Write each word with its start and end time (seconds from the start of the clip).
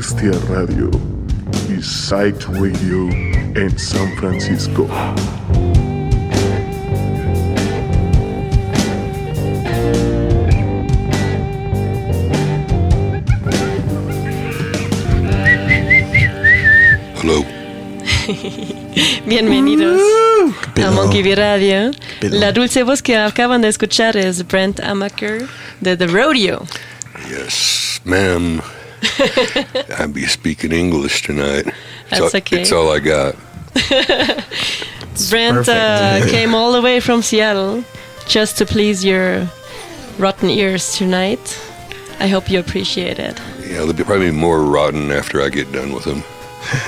Bestia 0.00 0.32
Radio 0.48 0.90
y 1.68 1.82
Sight 1.82 2.42
Radio 2.44 3.10
en 3.54 3.78
San 3.78 4.10
Francisco. 4.16 4.88
Hello. 17.20 17.44
Bienvenidos 19.26 20.00
a? 20.76 20.90
Monkey 20.92 21.22
Bee 21.22 21.34
Radio. 21.34 21.90
La 22.22 22.52
dulce 22.52 22.84
voz 22.84 23.02
que 23.02 23.18
acaban 23.18 23.60
de 23.60 23.68
escuchar 23.68 24.16
es 24.16 24.46
Brent 24.46 24.80
Amaker 24.80 25.46
de 25.82 25.98
The 25.98 26.06
Rodeo. 26.06 26.64
Yes, 27.28 28.00
ma'am. 28.06 28.62
I'll 29.98 30.08
be 30.08 30.26
speaking 30.26 30.72
English 30.72 31.22
tonight. 31.22 31.66
It's 31.66 32.10
That's 32.10 32.20
all, 32.20 32.38
okay. 32.38 32.60
It's 32.60 32.72
all 32.72 32.90
I 32.92 32.98
got. 33.00 33.36
Brent 35.30 35.68
uh, 35.68 36.26
came 36.30 36.54
all 36.54 36.72
the 36.72 36.82
way 36.82 37.00
from 37.00 37.22
Seattle 37.22 37.84
just 38.26 38.58
to 38.58 38.66
please 38.66 39.04
your 39.04 39.48
rotten 40.18 40.50
ears 40.50 40.96
tonight. 40.96 41.58
I 42.18 42.26
hope 42.28 42.50
you 42.50 42.58
appreciate 42.58 43.18
it. 43.18 43.38
Yeah, 43.60 43.78
there'll 43.78 43.92
be 43.92 44.04
probably 44.04 44.30
more 44.30 44.62
rotten 44.62 45.10
after 45.10 45.40
I 45.42 45.48
get 45.48 45.72
done 45.72 45.92
with 45.92 46.04
them. 46.04 46.22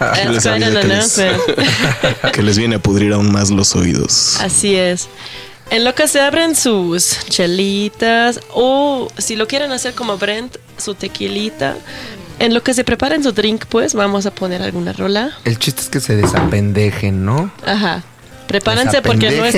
That's 0.00 0.30
les 0.30 0.42
quite 0.42 0.62
an 0.62 0.76
avisa 0.76 0.80
que 0.80 0.88
les- 0.88 1.18
announcement. 1.18 2.32
que 2.32 2.42
les 2.42 2.56
viene 2.56 2.74
a 2.76 2.78
pudrir 2.78 3.12
aún 3.12 3.30
más 3.30 3.50
los 3.50 3.74
oídos. 3.76 4.40
Así 4.40 4.76
es. 4.76 5.08
En 5.70 5.84
lo 5.84 5.94
que 5.94 6.06
se 6.08 6.20
abren 6.20 6.54
sus 6.54 7.18
chelitas 7.28 8.40
o 8.52 9.08
si 9.18 9.34
lo 9.36 9.46
quieren 9.48 9.72
hacer 9.72 9.94
como 9.94 10.18
Brent, 10.18 10.56
su 10.78 10.94
tequilita. 10.94 11.76
En 12.38 12.52
lo 12.52 12.62
que 12.62 12.74
se 12.74 12.84
preparen 12.84 13.22
su 13.22 13.32
drink, 13.32 13.64
pues 13.68 13.94
vamos 13.94 14.26
a 14.26 14.32
poner 14.34 14.60
alguna 14.62 14.92
rola. 14.92 15.32
El 15.44 15.58
chiste 15.58 15.82
es 15.82 15.88
que 15.88 16.00
se 16.00 16.16
desapendejen, 16.16 17.24
¿no? 17.24 17.50
Ajá. 17.64 18.02
Prepárense 18.48 19.02
porque 19.02 19.30
no 19.30 19.44
es... 19.44 19.54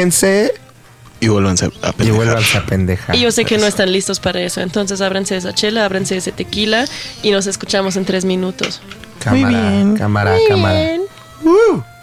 Y 1.18 1.28
vuelvan 1.28 1.56
a 1.58 1.64
y 1.66 1.70
pendejar. 1.92 2.12
vuelvanse 2.14 2.58
a 2.58 2.66
pendejar. 2.66 3.16
Y 3.16 3.20
yo 3.20 3.32
sé 3.32 3.46
que 3.46 3.56
no 3.56 3.66
están 3.66 3.90
listos 3.90 4.20
para 4.20 4.42
eso. 4.42 4.60
Entonces 4.60 5.00
ábranse 5.00 5.36
esa 5.36 5.54
chela, 5.54 5.86
ábranse 5.86 6.18
ese 6.18 6.30
tequila 6.30 6.84
y 7.22 7.30
nos 7.30 7.46
escuchamos 7.46 7.96
en 7.96 8.04
tres 8.04 8.26
minutos. 8.26 8.82
Cámara, 9.24 9.48
Muy 9.50 9.54
bien. 9.60 9.96
cámara, 9.96 10.32
Muy 10.32 10.46
cámara. 10.46 10.78
bien. 10.78 11.02
Survival 11.42 11.95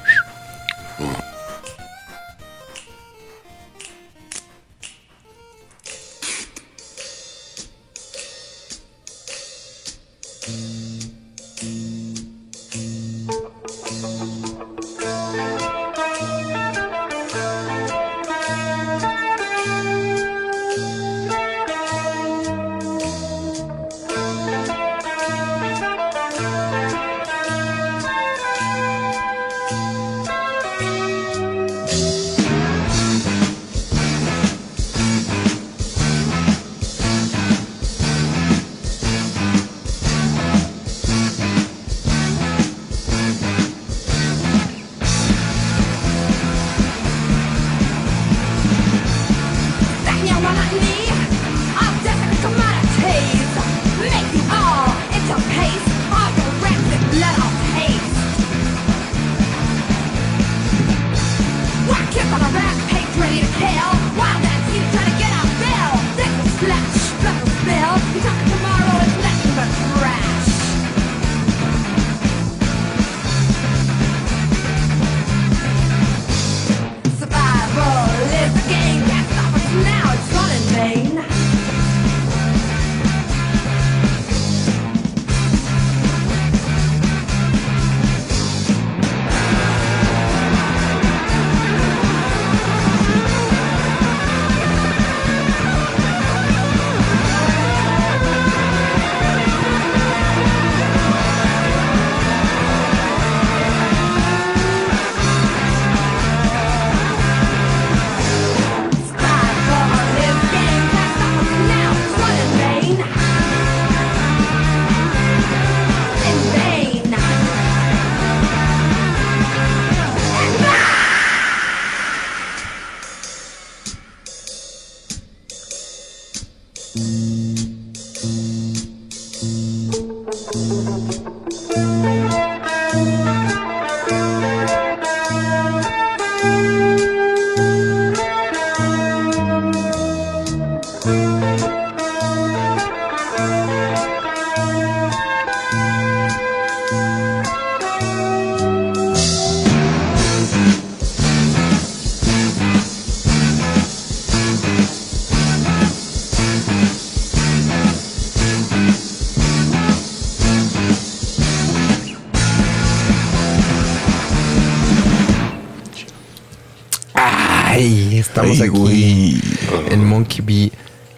estamos 168.54 168.90
aquí 168.90 169.42
güey. 169.72 169.94
en 169.94 170.06
Monkey 170.06 170.42
Bee 170.46 170.72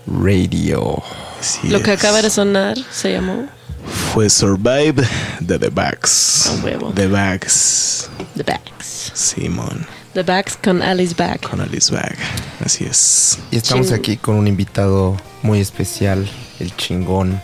Radio. 0.08 1.02
Así 1.40 1.68
Lo 1.70 1.82
que 1.82 1.94
es. 1.94 2.00
acaba 2.00 2.22
de 2.22 2.30
sonar 2.30 2.78
se 2.92 3.12
llamó 3.14 3.48
Fue 4.14 4.30
Survive 4.30 5.08
de 5.40 5.60
The 5.60 5.70
Backs. 5.70 6.48
A 6.60 6.64
huevo. 6.64 6.92
The 6.94 7.08
Backs. 7.08 8.10
The 8.36 8.44
Backs. 8.44 9.12
Simón. 9.14 9.86
The 10.14 10.24
Backs 10.24 10.58
con 10.64 10.82
Alice 10.82 11.14
Back. 11.18 11.50
Con 11.50 11.60
Alice 11.62 11.94
Bag. 11.94 12.16
Así 12.64 12.86
es. 12.86 13.38
Y 13.52 13.58
estamos 13.58 13.88
Ching. 13.88 13.96
aquí 13.98 14.18
con 14.18 14.36
un 14.36 14.48
invitado 14.48 15.18
muy 15.44 15.60
especial, 15.60 16.28
el 16.60 16.76
chingón 16.78 17.40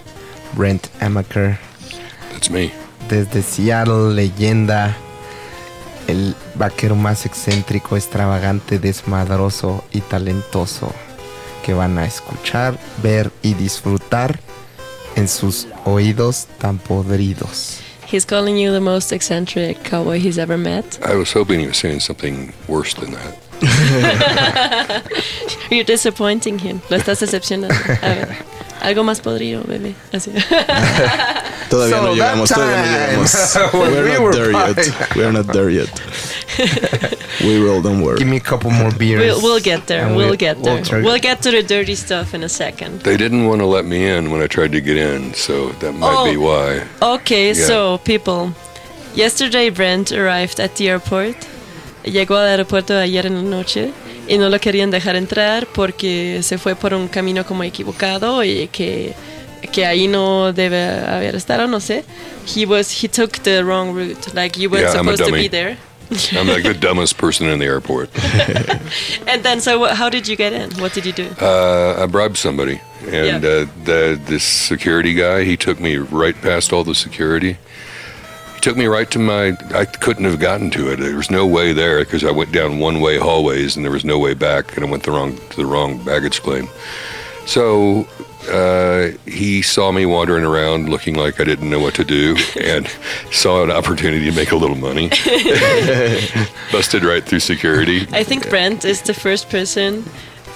Brent 0.54 0.88
Amaker, 1.02 1.58
That's 2.32 2.50
me. 2.50 2.72
desde 3.10 3.42
Seattle, 3.44 4.14
leyenda, 4.14 4.96
el 6.08 6.36
vaquero 6.56 6.96
más 6.96 7.26
excéntrico, 7.26 7.96
extravagante, 7.96 8.80
desmadroso 8.80 9.84
y 9.92 10.02
talentoso 10.02 10.94
que 11.66 11.74
van 11.74 11.98
a 11.98 12.06
escuchar, 12.06 12.78
ver 13.04 13.32
y 13.42 13.54
disfrutar 13.54 14.40
en 15.16 15.28
sus 15.28 15.68
oídos 15.86 16.48
tan 16.60 16.78
podridos. 16.78 17.80
He's 18.12 18.26
calling 18.26 18.58
you 18.58 18.74
the 18.74 18.82
most 18.82 19.14
eccentric 19.14 19.82
cowboy 19.84 20.20
he's 20.20 20.38
ever 20.38 20.58
met. 20.58 21.00
I 21.06 21.16
was 21.16 21.32
hoping 21.34 21.62
he 21.62 21.68
was 21.68 21.78
saying 21.78 22.02
something 22.02 22.52
worse 22.68 22.94
than 22.94 23.14
that. 23.14 23.38
You're 25.72 25.86
disappointing 25.86 26.60
him. 26.60 26.82
Lo 26.90 26.98
estás 26.98 27.20
decepcionando. 27.20 27.74
A 28.02 28.08
ver, 28.10 28.38
algo 28.82 29.04
más 29.04 29.22
podrido, 29.22 29.64
bebé. 29.64 29.96
Así. 30.12 30.32
Todavía 31.72 31.98
So 31.98 32.04
no 32.04 32.14
llegamos, 32.14 32.50
that 32.50 32.56
todavía 32.58 32.76
no 32.78 32.84
time, 32.84 33.08
llegamos. 33.08 33.74
We're 33.74 34.04
we 34.04 34.10
not 34.12 34.22
were 34.22 34.34
there 34.34 34.52
yet. 34.52 35.16
We're 35.16 35.32
not 35.32 35.48
there 35.48 35.70
yet. 35.70 35.90
we 37.42 37.60
will, 37.64 37.82
don't 37.82 38.02
worry. 38.02 38.18
Give 38.20 38.28
me 38.28 38.38
a 38.38 38.42
couple 38.42 38.70
more 38.72 38.92
beers. 38.92 39.22
We'll, 39.22 39.42
we'll 39.42 39.60
get 39.64 39.88
there. 39.88 40.06
and 40.06 40.16
We'll 40.18 40.36
get 40.36 40.62
there. 40.64 40.84
try- 40.84 41.02
We'll 41.02 41.18
get 41.20 41.42
to 41.44 41.52
the 41.52 41.64
dirty 41.64 41.96
stuff 41.96 42.34
in 42.34 42.44
a 42.44 42.50
second. 42.50 43.02
They 43.04 43.16
didn't 43.18 43.46
want 43.48 43.62
to 43.62 43.66
let 43.66 43.86
me 43.86 44.06
in 44.06 44.32
when 44.32 44.42
I 44.42 44.48
tried 44.48 44.74
to 44.74 44.82
get 44.82 44.98
in, 44.98 45.34
so 45.34 45.70
that 45.80 45.94
might 45.94 46.26
be 46.32 46.38
Oh. 46.38 46.42
why. 46.42 46.84
Okay, 47.16 47.54
Yeah. 47.54 47.68
so 47.68 47.98
people, 48.04 48.52
yesterday 49.16 49.70
Brent 49.70 50.12
arrived 50.12 50.60
at 50.60 50.76
the 50.76 50.90
airport. 50.90 51.36
Llegó 52.04 52.36
al 52.36 52.48
aeropuerto 52.48 52.98
ayer 52.98 53.26
en 53.28 53.36
la 53.36 53.44
noche 53.58 53.94
y 54.28 54.38
no 54.38 54.50
lo 54.50 54.60
querían 54.60 54.90
dejar 54.92 55.16
entrar 55.16 55.68
porque 55.68 56.42
se 56.44 56.58
fue 56.58 56.76
por 56.76 56.94
un 56.96 57.08
camino 57.08 57.46
como 57.46 57.64
equivocado 57.64 58.44
y 58.44 58.68
que 58.72 59.14
que 59.72 59.86
ahí 59.86 60.08
no 60.10 60.52
debe 60.52 60.78
haber 61.08 61.36
estado, 61.36 61.68
no 61.68 61.78
sé. 61.80 62.04
He 62.46 62.66
was 62.66 62.90
he 63.04 63.08
took 63.08 63.40
the 63.44 63.64
wrong 63.64 63.94
route. 63.94 64.34
Like 64.34 64.58
you 64.58 64.70
weren't 64.70 64.84
Yeah, 64.84 64.92
supposed 64.94 65.26
to 65.26 65.32
be 65.32 65.48
there. 65.48 65.78
I'm 66.34 66.48
like 66.48 66.64
the 66.64 66.74
dumbest 66.88 67.18
person 67.18 67.48
in 67.48 67.60
the 67.60 67.66
airport. 67.66 68.10
And 69.28 69.44
then 69.44 69.62
so 69.62 69.86
how 69.86 70.10
did 70.10 70.28
you 70.28 70.36
get 70.36 70.52
in? 70.54 70.70
What 70.82 70.94
did 70.94 71.06
you 71.06 71.14
do? 71.14 71.30
Uh, 71.40 72.04
I 72.04 72.06
bribed 72.08 72.38
somebody, 72.38 72.82
and 73.08 73.44
Yeah. 73.44 73.50
uh, 73.50 73.66
the 73.86 74.20
this 74.26 74.44
security 74.44 75.14
guy 75.14 75.44
he 75.46 75.56
took 75.56 75.80
me 75.80 75.98
right 75.98 76.36
past 76.42 76.74
all 76.74 76.84
the 76.84 76.96
security. 76.96 77.58
He 78.56 78.60
took 78.62 78.76
me 78.78 78.86
right 78.88 79.10
to 79.12 79.20
my. 79.20 79.58
I 79.74 79.86
couldn't 79.86 80.26
have 80.26 80.40
gotten 80.40 80.70
to 80.72 80.92
it. 80.92 81.00
There 81.00 81.16
was 81.16 81.32
no 81.32 81.46
way 81.48 81.72
there 81.74 82.00
because 82.00 82.24
I 82.26 82.32
went 82.32 82.52
down 82.52 82.80
one 82.80 83.00
way 83.00 83.18
hallways 83.18 83.76
and 83.78 83.86
there 83.86 83.92
was 83.94 84.04
no 84.04 84.20
way 84.20 84.34
back, 84.34 84.76
and 84.76 84.86
I 84.86 84.90
went 84.90 85.04
the 85.04 85.12
wrong 85.12 85.38
to 85.52 85.56
the 85.56 85.66
wrong 85.66 86.04
baggage 86.04 86.42
claim. 86.42 86.68
So 87.46 88.06
uh, 88.50 89.12
he 89.26 89.62
saw 89.62 89.92
me 89.92 90.06
wandering 90.06 90.44
around 90.44 90.90
looking 90.90 91.16
like 91.16 91.40
I 91.40 91.44
didn't 91.44 91.70
know 91.70 91.80
what 91.80 91.96
to 91.96 92.04
do, 92.04 92.36
and 92.60 92.88
saw 93.32 93.64
an 93.64 93.72
opportunity 93.72 94.30
to 94.30 94.36
make 94.36 94.52
a 94.52 94.56
little 94.56 94.76
money. 94.76 95.10
Busted 96.72 97.04
right 97.04 97.24
through 97.24 97.40
security. 97.40 98.08
I 98.12 98.24
think 98.24 98.50
Brent 98.50 98.86
is 98.86 99.02
the 99.02 99.14
first 99.14 99.50
person 99.50 100.04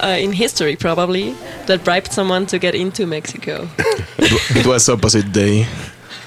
uh, 0.02 0.16
in 0.18 0.32
history, 0.32 0.76
probably, 0.76 1.32
that 1.66 1.84
bribed 1.84 2.12
someone 2.12 2.46
to 2.46 2.58
get 2.58 2.74
into 2.74 3.06
Mexico. 3.06 3.68
It 4.18 4.66
was 4.66 4.88
opposite 4.88 5.32
day. 5.32 5.66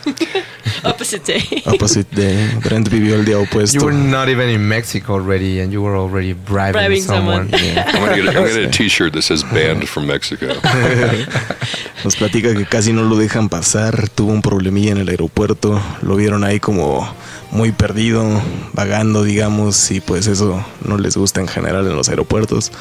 Opposite 0.84 1.24
day. 1.34 1.64
Opposite 1.66 2.08
day. 2.16 2.50
Brent 2.64 2.90
vivió 2.90 3.16
el 3.16 3.26
día 3.26 3.36
You 3.36 3.42
opuesto. 3.42 3.84
were 3.84 3.94
not 3.98 4.30
even 4.30 4.50
in 4.50 4.66
Mexico 4.68 5.14
already, 5.16 5.60
and 5.60 5.72
you 5.74 5.82
were 5.82 5.96
already 5.98 6.34
bribing, 6.34 6.74
Bribing 6.74 7.04
someone. 7.04 7.50
someone. 7.50 7.64
Yeah. 7.74 7.86
I'm 7.94 8.00
gonna 8.02 8.16
get 8.16 8.28
a, 8.30 8.34
gonna 8.34 8.48
get 8.54 8.64
a 8.66 8.70
T-shirt 8.78 9.14
that 9.14 9.24
says 9.24 9.44
"Banned 9.44 9.88
from 9.88 10.08
Mexico." 10.08 10.48
Nos 12.04 12.16
platica 12.16 12.54
que 12.56 12.66
casi 12.66 12.94
no 12.94 13.04
lo 13.04 13.18
dejan 13.18 13.50
pasar, 13.50 14.08
tuvo 14.10 14.32
un 14.32 14.42
problemilla 14.42 14.92
en 14.92 15.00
el 15.00 15.10
aeropuerto, 15.10 15.82
lo 16.02 16.16
vieron 16.16 16.44
ahí 16.46 16.60
como 16.62 17.14
muy 17.52 17.72
perdido, 17.74 18.42
vagando, 18.74 19.24
digamos, 19.24 19.92
y 19.92 20.00
pues 20.00 20.28
eso 20.28 20.64
no 20.86 20.98
les 20.98 21.18
gusta 21.18 21.42
en 21.42 21.48
general 21.50 21.86
en 21.88 21.96
los 21.98 22.08
aeropuertos. 22.08 22.72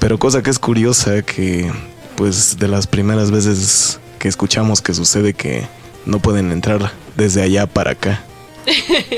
Pero 0.00 0.18
cosa 0.18 0.42
que 0.42 0.50
es 0.50 0.58
curiosa 0.58 1.22
que 1.22 1.70
pues 2.16 2.58
de 2.58 2.66
las 2.68 2.86
primeras 2.88 3.30
veces 3.30 4.00
que 4.18 4.26
escuchamos 4.28 4.80
que 4.80 4.92
sucede 4.94 5.34
que 5.34 5.66
no 6.06 6.18
pueden 6.18 6.52
entrar 6.52 6.92
desde 7.16 7.42
allá 7.42 7.66
para 7.66 7.92
acá 7.92 8.22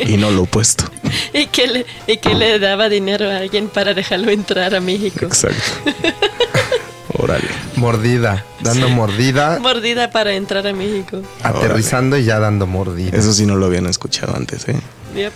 y 0.07 0.17
no 0.17 0.31
lo 0.31 0.43
opuesto. 0.43 0.85
y, 1.33 1.47
que 1.47 1.67
le, 1.67 1.87
y 2.07 2.17
que 2.19 2.35
le 2.35 2.59
daba 2.59 2.89
dinero 2.89 3.31
a 3.31 3.39
alguien 3.39 3.69
para 3.69 3.95
dejarlo 3.95 4.31
entrar 4.31 4.75
a 4.75 4.81
México. 4.81 5.27
Exacto. 5.27 5.63
Órale. 7.19 7.49
Mordida, 7.77 8.45
dando 8.61 8.89
mordida, 8.91 9.59
Mordida 9.59 10.11
para 10.11 10.35
entrar 10.35 10.67
a 10.67 10.73
México. 10.73 11.23
aterrizando 11.43 12.19
y 12.19 12.25
ya 12.25 12.39
dando 12.39 12.67
mordida. 12.67 13.17
Eso 13.17 13.33
sí 13.33 13.47
no 13.47 13.57
lo 13.57 13.67
habían 13.67 13.87
escuchado 13.87 14.37
antes, 14.37 14.69
¿eh? 14.69 14.79
Yep. 15.15 15.33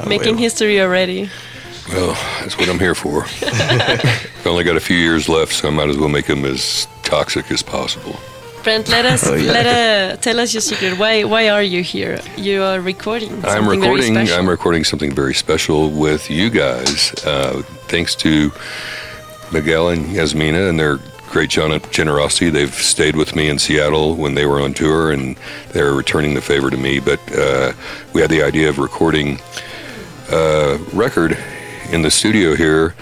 Ah, 0.00 0.06
Making 0.06 0.38
history 0.38 0.80
already. 0.80 1.30
Well, 1.88 2.14
that's 2.40 2.58
what 2.58 2.68
I'm 2.68 2.78
here 2.78 2.94
for. 2.94 3.24
I 3.42 4.48
only 4.48 4.64
got 4.64 4.76
a 4.76 4.80
few 4.80 4.96
years 4.96 5.28
left, 5.28 5.52
so 5.52 5.68
I 5.68 5.70
might 5.70 5.88
as 5.88 5.96
well 5.96 6.08
make 6.08 6.26
them 6.26 6.44
as 6.44 6.88
toxic 7.02 7.50
as 7.50 7.62
possible. 7.62 8.18
Brent, 8.64 8.88
let 8.88 9.04
us 9.04 9.26
Oh, 9.28 9.34
yeah. 9.34 9.52
let 9.52 9.66
uh, 9.66 10.16
tell 10.16 10.40
us 10.40 10.54
your 10.54 10.62
secret. 10.62 10.98
Why 10.98 11.22
why 11.24 11.50
are 11.50 11.62
you 11.62 11.82
here? 11.82 12.18
You 12.36 12.62
are 12.62 12.80
recording. 12.80 13.44
I'm 13.44 13.68
recording. 13.68 14.16
I'm 14.16 14.48
recording 14.48 14.84
something 14.84 15.14
very 15.14 15.34
special 15.34 15.90
with 15.90 16.30
you 16.30 16.48
guys, 16.50 17.12
uh, 17.26 17.62
thanks 17.88 18.14
to 18.16 18.50
Miguel 19.52 19.90
and 19.90 20.06
Yasmina 20.06 20.68
and 20.70 20.80
their 20.80 20.98
great 21.30 21.50
gen- 21.50 21.80
generosity. 21.90 22.48
They've 22.50 22.72
stayed 22.74 23.16
with 23.16 23.36
me 23.36 23.48
in 23.50 23.58
Seattle 23.58 24.14
when 24.16 24.34
they 24.34 24.46
were 24.46 24.60
on 24.62 24.72
tour, 24.72 25.12
and 25.12 25.36
they're 25.72 25.92
returning 25.92 26.32
the 26.34 26.40
favor 26.40 26.70
to 26.70 26.76
me. 26.76 27.00
But 27.00 27.20
uh, 27.36 27.72
we 28.14 28.22
had 28.22 28.30
the 28.30 28.42
idea 28.42 28.70
of 28.70 28.78
recording 28.78 29.38
a 30.32 30.78
record 30.94 31.36
in 31.92 32.00
the 32.02 32.10
studio 32.10 32.54
here, 32.56 32.94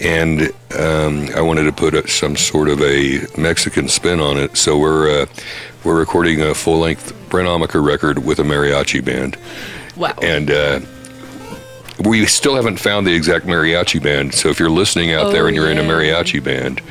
and 0.00 0.50
um, 0.78 1.28
I 1.34 1.40
wanted 1.40 1.64
to 1.64 1.72
put 1.72 1.94
a, 1.94 2.06
some 2.08 2.36
sort 2.36 2.68
of 2.68 2.80
a 2.82 3.20
Mexican 3.38 3.88
spin 3.88 4.20
on 4.20 4.36
it. 4.36 4.56
So 4.56 4.78
we're 4.78 5.22
uh, 5.22 5.26
we're 5.84 5.98
recording 5.98 6.40
a 6.42 6.54
full 6.54 6.78
length 6.80 7.14
Brent 7.28 7.48
Amaker 7.48 7.84
record 7.84 8.24
with 8.24 8.38
a 8.38 8.42
mariachi 8.42 9.04
band 9.04 9.36
wow. 9.96 10.14
and 10.22 10.50
uh, 10.50 10.80
we 12.04 12.26
still 12.26 12.54
haven't 12.56 12.78
found 12.78 13.06
the 13.06 13.14
exact 13.14 13.46
mariachi 13.46 14.02
band. 14.02 14.34
So 14.34 14.48
if 14.50 14.58
you're 14.60 14.70
listening 14.70 15.12
out 15.12 15.26
Oh, 15.26 15.32
there 15.32 15.46
and 15.46 15.56
you're 15.56 15.70
in 15.70 15.78
a 15.78 15.82
mariachi 15.82 16.42
band, 16.42 16.82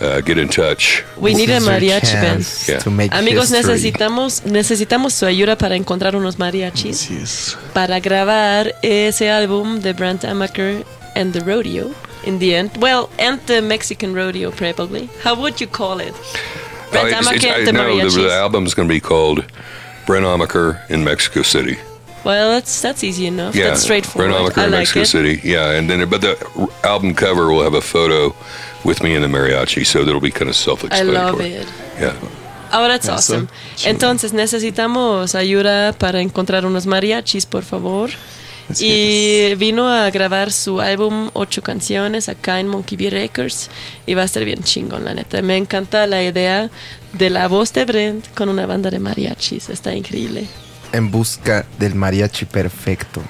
uh, 0.00 0.20
get 0.20 0.38
in 0.38 0.48
touch. 0.48 1.02
we 1.16 1.34
need 1.34 1.48
a 1.50 1.54
This 1.54 1.62
is 1.62 1.66
your 1.68 1.80
mariachi 1.80 2.12
band. 2.14 2.68
Yeah. 2.68 2.78
to 2.80 2.90
make 2.90 3.12
Amigos, 3.14 3.50
history. 3.50 3.74
necesitamos 3.74 4.44
necesitamos 4.44 5.12
su 5.14 5.26
ayuda 5.26 5.56
para 5.56 5.74
encontrar 5.76 6.14
unos 6.16 6.38
mariachis 6.38 7.56
para 7.72 7.98
grabar 8.00 8.74
ese 8.82 9.28
álbum 9.30 9.80
de 9.80 9.92
Brent 9.92 10.24
Amaker 10.24 10.84
and 11.16 11.32
the 11.32 11.40
Rodeo. 11.40 11.90
In 12.26 12.38
the 12.38 12.54
end, 12.54 12.70
well, 12.78 13.10
and 13.18 13.38
the 13.46 13.60
Mexican 13.60 14.14
Rodeo 14.14 14.50
probably. 14.50 15.08
How 15.22 15.34
would 15.34 15.60
you 15.60 15.66
call 15.66 16.00
it? 16.00 16.14
Brent 16.90 17.06
Uh, 17.06 17.18
it's- 17.18 17.26
it's- 17.36 17.44
and 17.44 17.52
I 17.52 17.64
the 17.64 17.72
know 17.72 17.96
the, 17.96 18.02
mariachis. 18.02 18.14
the 18.28 18.32
album's 18.34 18.74
going 18.74 18.88
to 18.88 18.94
be 18.94 19.00
called 19.00 19.44
Brent 20.06 20.24
Amaker 20.24 20.78
in 20.88 21.04
Mexico 21.04 21.42
City. 21.42 21.76
Well, 22.24 22.48
that's 22.52 22.80
that's 22.80 23.04
easy 23.04 23.26
enough. 23.26 23.54
Yeah, 23.54 23.68
that's 23.68 23.82
straightforward. 23.82 24.30
Brent 24.32 24.42
Amaker 24.54 24.64
in 24.64 24.70
like 24.70 24.80
Mexico 24.80 25.00
it. 25.00 25.06
City. 25.08 25.40
Yeah, 25.44 25.76
and 25.76 25.90
then 25.90 26.08
but 26.08 26.20
the 26.22 26.36
album 26.82 27.14
cover 27.14 27.52
will 27.52 27.62
have 27.62 27.74
a 27.74 27.82
photo 27.82 28.34
with 28.84 29.02
me 29.02 29.14
in 29.14 29.20
the 29.20 29.28
mariachi, 29.28 29.84
so 29.84 30.04
that'll 30.04 30.20
be 30.22 30.30
kind 30.30 30.48
of 30.48 30.56
self-explanatory. 30.56 31.18
I 31.18 31.30
love 31.30 31.40
it. 31.40 31.68
Yeah. 32.00 32.14
Oh, 32.72 32.88
that's 32.88 33.06
Eso, 33.06 33.14
awesome. 33.14 33.48
chingón. 33.76 33.90
Entonces 33.90 34.32
necesitamos 34.32 35.34
ayuda 35.34 35.92
para 35.92 36.20
encontrar 36.20 36.64
unos 36.64 36.86
mariachis, 36.86 37.44
por 37.46 37.62
favor. 37.62 38.10
Así 38.70 38.86
y 38.86 39.54
vino 39.56 39.88
a 39.88 40.10
grabar 40.10 40.50
su 40.50 40.80
álbum 40.80 41.30
ocho 41.34 41.62
canciones 41.62 42.28
acá 42.28 42.60
en 42.60 42.68
Monkey 42.68 42.96
Bee 42.96 43.10
Records 43.10 43.68
y 44.06 44.14
va 44.14 44.22
a 44.22 44.24
estar 44.24 44.44
bien 44.44 44.62
chingón, 44.62 45.04
la 45.04 45.14
neta. 45.14 45.42
Me 45.42 45.56
encanta 45.56 46.06
la 46.06 46.22
idea 46.22 46.70
de 47.12 47.30
la 47.30 47.46
voz 47.48 47.72
de 47.72 47.84
Brent 47.84 48.26
con 48.34 48.48
una 48.48 48.66
banda 48.66 48.90
de 48.90 48.98
mariachis. 48.98 49.68
Está 49.68 49.94
increíble. 49.94 50.46
En 50.92 51.10
busca 51.10 51.66
del 51.78 51.94
mariachi 51.94 52.46
perfecto. 52.46 53.22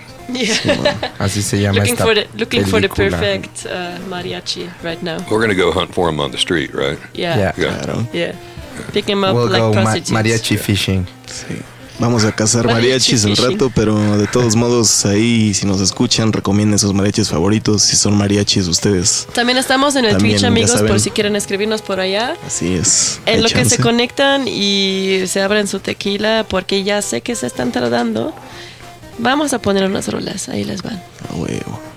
Así 1.19 1.43
se 1.43 1.61
llama 1.61 1.79
looking 1.79 1.93
esta 1.93 2.05
for 2.05 2.15
the 2.15 2.29
looking 2.39 2.65
for 2.67 2.81
the 2.81 2.89
perfect 2.89 3.67
uh, 3.67 3.99
mariachi 4.09 4.69
right 4.83 5.03
now. 5.03 5.19
We're 5.31 5.45
going 5.45 5.55
to 5.55 5.55
go 5.57 5.71
hunt 5.73 5.93
for 5.93 6.09
him 6.09 6.21
on 6.21 6.31
the 6.31 6.39
street, 6.39 6.73
right? 6.73 6.99
Yeah. 7.13 7.37
Yeah. 7.37 7.53
Yeah. 7.57 7.79
Claro. 7.79 8.07
Yeah. 8.13 8.33
Pick 8.93 9.09
him 9.09 9.23
up 9.25 9.35
We'll 9.35 9.49
like 9.49 9.61
go 9.61 9.73
ma- 9.75 9.83
prostitutes. 9.83 10.11
mariachi 10.13 10.57
fishing. 10.59 11.07
Sí. 11.27 11.61
Vamos 11.99 12.25
a 12.25 12.33
cazar 12.33 12.67
Mariachi 12.67 13.13
mariachis 13.13 13.25
fishing. 13.25 13.53
rato, 13.53 13.71
pero 13.75 14.19
de 14.19 14.27
todos 14.27 14.57
modos 14.57 15.07
ahí 15.07 15.55
si 15.55 15.65
nos 15.65 15.81
escuchan 15.81 16.33
recomienden 16.33 16.79
sus 16.79 16.93
mariachis 16.93 17.29
favoritos, 17.29 17.83
si 17.83 17.97
son 17.97 18.17
mariachis 18.17 18.67
ustedes. 18.67 19.29
También 19.33 19.59
estamos 19.59 19.95
en 19.95 20.05
el 20.07 20.13
También, 20.13 20.37
Twitch, 20.37 20.45
amigos, 20.45 20.83
por 20.83 20.99
si 20.99 21.11
quieren 21.11 21.37
escribirnos 21.37 21.83
por 21.83 22.01
allá. 22.01 22.37
Así 22.47 22.75
es. 22.75 23.21
En 23.27 23.43
lo 23.43 23.49
que 23.49 23.65
se 23.65 23.79
conectan 23.79 24.49
y 24.49 25.23
se 25.29 25.41
abren 25.41 25.69
su 25.69 25.79
tequila, 25.79 26.45
porque 26.49 26.83
ya 26.83 27.01
sé 27.01 27.21
que 27.21 27.37
se 27.37 27.47
están 27.47 27.71
tardando. 27.71 28.35
Vamos 29.19 29.53
a 29.53 29.61
poner 29.61 29.85
unas 29.85 30.09
rolas, 30.09 30.49
ahí 30.49 30.65
les 30.65 30.83
van. 30.83 31.01
A 31.31 31.35
huevo. 31.37 31.94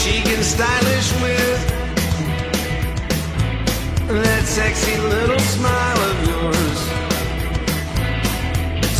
she 0.00 0.22
can 0.22 0.42
stylish 0.42 1.12
with 1.20 1.60
that 4.08 4.44
sexy 4.46 4.96
little 4.96 5.38
smile 5.38 6.00
of 6.10 6.16
yours. 6.30 6.80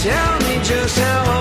Tell 0.02 0.38
me 0.46 0.62
just 0.62 0.98
how. 0.98 1.39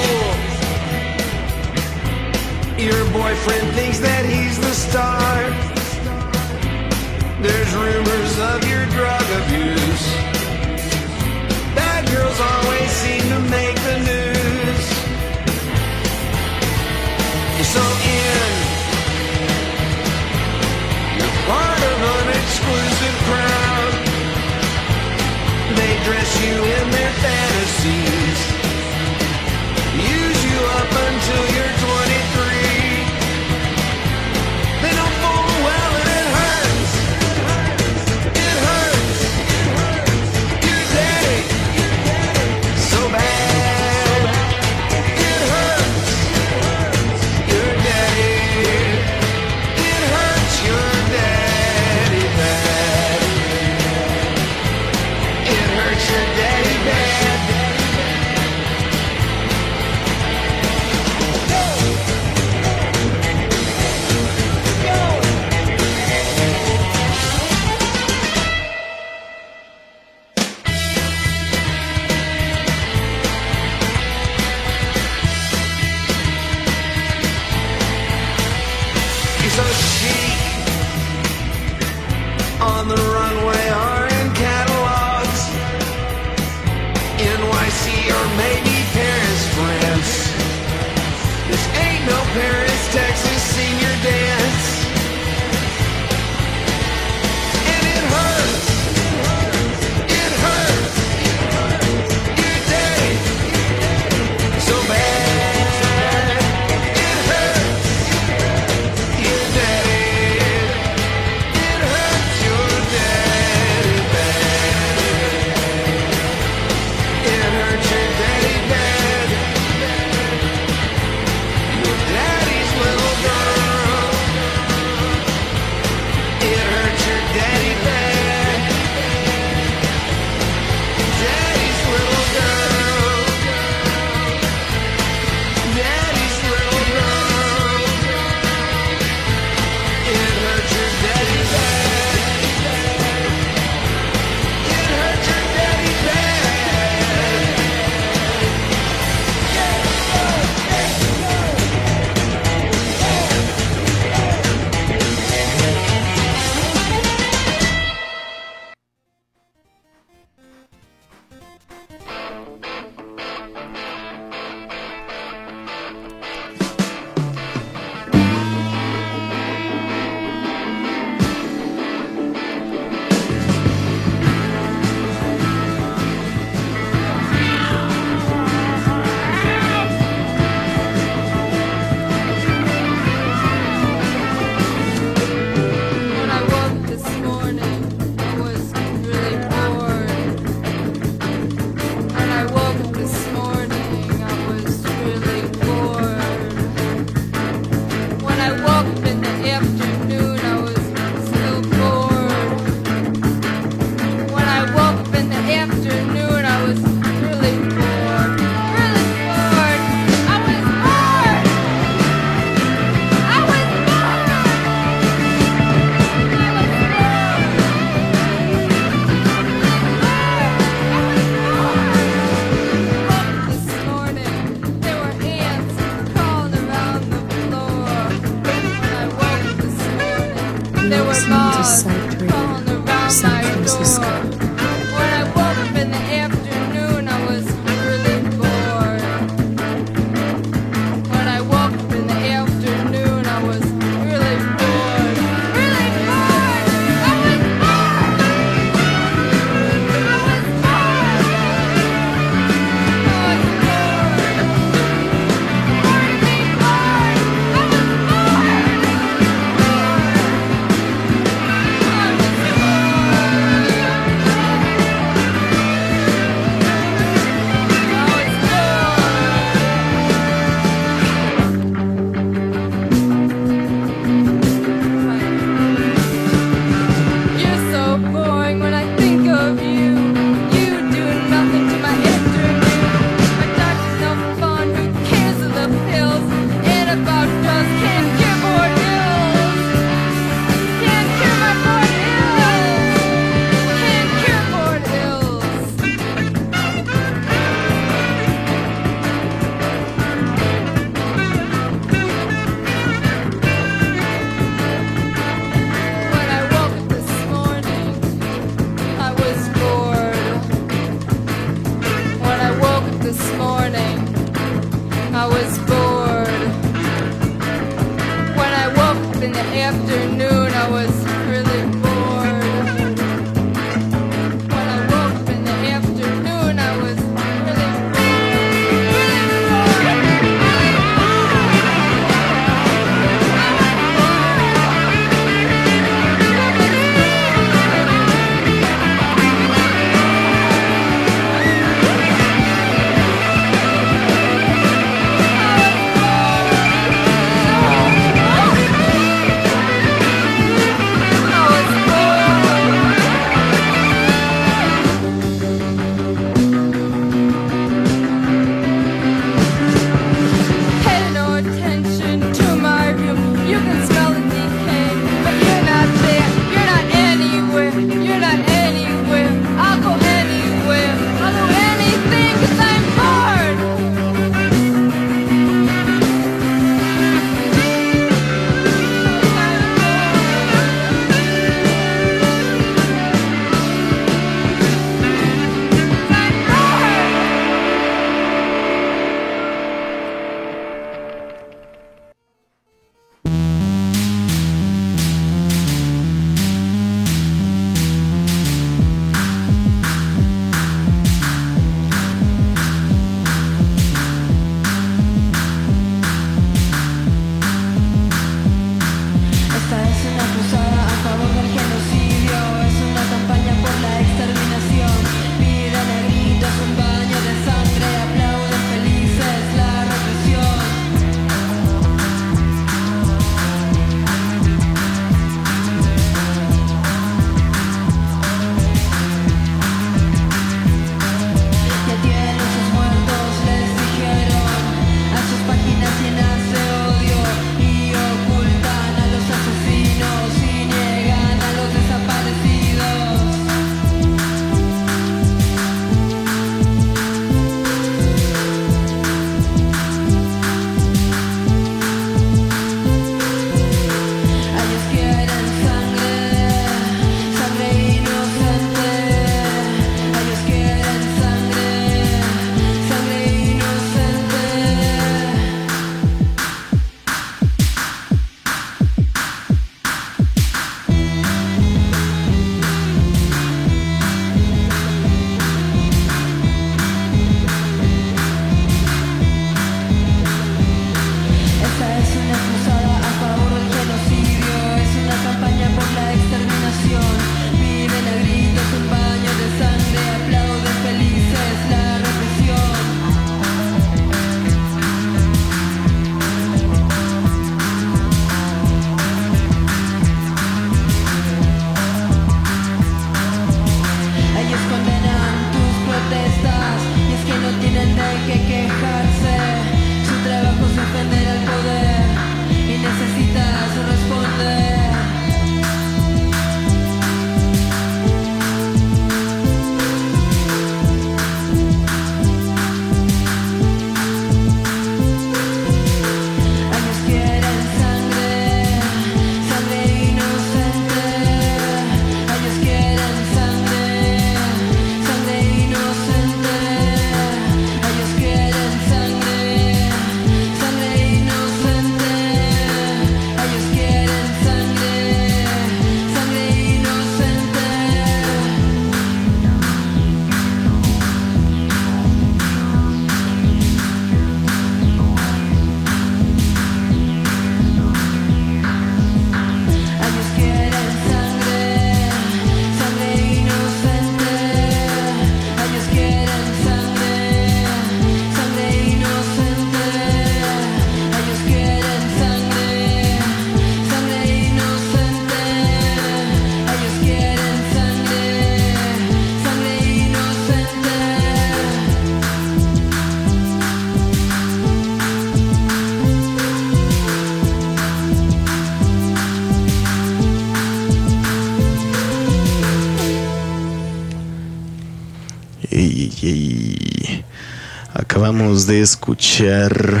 Acabamos 598.40 598.66
de 598.66 598.80
escuchar 598.80 600.00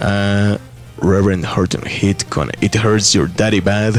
a 0.00 0.58
Reverend 1.00 1.46
Horton 1.46 1.84
Heat 1.86 2.24
con 2.28 2.50
It 2.60 2.74
Hurts 2.74 3.12
Your 3.12 3.32
Daddy 3.36 3.60
Bad. 3.60 3.94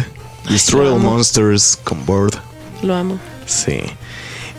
Destroy 0.50 0.90
All. 0.90 1.00
Monsters 1.00 1.80
con 1.86 2.06
Board. 2.06 2.34
Lo 2.82 2.94
amo. 2.94 3.18
Sí. 3.46 3.80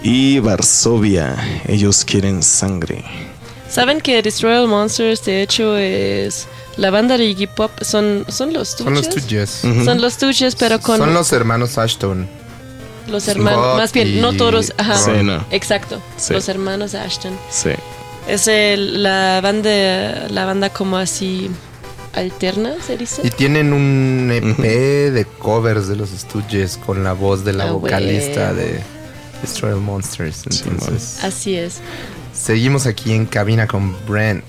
Y 0.03 0.39
Varsovia. 0.39 1.37
Ellos 1.69 2.07
quieren 2.07 2.43
sangre. 2.43 3.05
¿Saben 3.69 4.01
que 4.01 4.23
Destroy 4.23 4.57
All 4.57 4.67
Monsters 4.67 5.23
de 5.27 5.43
hecho 5.43 5.77
es 5.77 6.49
la 6.79 6.89
banda 6.89 7.19
de 7.19 7.27
Iggy 7.27 7.49
Pop? 7.49 7.71
Son, 7.83 8.25
son 8.31 8.55
los 8.55 8.71
Son 8.71 8.95
los 8.95 9.11
tuyos. 9.11 9.51
Son 9.51 10.01
los 10.01 10.15
Stooges, 10.15 10.57
pero 10.57 10.81
con 10.81 10.97
Son 10.97 11.13
los 11.13 11.31
hermanos 11.35 11.77
Ashton. 11.77 12.27
los 13.09 13.29
hermanos. 13.29 13.61
Scott 13.63 13.77
Más 13.77 13.93
bien, 13.93 14.23
no 14.23 14.33
todos. 14.33 14.73
Ajá. 14.79 14.97
Sí, 14.97 15.23
no. 15.23 15.45
Exacto. 15.51 16.01
Sí. 16.17 16.33
Los 16.33 16.49
hermanos 16.49 16.95
Ashton. 16.95 17.39
Sí. 17.51 17.73
Es 18.29 18.49
el- 18.49 19.03
la 19.03 19.41
banda, 19.43 20.29
la 20.31 20.45
banda 20.47 20.71
como 20.71 20.97
así 20.97 21.51
alterna, 22.15 22.75
se 22.85 22.97
dice. 22.97 23.21
Y 23.25 23.31
tienen 23.31 23.73
un 23.73 24.31
EP 24.33 25.11
de 25.11 25.25
covers 25.39 25.89
de 25.89 25.97
los 25.97 26.11
Stooges 26.11 26.79
con 26.79 27.05
la 27.05 27.13
voz 27.13 27.45
de 27.45 27.53
la 27.53 27.65
Ah, 27.69 27.73
vocalista 27.73 28.55
de 28.55 28.81
Destroy 29.43 29.75
Monsters. 29.79 30.45
Entonces, 30.47 31.19
Así 31.23 31.57
es. 31.57 31.81
seguimos 32.33 32.87
aquí 32.87 33.13
en 33.13 33.27
cabina 33.27 33.67
con 33.67 33.95
Brent. 34.07 34.45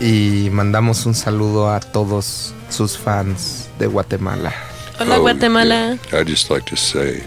Y 0.00 0.48
mandamos 0.50 1.06
un 1.06 1.14
saludo 1.14 1.70
a 1.70 1.80
todos 1.80 2.52
sus 2.68 2.98
fans 2.98 3.68
de 3.78 3.86
Guatemala. 3.86 4.52
Hola 5.00 5.18
Oh, 5.18 5.22
Guatemala. 5.22 5.96
yeah. 6.10 6.20
I'd 6.20 6.28
just 6.28 6.50
like 6.50 6.68
to 6.68 6.76
say 6.76 7.22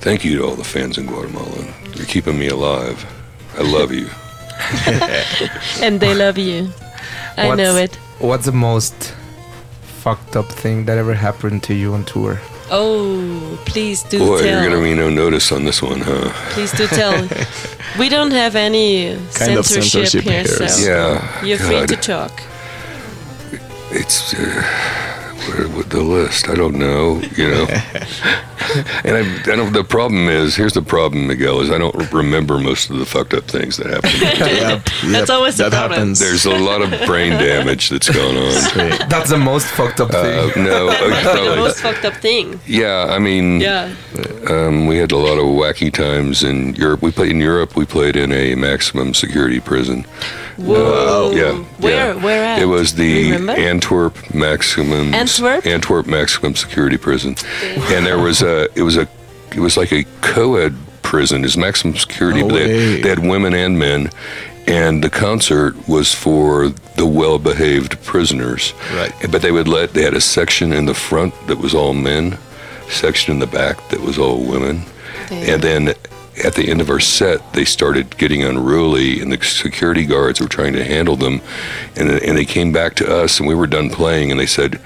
thank 0.00 0.22
you 0.24 0.36
to 0.38 0.46
all 0.48 0.56
the 0.56 0.64
fans 0.64 0.98
in 0.98 1.06
Guatemala. 1.06 1.46
You're 1.94 2.06
keeping 2.06 2.38
me 2.38 2.48
alive. 2.48 2.96
I 3.60 3.62
love 3.62 3.92
you. 3.92 4.08
And 5.84 6.00
they 6.00 6.14
love 6.14 6.38
you. 6.38 6.68
I 7.36 7.46
What's- 7.48 7.58
know 7.58 7.76
it. 7.76 7.94
What's 8.18 8.44
the 8.46 8.52
most 8.52 9.14
fucked 10.02 10.36
up 10.36 10.48
thing 10.62 10.84
that 10.86 10.98
ever 10.98 11.14
happened 11.14 11.62
to 11.64 11.74
you 11.74 11.94
on 11.94 12.04
tour? 12.04 12.38
Oh, 12.70 13.58
please 13.66 14.02
do 14.04 14.18
Boy, 14.18 14.42
tell. 14.42 14.46
you're 14.62 14.70
gonna 14.70 14.82
be 14.82 14.94
no 14.94 15.08
notice 15.10 15.50
on 15.52 15.64
this 15.64 15.82
one, 15.82 16.00
huh? 16.00 16.30
Please 16.54 16.72
do 16.72 16.86
tell. 16.86 17.28
we 17.98 18.08
don't 18.08 18.30
have 18.32 18.54
any 18.56 19.16
Kind 19.16 19.64
censorship, 19.64 19.82
censorship 20.06 20.22
here, 20.22 20.42
here, 20.44 20.68
so 20.68 20.88
Yeah, 20.88 21.44
you're 21.44 21.58
free 21.58 21.86
to 21.86 21.96
talk. 21.96 22.42
It's 23.90 24.34
uh, 24.34 24.36
where 24.38 24.99
with 25.76 25.88
the 25.90 26.02
list. 26.02 26.48
I 26.48 26.54
don't 26.54 26.74
know, 26.76 27.20
you 27.36 27.50
know. 27.50 27.66
and 29.04 29.16
I, 29.16 29.42
I 29.52 29.56
don't. 29.56 29.72
The 29.72 29.84
problem 29.84 30.28
is, 30.28 30.54
here's 30.56 30.74
the 30.74 30.82
problem, 30.82 31.26
Miguel, 31.26 31.60
is 31.60 31.70
I 31.70 31.78
don't 31.78 31.94
remember 32.12 32.58
most 32.58 32.90
of 32.90 32.98
the 32.98 33.06
fucked 33.06 33.34
up 33.34 33.44
things 33.44 33.76
that 33.78 33.86
happened. 33.86 34.10
Yep, 34.60 34.84
That's 34.84 35.28
yep, 35.28 35.30
always 35.30 35.56
the 35.56 35.64
that 35.64 35.72
problem. 35.72 35.98
happens. 35.98 36.18
There's 36.18 36.44
a 36.46 36.56
lot 36.56 36.82
of 36.82 36.90
brain 37.06 37.32
damage 37.32 37.88
that's 37.88 38.08
going 38.08 38.34
gone 38.34 38.44
on. 38.44 38.90
That's 39.08 39.30
the 39.30 39.38
most 39.38 39.66
fucked 39.66 40.00
up 40.00 40.10
Uh, 40.10 40.50
thing. 40.50 40.64
no, 40.64 40.86
the 40.90 41.56
most 41.56 41.80
fucked 41.80 42.04
up 42.04 42.14
thing. 42.14 42.60
Yeah, 42.66 43.06
I 43.10 43.18
mean, 43.18 43.60
Yeah. 43.60 43.94
Um, 44.48 44.86
we 44.86 44.96
had 44.98 45.12
a 45.12 45.16
lot 45.16 45.38
of 45.38 45.44
wacky 45.44 45.92
times 45.92 46.42
in 46.42 46.74
Europe. 46.74 47.02
We 47.02 47.10
played 47.10 47.30
in 47.30 47.40
Europe. 47.40 47.76
We 47.76 47.84
played 47.86 48.16
in 48.16 48.32
a 48.32 48.54
maximum 48.54 49.14
security 49.14 49.60
prison. 49.60 50.04
Whoa. 50.56 51.30
Uh, 51.30 51.34
yeah. 51.34 51.52
Where? 51.78 52.14
yeah. 52.14 52.22
Where 52.24 52.44
at? 52.44 52.62
It 52.62 52.66
was 52.66 52.94
the 52.94 53.32
Antwerp 53.32 54.34
maximum. 54.34 55.14
Antwerp? 55.14 55.28
Antwerp 55.66 56.06
maximum 56.06 56.54
security 56.54 56.96
prison, 56.96 57.36
and 57.62 58.04
there 58.06 58.18
was 58.18 58.42
a. 58.42 58.68
It 58.74 58.82
was 58.82 58.96
a. 58.96 59.08
It 59.54 59.60
was 59.60 59.76
like 59.76 59.92
a 59.92 60.04
co-ed 60.20 60.74
prison. 61.02 61.44
It's 61.44 61.56
maximum 61.56 61.96
security, 61.96 62.40
No 62.40 62.48
but 62.48 62.54
they 62.54 62.68
had, 62.68 62.70
oh, 62.70 63.02
they 63.02 63.08
had 63.08 63.18
women 63.18 63.54
and 63.54 63.78
men. 63.78 64.10
And 64.66 65.02
the 65.02 65.10
concert 65.10 65.88
was 65.88 66.14
for 66.14 66.68
the 66.68 67.06
well-behaved 67.06 68.00
prisoners. 68.04 68.72
Right. 68.94 69.12
But 69.30 69.42
they 69.42 69.50
would 69.50 69.66
let. 69.66 69.94
They 69.94 70.02
had 70.02 70.14
a 70.14 70.20
section 70.20 70.72
in 70.72 70.86
the 70.86 70.94
front 70.94 71.34
that 71.48 71.58
was 71.58 71.74
all 71.74 71.94
men, 71.94 72.38
section 72.88 73.32
in 73.32 73.40
the 73.40 73.48
back 73.48 73.88
that 73.88 74.00
was 74.00 74.18
all 74.18 74.38
women. 74.38 74.82
And 75.30 75.62
then 75.62 75.94
at 76.44 76.54
the 76.54 76.68
end 76.70 76.80
of 76.80 76.90
our 76.90 77.00
set, 77.00 77.52
they 77.52 77.64
started 77.64 78.16
getting 78.18 78.44
unruly, 78.44 79.20
and 79.20 79.32
the 79.32 79.42
security 79.42 80.04
guards 80.06 80.40
were 80.40 80.48
trying 80.48 80.74
to 80.74 80.84
handle 80.84 81.16
them. 81.16 81.40
And, 81.96 82.10
and 82.10 82.36
they 82.36 82.44
came 82.44 82.72
back 82.72 82.94
to 82.96 83.12
us, 83.12 83.38
and 83.40 83.48
we 83.48 83.54
were 83.54 83.66
done 83.66 83.90
playing, 83.90 84.30
and 84.30 84.38
they 84.38 84.46
said, 84.46 84.80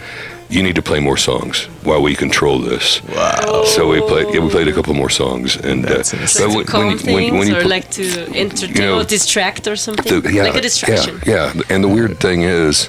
"You 0.48 0.62
need 0.62 0.74
to 0.76 0.82
play 0.82 1.00
more 1.00 1.16
songs 1.16 1.64
while 1.82 2.02
we 2.02 2.14
control 2.14 2.58
this." 2.58 3.02
Wow. 3.04 3.64
So 3.64 3.88
we 3.88 4.00
played. 4.00 4.34
Yeah, 4.34 4.40
we 4.40 4.50
played 4.50 4.68
a 4.68 4.72
couple 4.72 4.94
more 4.94 5.10
songs, 5.10 5.56
and 5.56 5.84
That's 5.84 6.12
uh, 6.14 6.18
insane. 6.18 6.48
Like 6.48 6.56
when- 6.56 6.66
calm 6.66 6.86
when- 6.86 6.98
things 6.98 7.14
when- 7.14 7.38
when 7.38 7.48
you 7.48 7.56
or 7.56 7.60
pl- 7.62 7.70
like 7.70 7.90
to 7.92 8.04
entertain 8.34 8.76
you 8.76 8.82
know, 8.82 9.00
or 9.00 9.04
distract 9.04 9.66
or 9.66 9.76
something? 9.76 10.20
the- 10.20 10.32
yeah, 10.32 10.42
like 10.44 10.56
a 10.56 10.60
distraction. 10.60 11.20
Yeah, 11.26 11.52
yeah. 11.54 11.62
And 11.70 11.82
the 11.84 11.88
weird 11.88 12.18
thing 12.20 12.42
is, 12.42 12.86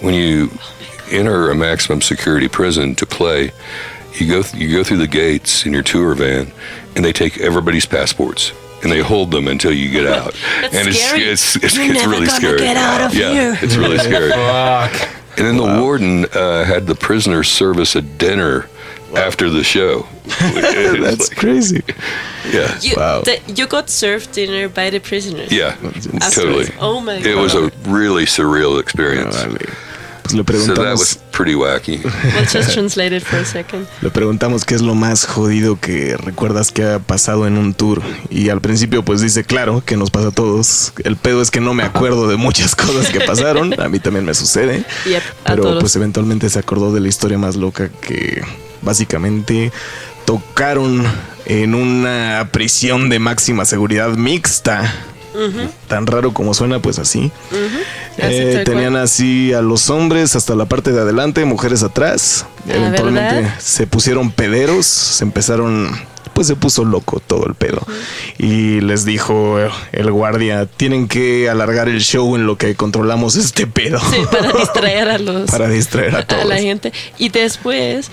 when 0.00 0.14
you 0.14 0.50
enter 1.10 1.50
a 1.50 1.54
maximum 1.54 2.00
security 2.02 2.48
prison 2.48 2.94
to 2.96 3.06
play, 3.06 3.52
you 4.14 4.26
go 4.28 4.42
th- 4.42 4.54
you 4.60 4.72
go 4.76 4.82
through 4.82 4.98
the 4.98 5.06
gates 5.06 5.64
in 5.66 5.72
your 5.72 5.82
tour 5.82 6.14
van, 6.14 6.50
and 6.94 7.04
they 7.04 7.12
take 7.12 7.38
everybody's 7.38 7.86
passports. 7.86 8.52
And 8.82 8.92
they 8.92 9.00
hold 9.00 9.30
them 9.30 9.48
until 9.48 9.72
you 9.72 9.90
get 9.90 10.06
out, 10.18 10.34
That's 10.60 10.74
and 10.76 10.86
it's 10.88 11.00
scary. 11.02 11.24
it's 11.24 11.56
it's, 11.56 11.74
You're 11.76 11.86
it's 11.86 11.94
never 11.94 12.10
really 12.10 12.26
gonna 12.26 12.38
scary. 12.38 12.58
get 12.58 12.76
out 12.76 13.00
of 13.00 13.14
yeah, 13.14 13.32
here. 13.32 13.58
it's 13.62 13.74
really 13.76 13.98
scary. 14.08 14.30
Fuck. 14.30 15.08
And 15.36 15.46
then 15.46 15.56
the 15.56 15.80
warden 15.82 16.24
uh, 16.34 16.64
had 16.64 16.86
the 16.86 16.94
prisoners 16.94 17.48
service 17.48 17.94
a 17.94 18.02
dinner 18.02 18.68
after 19.14 19.50
the 19.50 19.62
show. 19.62 20.06
That's 20.40 21.28
like- 21.28 21.38
crazy. 21.38 21.82
yeah, 22.52 22.78
You, 22.80 22.94
Wow. 22.96 23.20
the, 23.22 23.40
you 23.46 23.66
got 23.66 23.88
served 23.90 24.32
dinner 24.32 24.68
by 24.68 24.90
the 24.90 24.98
prisoners. 25.00 25.52
yeah, 25.52 25.76
Afterwards. 26.20 26.34
totally. 26.34 26.66
Oh 26.80 27.00
my 27.00 27.16
god. 27.18 27.26
It 27.26 27.36
was 27.36 27.54
a 27.54 27.70
really 27.88 28.24
surreal 28.24 28.80
experience. 28.80 29.36
Órale. 29.36 29.74
Pues 30.26 30.34
le 30.34 30.58
So 30.58 30.74
that 30.74 30.74
preguntamos, 30.74 30.98
was 31.00 31.18
pretty 31.32 31.54
wacky. 31.54 32.00
We'll 32.02 32.46
just 32.52 32.70
translate 32.74 33.14
it 33.16 33.22
for 33.22 33.38
a 33.38 33.44
second. 33.44 33.86
le 34.02 34.10
preguntamos 34.10 34.64
qué 34.64 34.74
es 34.74 34.82
lo 34.82 34.94
más 34.94 35.24
jodido 35.26 35.78
que 35.80 36.16
recuerdas 36.16 36.70
que 36.72 36.84
ha 36.84 36.98
pasado 36.98 37.46
en 37.46 37.58
un 37.58 37.74
tour. 37.74 38.02
Y 38.30 38.48
al 38.48 38.60
principio 38.60 39.04
pues 39.04 39.20
dice, 39.20 39.44
claro, 39.44 39.82
que 39.84 39.96
nos 39.96 40.10
pasa 40.10 40.28
a 40.28 40.32
todos. 40.32 40.92
El 41.04 41.16
pedo 41.16 41.42
es 41.42 41.50
que 41.50 41.60
no 41.60 41.74
me 41.74 41.82
acuerdo 41.84 42.28
de 42.28 42.36
muchas 42.36 42.74
cosas 42.74 43.08
que 43.10 43.20
pasaron. 43.20 43.78
A 43.80 43.88
mí 43.88 43.98
también 44.00 44.24
me 44.24 44.34
sucede. 44.34 44.84
Yep, 45.04 45.22
a 45.44 45.48
Pero 45.50 45.62
todos. 45.62 45.80
pues 45.80 45.96
eventualmente 45.96 46.48
se 46.50 46.58
acordó 46.58 46.92
de 46.92 47.00
la 47.00 47.08
historia 47.08 47.38
más 47.38 47.56
loca 47.56 47.88
que 48.00 48.42
básicamente 48.82 49.72
tocaron 50.24 51.04
en 51.44 51.74
una 51.74 52.48
prisión 52.52 53.08
de 53.08 53.18
máxima 53.18 53.64
seguridad 53.64 54.10
mixta 54.16 54.92
Tan 55.88 56.06
raro 56.06 56.32
como 56.32 56.54
suena, 56.54 56.80
pues 56.80 56.98
así. 56.98 57.30
Eh, 58.18 58.62
tenían 58.64 58.92
cual. 58.92 59.02
así 59.04 59.52
a 59.52 59.60
los 59.62 59.90
hombres 59.90 60.36
hasta 60.36 60.54
la 60.54 60.64
parte 60.66 60.92
de 60.92 61.00
adelante, 61.00 61.44
mujeres 61.44 61.82
atrás. 61.82 62.46
Ah, 62.68 62.72
Eventualmente 62.74 63.34
¿verdad? 63.34 63.54
se 63.58 63.86
pusieron 63.86 64.30
pederos, 64.30 64.86
se 64.86 65.24
empezaron, 65.24 65.90
pues 66.32 66.46
se 66.46 66.56
puso 66.56 66.84
loco 66.84 67.20
todo 67.26 67.46
el 67.46 67.54
pedo. 67.54 67.82
Y 68.38 68.80
les 68.80 69.04
dijo 69.04 69.58
el 69.92 70.10
guardia, 70.10 70.66
tienen 70.66 71.08
que 71.08 71.48
alargar 71.50 71.88
el 71.88 72.00
show 72.00 72.34
en 72.36 72.46
lo 72.46 72.56
que 72.56 72.74
controlamos 72.74 73.36
este 73.36 73.66
pedo. 73.66 73.98
Sí, 74.00 74.18
para 74.30 74.52
distraer 74.58 75.08
a 75.10 75.18
los 75.18 75.50
Para 75.50 75.68
distraer 75.68 76.16
a 76.16 76.26
todos. 76.26 76.46
la 76.46 76.56
gente. 76.58 76.92
Y 77.18 77.28
después 77.28 78.10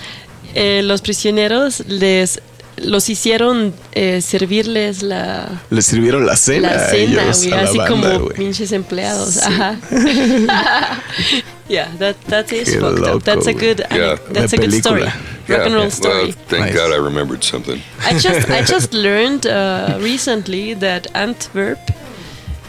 eh, 0.55 0.81
los 0.83 1.01
prisioneros 1.01 1.83
les 1.87 2.41
los 2.77 3.09
hicieron 3.09 3.73
eh, 3.93 4.21
servirles 4.21 5.03
la, 5.03 5.61
Les 5.69 5.85
sirvieron 5.85 6.25
la 6.25 6.35
cena, 6.35 6.73
la 6.73 6.85
a 6.85 6.89
cena, 6.89 7.21
ellos, 7.23 7.37
güey, 7.43 7.53
a 7.53 7.55
la 7.57 7.63
así 7.69 7.77
banda, 7.77 7.89
como 7.89 8.19
güey. 8.25 8.35
pinches 8.35 8.71
empleados. 8.71 9.37
Ajá. 9.37 9.77
yeah, 11.69 11.87
that 11.99 12.15
that 12.27 12.51
is 12.51 12.69
Qué 12.69 12.79
fucked 12.79 12.99
loco, 12.99 13.17
up. 13.17 13.23
That's 13.23 13.47
a 13.47 13.53
good 13.53 13.79
Yeah. 13.91 14.17
that's 14.31 14.53
a 14.53 14.57
good 14.57 14.73
story. 14.73 15.01
película. 15.03 15.13
Rock 15.49 15.65
and 15.65 15.73
roll 15.75 15.83
Well, 15.83 15.91
story. 15.91 16.31
thank 16.47 16.65
Nice. 16.65 16.73
God 16.75 16.91
I 16.93 16.97
remembered 16.97 17.43
something. 17.43 17.81
I 18.01 18.13
just 18.17 18.49
I 18.49 18.61
just 18.75 18.93
learned 18.93 19.45
uh, 19.45 19.97
recently 20.01 20.73
that 20.75 21.07
Antwerp 21.15 21.79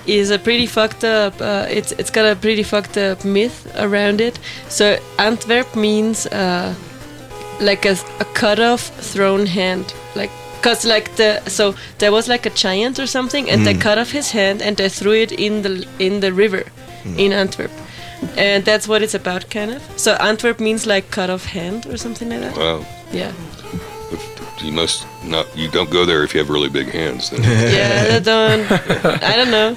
is 0.07 0.31
a 0.31 0.39
pretty 0.39 0.67
fucked 0.67 1.05
up. 1.05 1.41
Uh, 1.41 1.67
it's 1.71 1.93
it's 1.93 2.11
got 2.11 2.25
a 2.27 2.35
pretty 2.37 2.63
fucked 2.63 2.97
up 2.99 3.25
myth 3.25 3.67
around 3.79 4.21
it. 4.21 4.39
So 4.69 4.97
Antwerp 5.19 5.75
means 5.77 6.27
uh, 6.27 6.75
like 7.61 7.85
a, 7.85 7.97
a 8.21 8.25
cut 8.35 8.61
off 8.61 8.83
thrown 9.13 9.47
hand, 9.47 9.95
like. 10.15 10.31
Cause 10.63 10.87
like 10.87 11.15
the 11.17 11.43
so 11.47 11.75
there 11.99 12.11
was 12.11 12.27
like 12.27 12.47
a 12.47 12.51
giant 12.51 12.99
or 12.99 13.07
something, 13.07 13.51
and 13.51 13.67
they 13.67 13.75
mm. 13.75 13.83
cut 13.83 13.99
off 13.99 14.13
his 14.13 14.31
hand 14.31 14.63
and 14.63 14.79
they 14.79 14.89
threw 14.89 15.13
it 15.13 15.31
in 15.31 15.61
the 15.61 15.87
in 15.99 16.21
the 16.21 16.33
river 16.33 16.65
mm. 17.03 17.19
in 17.19 17.35
Antwerp, 17.35 17.71
and 18.39 18.65
that's 18.65 18.89
what 18.89 19.03
it's 19.03 19.13
about, 19.13 19.51
kind 19.51 19.73
of. 19.73 19.83
So 19.99 20.15
Antwerp 20.15 20.61
means 20.61 20.87
like 20.87 21.11
cut 21.11 21.29
off 21.29 21.45
hand 21.45 21.85
or 21.85 21.99
something 21.99 22.31
like 22.31 22.41
that. 22.41 22.57
Wow. 22.57 22.87
Yeah. 23.13 23.33
You 24.63 24.73
must 24.73 25.07
not. 25.23 25.47
You 25.57 25.69
don't 25.69 25.91
go 25.91 26.07
there 26.07 26.23
if 26.23 26.33
you 26.33 26.41
have 26.41 26.49
really 26.49 26.71
big 26.71 26.89
hands. 26.89 27.31
Then. 27.31 27.43
Yeah, 27.75 28.17
I 28.17 28.19
don't. 28.21 28.71
I 29.23 29.37
don't 29.37 29.51
know. 29.51 29.77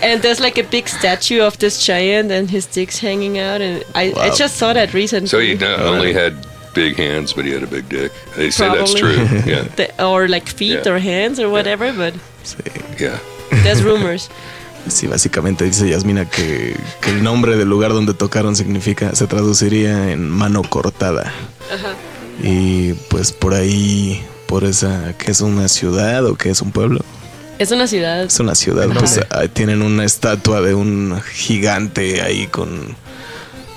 And 0.00 0.22
there's 0.22 0.40
like 0.40 0.58
a 0.58 0.62
big 0.62 0.88
statue 0.88 1.42
of 1.42 1.58
this 1.58 1.84
giant, 1.84 2.30
and 2.30 2.50
his 2.50 2.66
dick's 2.66 2.98
hanging 2.98 3.38
out. 3.38 3.60
And 3.60 3.84
I, 3.94 4.12
I 4.16 4.34
just 4.34 4.56
saw 4.56 4.72
that 4.72 4.94
recently. 4.94 5.28
so 5.28 5.38
you 5.38 5.58
not 5.58 5.80
only 5.80 6.12
had 6.12 6.34
big 6.74 6.96
hands, 6.96 7.32
but 7.34 7.44
he 7.44 7.52
had 7.52 7.62
a 7.62 7.66
big 7.66 7.88
dick. 7.88 8.12
They 8.36 8.50
say 8.50 8.68
that's 8.68 8.92
Probably. 8.92 9.16
true. 9.16 9.42
Yeah. 9.46 9.62
The- 9.76 10.04
or 10.04 10.28
like 10.28 10.48
feet 10.48 10.80
Yeah. 10.84 10.92
or 10.92 10.98
hands 10.98 11.38
or 11.38 11.48
whatever, 11.50 11.92
but 11.92 12.14
Sí. 12.44 12.56
Yeah. 12.98 13.18
there's 13.62 13.82
rumors. 13.82 14.28
Sí, 14.88 15.06
básicamente 15.06 15.64
dice 15.64 15.88
Yasmina 15.88 16.28
que, 16.28 16.74
que 17.00 17.10
el 17.10 17.22
nombre 17.22 17.56
del 17.56 17.68
lugar 17.68 17.92
donde 17.92 18.14
tocaron 18.14 18.56
significa, 18.56 19.14
se 19.14 19.28
traduciría 19.28 20.10
en 20.10 20.28
mano 20.28 20.62
cortada. 20.62 21.32
Y 22.42 22.94
pues 23.08 23.30
por 23.30 23.54
ahí, 23.54 24.20
por 24.48 24.64
esa, 24.64 25.16
que 25.18 25.30
es 25.30 25.40
una 25.40 25.68
ciudad 25.68 26.26
o 26.26 26.34
que 26.34 26.50
es 26.50 26.60
un 26.62 26.72
pueblo. 26.72 26.98
Es 27.60 27.70
una 27.70 27.86
ciudad. 27.86 28.24
Es 28.24 28.40
una 28.40 28.56
ciudad, 28.56 28.88
pues 28.98 29.20
ahí 29.30 29.46
tienen 29.48 29.82
una 29.82 30.04
estatua 30.04 30.60
de 30.62 30.74
un 30.74 31.20
gigante 31.32 32.20
ahí 32.22 32.48
con 32.48 32.96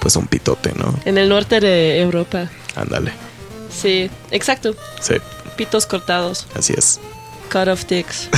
pues 0.05 0.15
un 0.17 0.27
pitote, 0.27 0.71
¿no? 0.75 0.93
En 1.05 1.17
el 1.17 1.27
norte 1.29 1.59
de 1.59 1.99
Europa. 1.99 2.47
Ándale. 2.75 3.11
Sí, 3.71 4.07
exacto. 4.29 4.75
Sí, 5.01 5.15
Pitos 5.55 5.87
cortados. 5.87 6.45
así 6.53 6.75
es. 6.77 6.99
Cut 7.49 7.67
off 7.67 7.85
dicks. 7.87 8.29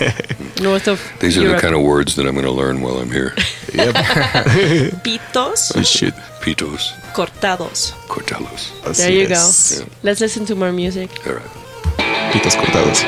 North 0.60 0.88
of 0.88 1.00
These 1.20 1.38
are 1.38 1.46
the 1.54 1.60
kind 1.60 1.74
of 1.76 1.82
words 1.82 2.16
that 2.16 2.26
I'm 2.26 2.32
going 2.34 2.44
to 2.44 2.50
learn 2.52 2.82
while 2.82 2.98
I'm 3.00 3.10
here. 3.12 3.32
Yep. 3.72 3.94
Pitos 5.04 5.72
Oh, 5.76 5.82
shit. 5.84 6.12
Pitos, 6.44 6.92
cortados. 7.14 7.94
cortalos. 8.08 8.72
Así 8.84 9.02
There 9.04 9.12
you 9.28 9.28
es. 9.32 9.78
go. 9.80 9.86
Let's 10.02 10.20
listen 10.20 10.44
to 10.46 10.56
more 10.56 10.72
music. 10.72 11.08
All 11.24 11.34
right. 11.34 12.32
Pitos 12.32 12.56
cortados. 12.56 13.04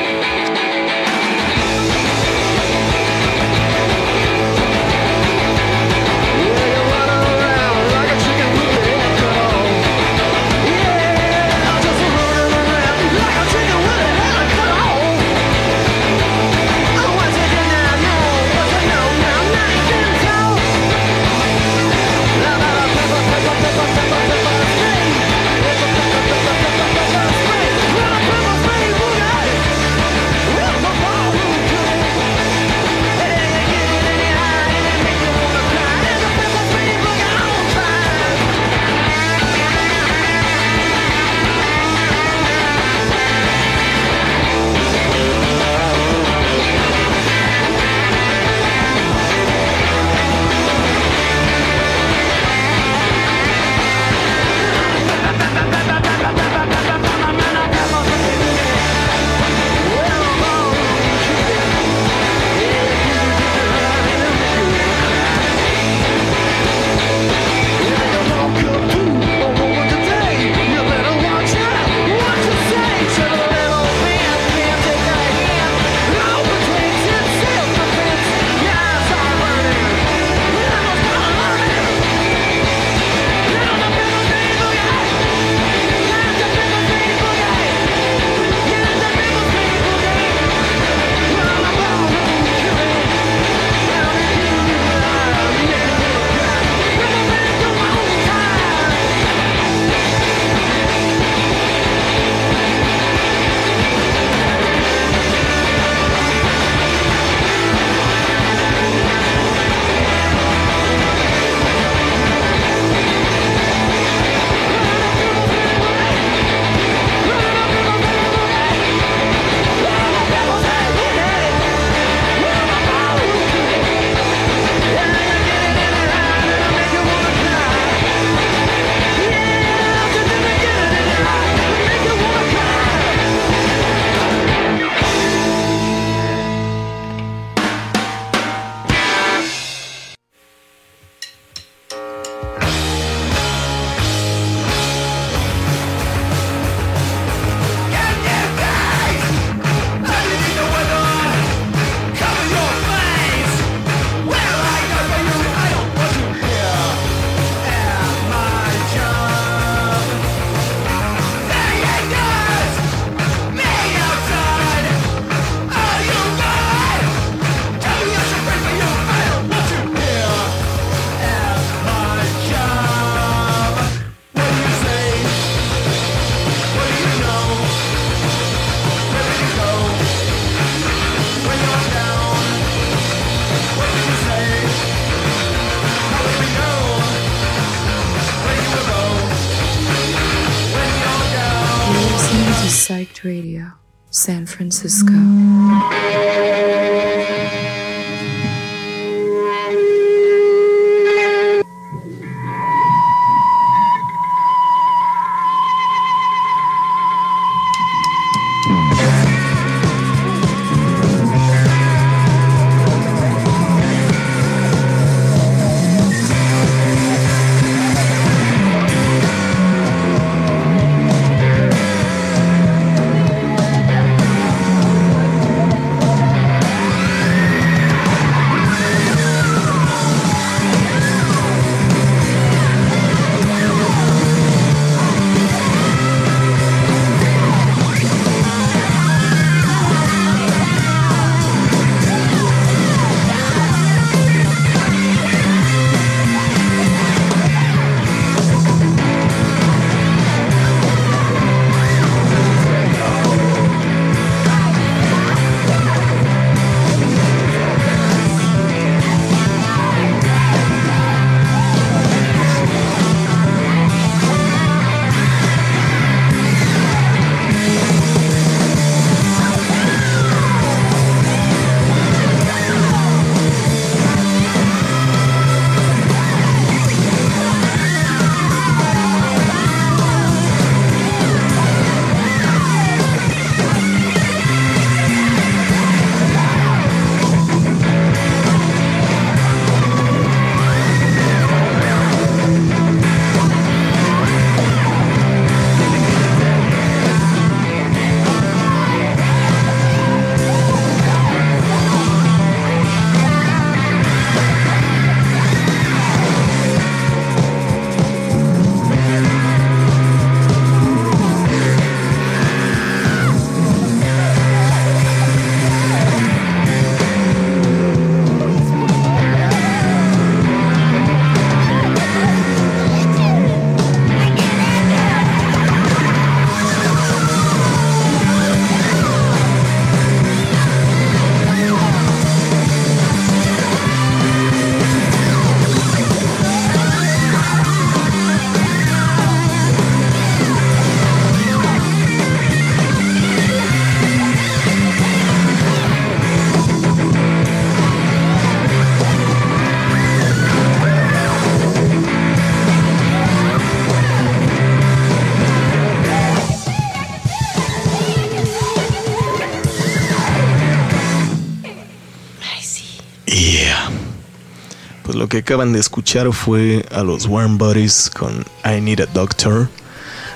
Que 365.35 365.39
acaban 365.39 365.73
de 365.73 365.79
escuchar 365.81 366.31
fue 366.31 366.85
a 366.91 367.03
los 367.03 367.25
Warm 367.25 367.57
Bodies 367.57 368.09
con 368.09 368.45
I 368.63 368.79
Need 368.79 369.01
a 369.01 369.05
Doctor. 369.07 369.67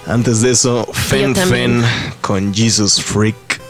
Antes 0.05 0.41
de 0.41 0.51
eso, 0.51 0.85
Fen. 0.91 1.33
Fen 1.33 1.81
con 2.19 2.53
Jesus 2.53 3.01
Freak. 3.01 3.61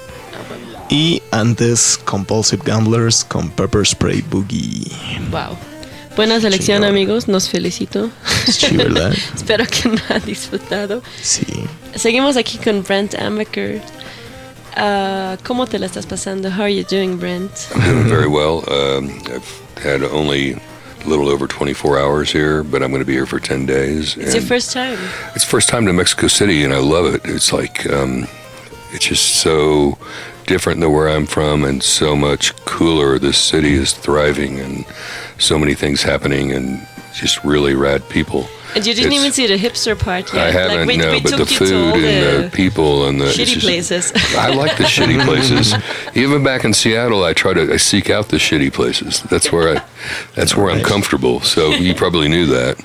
Y 0.89 1.21
antes, 1.29 1.99
Compulsive 2.03 2.63
Gamblers 2.65 3.23
con 3.23 3.51
Pepper 3.51 3.85
Spray 3.85 4.23
Boogie. 4.27 4.91
Wow. 5.29 5.55
Buena 6.15 6.41
selección, 6.41 6.77
Chingón. 6.77 6.89
amigos. 6.89 7.27
Nos 7.27 7.47
felicito. 7.47 8.09
Sí, 8.51 8.75
¿verdad? 8.75 9.13
Espero 9.35 9.65
que 9.67 9.87
no 9.87 10.01
han 10.09 10.25
disfrutado. 10.25 11.03
Sí. 11.21 11.45
Seguimos 11.93 12.37
aquí 12.37 12.57
con 12.57 12.81
Brent 12.81 13.13
Amaker. 13.13 13.83
Ah, 14.75 15.37
¿Cómo 15.45 15.67
te 15.67 15.77
la 15.77 15.85
estás 15.85 16.07
pasando? 16.07 16.49
How 16.49 16.63
are 16.63 16.75
you 16.75 16.83
doing, 16.89 17.19
Brent? 17.19 17.51
I'm 17.75 17.81
doing 17.93 18.09
very 18.09 18.27
well. 18.27 18.63
Um, 18.67 19.11
I've 19.27 19.45
had 19.83 20.01
only 20.11 20.57
little 21.05 21.29
over 21.29 21.47
24 21.47 21.99
hours 21.99 22.31
here, 22.31 22.63
but 22.63 22.83
I'm 22.83 22.89
going 22.89 23.01
to 23.01 23.05
be 23.05 23.13
here 23.13 23.25
for 23.25 23.39
10 23.39 23.65
days. 23.65 24.17
It's 24.17 24.33
your 24.33 24.43
first 24.43 24.71
time. 24.73 24.97
It's 25.35 25.43
first 25.43 25.69
time 25.69 25.85
to 25.85 25.93
Mexico 25.93 26.27
City, 26.27 26.63
and 26.63 26.73
I 26.73 26.79
love 26.79 27.13
it. 27.13 27.21
It's 27.25 27.51
like 27.53 27.89
um, 27.91 28.27
it's 28.91 29.05
just 29.05 29.35
so 29.37 29.97
different 30.45 30.79
than 30.79 30.91
where 30.91 31.09
I'm 31.09 31.25
from, 31.25 31.63
and 31.63 31.81
so 31.83 32.15
much 32.15 32.55
cooler. 32.65 33.19
This 33.19 33.37
city 33.37 33.73
is 33.73 33.93
thriving, 33.93 34.59
and 34.59 34.85
so 35.37 35.57
many 35.57 35.73
things 35.75 36.03
happening, 36.03 36.51
and 36.51 36.85
just 37.13 37.43
really 37.43 37.73
rad 37.75 38.07
people. 38.09 38.47
And 38.75 38.85
you 38.85 38.93
didn't 38.93 39.11
It's- 39.13 39.19
even 39.19 39.31
see 39.33 39.47
the 39.47 39.57
hipster 39.57 39.97
part 39.97 40.31
yet. 40.33 40.47
I 40.47 40.51
haven't, 40.51 40.77
like, 40.79 40.87
we, 40.87 40.97
no, 40.97 41.11
we 41.11 41.21
but 41.21 41.29
took 41.31 41.47
the 41.47 41.53
you 41.53 41.57
food 41.59 41.69
to 41.69 42.07
and 42.07 42.43
the 42.43 42.43
the 42.43 42.49
people 42.51 43.07
and 43.07 43.19
the 43.19 43.25
shitty 43.25 43.53
just- 43.55 43.65
places. 43.65 44.13
I 44.37 44.49
like 44.53 44.77
the 44.77 44.83
shitty 44.83 45.23
places. 45.29 45.73
Even 46.15 46.43
back 46.43 46.63
in 46.65 46.73
Seattle, 46.73 47.23
I 47.23 47.33
try 47.33 47.53
to 47.53 47.73
I 47.73 47.77
seek 47.77 48.09
out 48.09 48.27
the 48.29 48.37
shitty 48.37 48.71
places. 48.71 49.21
That's 49.29 49.51
where 49.51 49.77
I, 49.77 49.81
that's 50.35 50.55
where 50.55 50.69
I'm 50.69 50.83
comfortable. 50.83 51.39
So 51.41 51.71
you 51.71 51.93
probably 51.95 52.27
knew 52.29 52.45
that. 52.47 52.77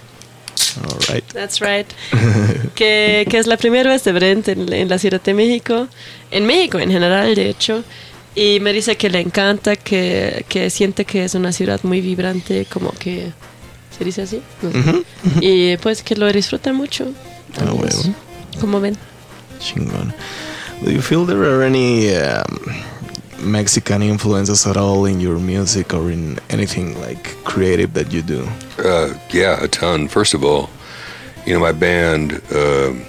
All 0.83 0.99
right. 1.11 1.25
That's 1.33 1.61
right. 1.61 1.87
que, 2.75 3.25
que 3.29 3.39
es 3.39 3.47
la 3.47 3.57
primera 3.57 3.91
vez 3.91 4.03
de 4.05 4.13
Brent 4.13 4.49
en, 4.49 4.73
en 4.73 4.89
la 4.89 4.99
Ciudad 4.99 5.21
de 5.23 5.35
México, 5.35 5.89
en 6.31 6.47
México 6.47 6.79
en 6.79 6.91
general, 6.91 7.35
de 7.35 7.49
hecho. 7.51 7.85
Y 8.37 8.59
me 8.61 8.73
dice 8.73 8.97
que 8.97 9.09
le 9.11 9.21
encanta, 9.21 9.77
que, 9.77 10.45
que 10.49 10.69
siente 10.71 11.05
que 11.05 11.25
es 11.25 11.35
una 11.35 11.53
ciudad 11.53 11.81
muy 11.85 12.01
vibrante, 12.01 12.67
como 12.69 12.91
que... 12.93 13.33
¿Se 13.97 14.05
dice 14.05 14.23
así? 14.23 14.43
No 14.63 14.71
sé. 14.73 15.05
Y 15.41 15.77
pues 15.79 16.03
que 16.03 16.17
lo 16.17 16.31
disfruta 16.33 16.73
mucho. 16.73 17.13
Ah, 17.59 17.73
huevo. 17.73 18.15
Como 18.61 18.81
ven. 18.81 18.97
Chingón. 19.61 20.13
Do 20.85 20.91
you 20.91 21.01
feel 21.01 21.25
there 21.25 21.45
are 21.45 21.63
any 21.63 22.15
um, 22.17 22.75
Mexican 23.41 24.03
influences 24.03 24.67
at 24.67 24.77
all 24.77 25.05
in 25.07 25.21
your 25.21 25.39
music 25.39 25.95
or 25.95 26.11
in 26.11 26.39
anything 26.51 26.99
like 27.01 27.37
creative 27.45 27.95
that 27.95 28.13
you 28.13 28.23
do? 28.23 28.47
Uh, 28.79 29.15
yeah, 29.31 29.63
a 29.63 29.69
ton. 29.69 30.09
First 30.09 30.35
of 30.35 30.45
all, 30.45 30.69
you 31.47 31.55
know 31.55 31.61
my 31.61 31.73
band. 31.73 32.41
um 32.55 33.05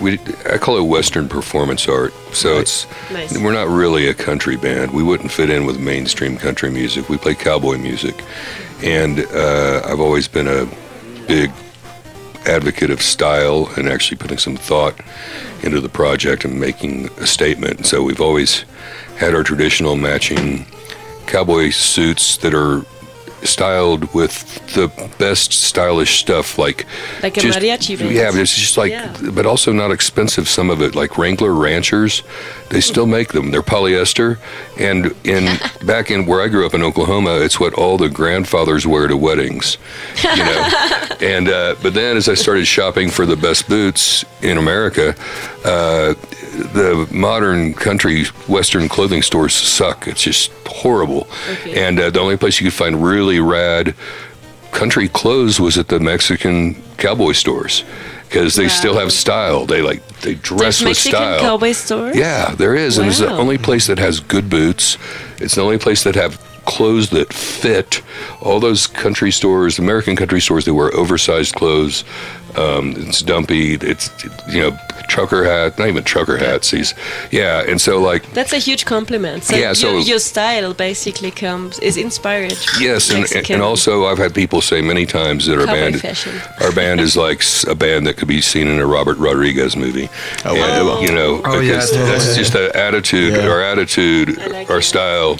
we 0.00 0.18
I 0.50 0.56
call 0.56 0.78
it 0.78 0.84
Western 0.84 1.28
performance 1.28 1.86
art. 1.88 2.14
So 2.32 2.58
it's 2.58 2.86
Nice. 3.12 3.36
we're 3.36 3.52
not 3.52 3.68
really 3.68 4.08
a 4.08 4.14
country 4.14 4.56
band. 4.56 4.92
We 4.92 5.02
wouldn't 5.02 5.32
fit 5.32 5.50
in 5.50 5.66
with 5.66 5.78
mainstream 5.78 6.36
country 6.38 6.70
music. 6.70 7.08
We 7.08 7.18
play 7.18 7.34
cowboy 7.34 7.76
music, 7.76 8.14
and 8.82 9.20
uh, 9.20 9.82
I've 9.84 10.00
always 10.00 10.28
been 10.28 10.48
a 10.48 10.66
big 11.26 11.50
advocate 12.46 12.90
of 12.90 13.02
style 13.02 13.68
and 13.76 13.88
actually 13.88 14.16
putting 14.16 14.38
some 14.38 14.56
thought 14.56 14.98
into 15.62 15.80
the 15.80 15.88
project 15.88 16.44
and 16.44 16.58
making 16.58 17.10
a 17.18 17.26
statement. 17.26 17.86
So 17.86 18.02
we've 18.02 18.20
always 18.20 18.64
had 19.16 19.34
our 19.34 19.42
traditional 19.42 19.96
matching 19.96 20.66
cowboy 21.26 21.70
suits 21.70 22.38
that 22.38 22.54
are 22.54 22.84
styled 23.42 24.12
with 24.14 24.34
the 24.74 24.88
best 25.18 25.52
stylish 25.52 26.18
stuff, 26.20 26.58
like 26.58 26.86
Like 27.22 27.36
a 27.36 27.40
just- 27.40 27.58
mariachi 27.58 27.98
band. 27.98 28.12
Yeah, 28.12 28.30
but 28.30 28.40
it's 28.40 28.54
just 28.54 28.76
like, 28.76 28.90
Yeah. 28.92 29.12
but 29.32 29.46
also 29.46 29.72
not 29.72 29.90
expensive. 29.90 30.48
Some 30.48 30.70
of 30.70 30.82
it, 30.82 30.94
like 30.94 31.16
Wrangler 31.18 31.52
Ranchers, 31.54 32.22
they 32.70 32.80
still 32.80 33.06
make 33.06 33.32
them. 33.32 33.50
They're 33.50 33.62
polyester, 33.62 34.38
and 34.78 35.14
in 35.24 35.48
back 35.86 36.10
in 36.10 36.26
where 36.26 36.40
I 36.40 36.48
grew 36.48 36.66
up 36.66 36.74
in 36.74 36.82
Oklahoma, 36.82 37.36
it's 37.40 37.58
what 37.58 37.74
all 37.74 37.96
the 37.98 38.08
grandfathers 38.08 38.86
wear 38.86 39.08
to 39.08 39.16
weddings, 39.16 39.76
you 40.22 40.36
know. 40.36 40.68
and 41.20 41.48
uh, 41.48 41.74
but 41.82 41.94
then 41.94 42.16
as 42.16 42.28
I 42.28 42.34
started 42.34 42.66
shopping 42.66 43.10
for 43.10 43.26
the 43.26 43.36
best 43.36 43.68
boots 43.68 44.24
in 44.42 44.58
America, 44.58 45.14
uh, 45.64 46.14
the 46.72 47.08
modern 47.10 47.74
country 47.74 48.24
western 48.48 48.88
clothing 48.88 49.22
stores 49.22 49.54
suck. 49.54 50.06
It's 50.06 50.22
just 50.22 50.50
horrible. 50.66 51.26
Okay. 51.52 51.84
And 51.86 51.98
uh, 51.98 52.10
the 52.10 52.20
only 52.20 52.36
place 52.36 52.60
you 52.60 52.66
could 52.66 52.74
find 52.76 53.02
really 53.02 53.29
rad 53.38 53.94
country 54.72 55.08
clothes 55.08 55.60
was 55.60 55.76
at 55.78 55.88
the 55.88 56.00
Mexican 56.00 56.74
cowboy 56.96 57.32
stores 57.32 57.84
because 58.28 58.54
they 58.54 58.68
still 58.68 58.96
have 58.98 59.12
style. 59.12 59.66
They 59.66 59.82
like 59.82 60.06
they 60.20 60.34
dress 60.34 60.60
There's 60.60 60.80
with 60.80 60.88
Mexican 60.88 61.16
style. 61.18 61.40
cowboy 61.40 61.72
stores? 61.72 62.16
Yeah, 62.16 62.54
there 62.54 62.74
is, 62.74 62.98
and 62.98 63.08
it's 63.08 63.18
the 63.18 63.30
only 63.30 63.58
place 63.58 63.86
that 63.88 63.98
has 63.98 64.20
good 64.20 64.48
boots. 64.48 64.96
It's 65.38 65.54
the 65.56 65.62
only 65.62 65.78
place 65.78 66.04
that 66.04 66.14
have 66.14 66.40
clothes 66.64 67.10
that 67.10 67.32
fit. 67.32 68.02
All 68.40 68.60
those 68.60 68.86
country 68.86 69.32
stores, 69.32 69.78
American 69.78 70.14
country 70.16 70.40
stores, 70.40 70.64
they 70.64 70.70
wear 70.70 70.94
oversized 70.94 71.54
clothes. 71.54 72.04
Um, 72.56 72.94
it's 72.96 73.22
dumpy. 73.22 73.74
It's 73.74 74.10
you 74.48 74.60
know 74.60 74.78
trucker 75.10 75.42
hat, 75.44 75.78
not 75.78 75.88
even 75.88 76.04
trucker 76.04 76.36
hats. 76.38 76.70
He's 76.70 76.94
yeah, 77.30 77.70
and 77.70 77.80
so 77.80 77.92
like 78.10 78.22
That's 78.32 78.52
a 78.52 78.58
huge 78.68 78.84
compliment. 78.84 79.44
So, 79.44 79.56
Yeah, 79.56 79.72
so- 79.74 79.90
your, 79.90 80.00
your 80.12 80.18
style 80.20 80.72
basically 80.74 81.30
comes 81.32 81.78
is 81.80 81.96
inspired. 81.96 82.56
Yes, 82.78 83.08
and, 83.10 83.16
and, 83.16 83.20
Mexican 83.22 83.54
and 83.56 83.62
also 83.62 83.92
I've 84.06 84.18
had 84.18 84.32
people 84.34 84.60
say 84.60 84.80
many 84.82 85.04
times 85.06 85.46
that 85.46 85.58
our 85.58 85.66
cowboy 85.66 85.80
band, 85.90 86.00
fashion. 86.00 86.32
our 86.60 86.72
band 86.72 87.00
is 87.06 87.16
like 87.16 87.42
a 87.68 87.74
band 87.74 88.06
that 88.06 88.16
could 88.16 88.28
be 88.28 88.40
seen 88.40 88.66
in 88.68 88.78
a 88.78 88.86
Robert 88.86 89.18
Rodriguez 89.18 89.76
movie. 89.76 90.08
Oh, 90.44 90.54
and, 90.56 90.86
wow. 90.86 91.00
you 91.00 91.12
know, 91.12 91.40
Oh, 91.44 91.60
because 91.60 91.94
yeah. 91.94 92.04
that's 92.06 92.36
just 92.36 92.52
the 92.52 92.70
attitude, 92.76 93.34
Yeah. 93.34 93.48
our 93.48 93.62
attitude, 93.62 94.36
like 94.50 94.70
our 94.70 94.78
it. 94.78 94.82
style. 94.92 95.38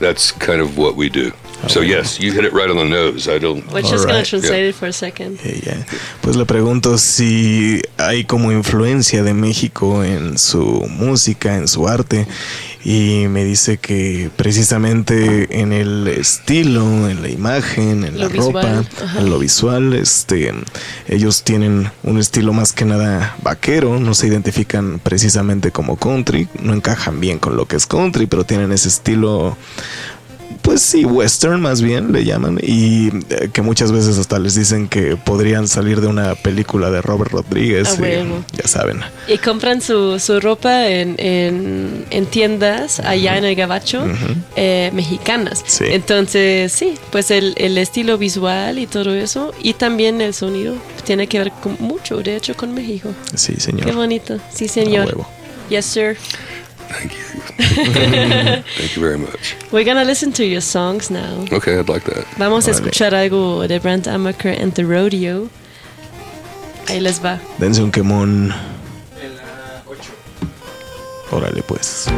That's 0.00 0.32
kind 0.32 0.60
of 0.60 0.76
what 0.76 0.96
we 0.96 1.08
do. 1.08 1.30
So 1.68 1.80
yes, 1.82 2.18
you 2.18 2.32
hit 2.32 2.44
it 2.44 2.52
right 2.52 2.68
on 2.68 2.76
the 2.76 2.84
nose. 2.84 3.28
I 3.28 3.38
don't. 3.38 3.64
We're 3.72 3.82
just 3.82 4.04
gonna 4.04 4.14
Alright. 4.14 4.26
translate 4.26 4.68
it 4.70 4.74
for 4.74 4.86
a 4.88 4.92
second. 4.92 5.38
Ella. 5.44 5.86
Pues 6.20 6.36
le 6.36 6.44
pregunto 6.44 6.98
si 6.98 7.80
hay 7.98 8.24
como 8.24 8.50
influencia 8.52 9.22
de 9.22 9.32
México 9.32 10.02
en 10.02 10.38
su 10.38 10.62
música, 10.90 11.56
en 11.56 11.68
su 11.68 11.86
arte. 11.88 12.26
Y 12.84 13.26
me 13.28 13.44
dice 13.44 13.78
que 13.78 14.28
precisamente 14.34 15.60
en 15.60 15.72
el 15.72 16.08
estilo, 16.08 17.08
en 17.08 17.22
la 17.22 17.28
imagen, 17.28 18.02
en 18.04 18.18
Lo 18.18 18.28
la 18.28 18.34
ropa, 18.34 18.60
visual, 18.60 18.88
ajá. 19.04 19.18
en 19.20 19.30
lo 19.30 19.38
visual, 19.38 19.92
este, 19.92 20.52
ellos 21.06 21.44
tienen 21.44 21.92
un 22.02 22.18
estilo 22.18 22.52
más 22.52 22.72
que 22.72 22.84
nada 22.84 23.36
vaquero, 23.40 24.00
no 24.00 24.14
se 24.14 24.26
identifican 24.26 24.98
precisamente 24.98 25.70
como 25.70 25.96
country, 25.96 26.48
no 26.60 26.74
encajan 26.74 27.20
bien 27.20 27.38
con 27.38 27.56
lo 27.56 27.66
que 27.66 27.76
es 27.76 27.86
country, 27.86 28.26
pero 28.26 28.42
tienen 28.42 28.72
ese 28.72 28.88
estilo 28.88 29.56
pues 30.62 30.80
sí, 30.80 31.04
western 31.04 31.60
más 31.60 31.82
bien 31.82 32.12
le 32.12 32.24
llaman 32.24 32.58
y 32.62 33.08
eh, 33.30 33.50
que 33.52 33.62
muchas 33.62 33.92
veces 33.92 34.16
hasta 34.18 34.38
les 34.38 34.54
dicen 34.54 34.88
que 34.88 35.16
podrían 35.16 35.68
salir 35.68 36.00
de 36.00 36.06
una 36.06 36.34
película 36.36 36.90
de 36.90 37.02
Robert 37.02 37.32
Rodríguez. 37.32 37.98
A 37.98 38.08
y 38.08 38.26
ya 38.56 38.66
saben. 38.66 39.00
Y 39.28 39.38
compran 39.38 39.80
su, 39.80 40.18
su 40.18 40.40
ropa 40.40 40.88
en, 40.88 41.16
en, 41.18 42.06
en 42.10 42.26
tiendas 42.26 43.00
allá 43.00 43.36
en 43.36 43.44
el 43.44 43.54
Gabacho 43.54 44.04
eh, 44.56 44.90
mexicanas. 44.94 45.62
Sí. 45.66 45.84
Entonces, 45.88 46.72
sí, 46.72 46.94
pues 47.10 47.30
el, 47.30 47.54
el 47.56 47.76
estilo 47.76 48.16
visual 48.16 48.78
y 48.78 48.86
todo 48.86 49.14
eso, 49.14 49.52
y 49.62 49.74
también 49.74 50.20
el 50.20 50.32
sonido, 50.32 50.74
tiene 51.04 51.26
que 51.26 51.38
ver 51.38 51.52
con 51.62 51.76
mucho, 51.80 52.18
de 52.18 52.36
hecho, 52.36 52.56
con 52.56 52.72
México. 52.72 53.10
Sí, 53.34 53.54
señor. 53.58 53.84
Qué 53.86 53.92
bonito. 53.92 54.38
Sí, 54.54 54.68
señor. 54.68 55.24
Yes, 55.68 55.86
sir. 55.86 56.16
Thank 56.92 57.16
you. 57.16 57.24
Thank 58.78 58.96
you 58.96 59.02
very 59.02 59.18
much. 59.18 59.56
We're 59.72 59.84
gonna 59.84 60.04
listen 60.04 60.32
to 60.32 60.44
your 60.44 60.60
songs 60.60 61.10
now. 61.10 61.44
Okay, 61.52 61.78
I'd 61.78 61.88
like 61.88 62.04
that. 62.04 62.26
Vamos 62.38 62.68
a 62.68 62.72
escuchar 62.72 63.14
algo 63.14 63.66
de 63.66 63.78
Brent 63.80 64.06
Amaker 64.06 64.52
and 64.60 64.74
the 64.74 64.84
Rodeo. 64.84 65.48
Ahí 66.88 67.00
les 67.00 67.18
va. 67.18 67.40
Dense 67.58 67.82
un 67.82 67.90
quemón. 67.90 68.52
Órale 71.30 71.62
pues. 71.62 72.08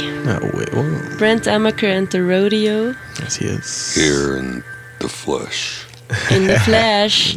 Ay, 0.00 0.06
güey. 0.10 0.26
Ah, 0.26 0.40
huevo. 0.40 1.18
Brent 1.18 1.44
Amaker 1.44 1.88
and 1.90 2.08
the 2.10 2.22
Rodeo 2.22 2.94
Así 3.16 3.46
es. 3.46 3.94
Here 3.94 4.36
in 4.36 4.62
the 4.98 5.08
flesh. 5.08 5.84
in 6.30 6.46
the 6.46 6.58
flesh. 6.60 7.36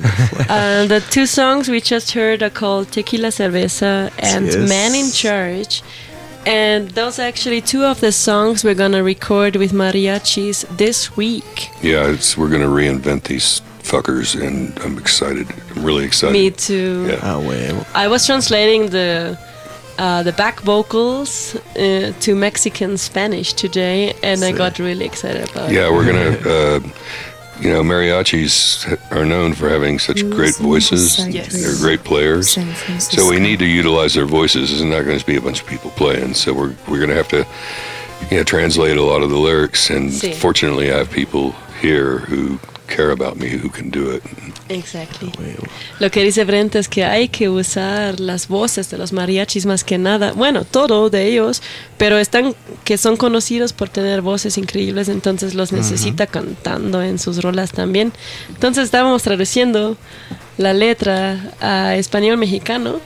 uh, 0.49 0.86
the 0.88 0.99
two 1.11 1.26
songs 1.26 1.70
we 1.70 1.80
just 1.80 2.11
heard 2.11 2.41
are 2.41 2.49
called 2.49 2.91
Tequila 2.91 3.28
Cerveza 3.30 4.11
and 4.20 4.47
Yes. 4.47 4.70
Man 4.70 4.95
in 4.95 5.11
Charge. 5.11 5.84
And 6.45 6.89
those 6.91 7.20
are 7.20 7.28
actually 7.28 7.61
two 7.61 7.84
of 7.86 8.01
the 8.01 8.11
songs 8.11 8.64
we're 8.64 8.74
gonna 8.74 9.03
record 9.03 9.55
with 9.55 9.72
mariachis 9.72 10.66
this 10.78 11.16
week. 11.16 11.70
Yeah, 11.82 12.09
it's, 12.09 12.38
we're 12.38 12.49
gonna 12.49 12.68
reinvent 12.68 13.24
these 13.24 13.61
fuckers, 13.84 14.36
and 14.36 14.78
I'm 14.80 14.97
excited. 14.97 15.47
I'm 15.76 15.84
really 15.86 16.03
excited. 16.03 16.34
Me 16.34 16.49
too. 16.51 17.05
Yeah. 17.09 17.20
Ah, 17.22 17.39
huevo. 17.39 17.86
I 17.93 18.07
was 18.09 18.26
translating 18.26 18.89
the 18.89 19.38
uh, 20.03 20.21
the 20.23 20.33
back 20.33 20.59
vocals 20.61 21.55
uh, 21.55 22.11
to 22.19 22.35
Mexican 22.35 22.97
Spanish 22.97 23.53
today, 23.53 24.13
and 24.21 24.43
I 24.43 24.51
got 24.51 24.77
really 24.79 25.05
excited 25.05 25.49
about 25.51 25.71
Yeah, 25.71 25.71
it. 25.71 25.73
Yeah, 25.83 25.91
we're 25.93 26.05
gonna. 26.09 26.31
Uh, 26.55 26.79
you 27.61 27.69
know, 27.71 27.83
mariachis 27.83 28.97
are 29.11 29.25
known 29.25 29.53
for 29.53 29.69
having 29.69 29.99
such 29.99 30.19
great 30.37 30.55
voices. 30.57 31.03
Yes. 31.27 31.53
They're 31.61 31.79
great 31.87 32.03
players. 32.03 32.57
So 32.99 33.29
we 33.29 33.39
need 33.39 33.59
to 33.59 33.65
utilize 33.81 34.13
their 34.15 34.25
voices. 34.25 34.71
It's 34.73 34.81
not 34.81 35.05
going 35.05 35.19
to 35.19 35.25
be 35.25 35.37
a 35.37 35.41
bunch 35.41 35.61
of 35.61 35.67
people 35.67 35.91
playing. 35.91 36.33
So 36.33 36.51
we're 36.59 36.73
we're 36.89 36.97
going 37.03 37.13
to 37.15 37.19
have 37.23 37.29
to, 37.29 37.45
you 38.29 38.37
know, 38.37 38.43
translate 38.43 38.97
a 38.97 39.03
lot 39.03 39.21
of 39.21 39.29
the 39.29 39.37
lyrics. 39.37 39.89
And 39.89 40.09
Sí. 40.11 40.33
fortunately, 40.33 40.91
I 40.91 40.97
have 40.97 41.11
people 41.11 41.45
here 41.79 42.17
who 42.29 42.59
care 42.88 43.11
about 43.11 43.36
me 43.38 43.47
who 43.47 43.69
can 43.69 43.89
do 43.89 44.13
it. 44.13 44.23
Exactly. 44.69 45.31
Huevo. 45.39 45.63
Lo 45.99 46.09
que 46.11 46.23
dice 46.23 46.43
Brent 46.45 46.75
es 46.75 46.88
que 46.88 47.03
hay 47.03 47.29
que 47.29 47.49
usar 47.49 48.19
las 48.19 48.47
voces 48.47 48.89
de 48.89 48.97
los 48.97 49.13
mariachis 49.13 49.65
más 49.65 49.84
que 49.84 49.97
nada. 49.97 50.34
Bueno, 50.34 50.65
todo 50.65 51.09
de 51.09 51.27
ellos, 51.27 51.61
pero 51.97 52.17
están 52.17 52.55
que 52.84 52.97
son 52.97 53.17
conocidos 53.17 53.73
por 53.73 53.89
tener 53.89 54.21
voces 54.21 54.57
increíbles, 54.57 55.09
entonces 55.09 55.53
los 55.53 55.71
necesita 55.71 56.27
cantando 56.27 57.01
en 57.01 57.19
sus 57.19 57.41
rolas 57.41 57.71
también. 57.71 58.13
Entonces 58.49 58.86
estábamos 58.86 59.23
traduciendo 59.23 59.97
la 60.57 60.73
letra 60.73 61.53
a 61.59 61.95
español 61.95 62.38
mexicano 62.38 62.99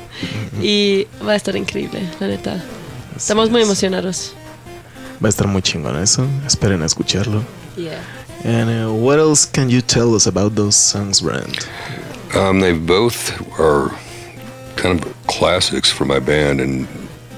y 0.62 1.06
va 1.26 1.32
a 1.32 1.36
estar 1.36 1.56
increíble, 1.56 2.00
la 2.20 2.28
neta. 2.28 2.64
Estamos 3.16 3.50
muy 3.50 3.62
emocionados. 3.62 4.34
Va 5.22 5.28
a 5.28 5.30
estar 5.30 5.46
muy 5.46 5.62
chingón 5.62 5.96
eso. 5.96 6.26
Esperen 6.46 6.82
a 6.82 6.86
escucharlo. 6.86 7.42
Yeah. 7.76 8.02
And 8.44 8.68
uh, 8.68 8.92
what 8.92 9.18
else 9.18 9.46
can 9.46 9.70
you 9.70 9.80
tell 9.80 10.14
us 10.14 10.26
about 10.26 10.54
those 10.54 10.76
songs, 10.76 11.22
Brent? 11.22 11.66
Um, 12.36 12.60
they 12.60 12.76
both 12.76 13.40
are 13.58 13.88
kind 14.76 15.02
of 15.02 15.26
classics 15.26 15.90
for 15.90 16.04
my 16.04 16.18
band, 16.18 16.60
and 16.60 16.86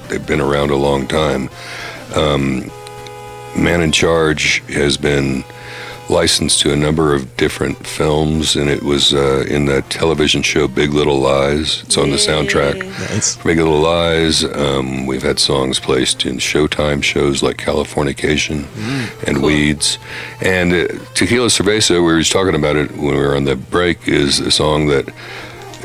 they've 0.09 0.25
been 0.25 0.41
around 0.41 0.69
a 0.71 0.75
long 0.75 1.07
time. 1.07 1.49
Um, 2.13 2.69
Man 3.57 3.81
in 3.81 3.91
Charge 3.91 4.59
has 4.67 4.97
been 4.97 5.43
licensed 6.09 6.61
to 6.61 6.71
a 6.71 6.75
number 6.75 7.13
of 7.13 7.35
different 7.37 7.85
films, 7.85 8.55
and 8.55 8.69
it 8.69 8.83
was 8.83 9.13
uh, 9.13 9.45
in 9.49 9.65
the 9.65 9.81
television 9.83 10.41
show 10.41 10.67
Big 10.67 10.91
Little 10.93 11.19
Lies. 11.19 11.83
It's 11.83 11.97
on 11.97 12.11
the 12.11 12.17
soundtrack. 12.17 12.77
Nice. 13.09 13.35
Big 13.37 13.57
Little 13.57 13.79
Lies. 13.79 14.43
Um, 14.43 15.05
we've 15.05 15.23
had 15.23 15.39
songs 15.39 15.79
placed 15.79 16.25
in 16.25 16.37
Showtime 16.37 17.03
shows 17.03 17.43
like 17.43 17.57
Californication 17.57 18.65
and 19.27 19.41
Weeds. 19.41 19.97
And 20.41 20.73
uh, 20.73 20.87
Tequila 21.13 21.47
Cerveza, 21.47 21.95
we 21.95 21.99
were 22.01 22.19
just 22.19 22.31
talking 22.31 22.55
about 22.55 22.75
it 22.75 22.91
when 22.91 23.15
we 23.15 23.19
were 23.19 23.35
on 23.35 23.43
the 23.43 23.55
break, 23.55 24.07
is 24.07 24.39
a 24.39 24.51
song 24.51 24.87
that 24.87 25.09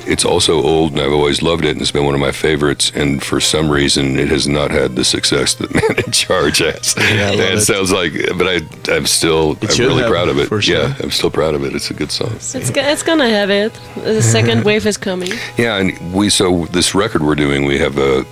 it's 0.07 0.25
also 0.25 0.63
old 0.63 0.93
and 0.93 1.01
I've 1.01 1.13
always 1.13 1.43
loved 1.43 1.65
it 1.65 1.71
and 1.71 1.81
it's 1.81 1.91
been 1.91 2.05
one 2.05 2.15
of 2.15 2.21
my 2.21 2.33
favorites. 2.33 2.91
And 2.95 3.23
for 3.23 3.41
some 3.41 3.71
reason, 3.71 4.19
it 4.19 4.29
has 4.29 4.47
not 4.49 4.71
had 4.71 4.97
the 4.97 5.05
success 5.05 5.55
that 5.55 5.73
Man 5.75 6.05
in 6.05 6.13
Charge 6.13 6.59
has. 6.59 6.95
Yeah, 6.99 7.05
I 7.05 7.31
love 7.31 7.41
it 7.41 7.55
it. 7.55 7.61
sounds 7.63 7.93
like, 7.93 8.13
but 8.39 8.47
I, 8.47 8.95
I'm 8.95 9.07
still, 9.07 9.53
It 9.61 9.79
I'm 9.79 9.87
really 9.87 10.09
proud 10.09 10.29
of 10.29 10.39
it. 10.39 10.49
sure. 10.49 10.61
Yeah, 10.61 10.95
I'm 11.01 11.11
still 11.11 11.31
proud 11.31 11.55
of 11.55 11.65
it. 11.65 11.75
It's 11.75 11.91
a 11.91 11.95
good 11.95 12.11
song. 12.11 12.33
It's, 12.35 12.55
it's 12.55 13.03
gonna 13.03 13.29
have 13.29 13.51
it. 13.51 13.73
The 13.97 14.23
second 14.37 14.65
wave 14.65 14.87
is 14.87 14.97
coming. 14.97 15.31
Yeah, 15.57 15.77
and 15.77 16.15
we 16.15 16.31
so 16.31 16.67
this 16.67 16.95
record 16.95 17.23
we're 17.23 17.35
doing, 17.35 17.65
we 17.65 17.79
have 17.79 17.99
a 17.99 18.25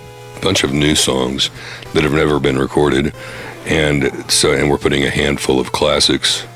bunch 0.43 0.65
of 0.65 0.73
new 0.73 0.95
songs 0.95 1.51
that 1.93 2.03
have 2.03 2.13
never 2.13 2.41
been 2.41 2.59
recorded, 2.59 3.15
and 3.67 4.11
so 4.31 4.53
and 4.53 4.71
we're 4.71 4.79
putting 4.79 5.05
a 5.05 5.11
handful 5.11 5.61
of 5.61 5.73
classics 5.73 6.47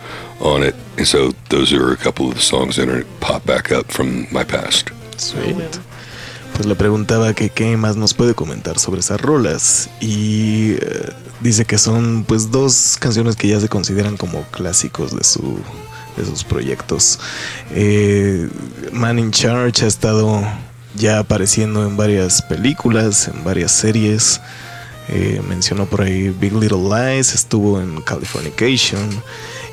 on 0.41 0.63
it. 0.63 0.75
And 0.97 1.07
so 1.07 1.33
those 1.51 1.73
are 1.73 1.93
a 1.93 1.97
couple 1.97 2.29
of 2.29 2.35
the 2.35 2.41
songs 2.41 2.77
that 2.77 2.89
are 2.89 3.05
pop 3.21 3.45
back 3.47 3.71
up 3.73 3.91
from 3.91 4.27
my 4.33 4.45
past. 4.45 4.91
Sweet. 5.19 5.81
Pues 6.55 6.67
le 6.67 6.77
preguntaba 6.77 7.35
que 7.35 7.51
qué 7.51 7.77
más 7.77 7.97
nos 7.97 8.15
puede 8.15 8.35
comentar 8.35 8.79
sobre 8.79 9.01
esas 9.01 9.21
rolas 9.21 9.91
y 10.01 10.75
eh, 10.75 11.11
dice 11.41 11.65
que 11.65 11.79
son 11.79 12.25
pues 12.25 12.53
dos 12.53 12.97
canciones 13.01 13.35
que 13.35 13.49
ya 13.49 13.59
se 13.59 13.69
consideran 13.69 14.17
como 14.17 14.43
clásicos 14.53 15.17
de 15.17 15.25
su 15.25 15.59
de 16.17 16.25
sus 16.25 16.45
proyectos. 16.45 17.19
Eh, 17.73 18.49
Man 18.93 19.19
in 19.19 19.33
Charge 19.33 19.85
ha 19.85 19.89
estado 19.89 20.43
ya 20.95 21.19
apareciendo 21.19 21.85
en 21.87 21.97
varias 21.97 22.43
películas, 22.43 23.29
en 23.29 23.43
varias 23.43 23.73
series. 23.73 24.41
Eh, 25.09 25.43
mencionó 25.49 25.87
por 25.87 26.03
ahí 26.03 26.31
Big 26.31 26.53
Little 26.53 26.89
Lies, 26.89 27.35
estuvo 27.35 27.81
en 27.81 28.01
Californication. 28.03 29.11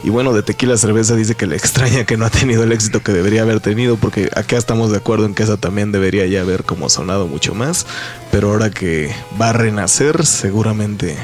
Y 0.03 0.09
bueno, 0.09 0.33
de 0.33 0.41
Tequila 0.41 0.77
Cerveza 0.77 1.15
dice 1.15 1.35
que 1.35 1.45
le 1.45 1.55
extraña 1.55 2.05
que 2.05 2.17
no 2.17 2.25
ha 2.25 2.29
tenido 2.29 2.63
el 2.63 2.71
éxito 2.71 3.03
que 3.03 3.11
debería 3.11 3.43
haber 3.43 3.59
tenido, 3.59 3.97
porque 3.97 4.29
acá 4.35 4.57
estamos 4.57 4.91
de 4.91 4.97
acuerdo 4.97 5.25
en 5.25 5.35
que 5.35 5.43
esa 5.43 5.57
también 5.57 5.91
debería 5.91 6.25
ya 6.25 6.41
haber 6.41 6.63
como 6.63 6.89
sonado 6.89 7.27
mucho 7.27 7.53
más. 7.53 7.85
Pero 8.31 8.51
ahora 8.51 8.71
que 8.71 9.13
va 9.39 9.49
a 9.49 9.53
renacer, 9.53 10.25
seguramente 10.25 11.15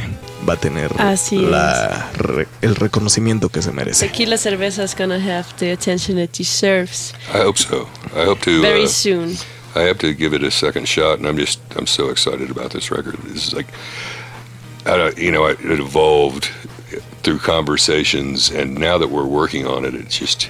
va 0.48 0.54
a 0.54 0.58
tener 0.58 0.92
Así 1.00 1.38
la 1.38 2.12
re- 2.14 2.48
el 2.62 2.76
reconocimiento 2.76 3.50
que 3.50 3.62
se 3.64 3.72
merece. 3.72 4.08
Tequila 4.08 4.38
Cerveza 4.38 4.84
is 4.84 4.96
gonna 4.96 5.16
have 5.16 5.46
the 5.58 5.72
attention 5.72 6.20
it 6.20 6.38
deserves 6.38 7.14
I 7.34 7.40
hope 7.40 7.58
so. 7.58 7.88
I 8.16 8.26
hope 8.28 8.42
to. 8.42 8.62
very 8.62 8.84
uh, 8.84 8.88
soon. 8.88 9.36
I 9.76 9.82
have 9.82 9.98
to 10.00 10.08
give 10.14 10.36
it 10.36 10.44
a 10.44 10.52
second 10.52 10.88
shot, 10.88 11.20
and 11.20 11.28
I'm 11.28 11.38
just 11.38 11.60
I'm 11.76 11.88
so 11.88 12.10
excited 12.10 12.50
about 12.52 12.72
this 12.72 12.92
record. 12.92 13.18
This 13.28 13.48
is 13.48 13.54
like, 13.54 13.68
I 14.86 14.98
don't, 14.98 15.18
you 15.18 15.32
know, 15.32 15.46
it 15.48 15.60
evolved 15.80 16.50
through 17.28 17.40
conversations, 17.40 18.50
and 18.50 18.76
now 18.76 18.98
that 18.98 19.10
we're 19.10 19.26
working 19.26 19.68
on 19.68 19.84
it, 19.84 19.94
it's 19.94 20.18
just 20.18 20.50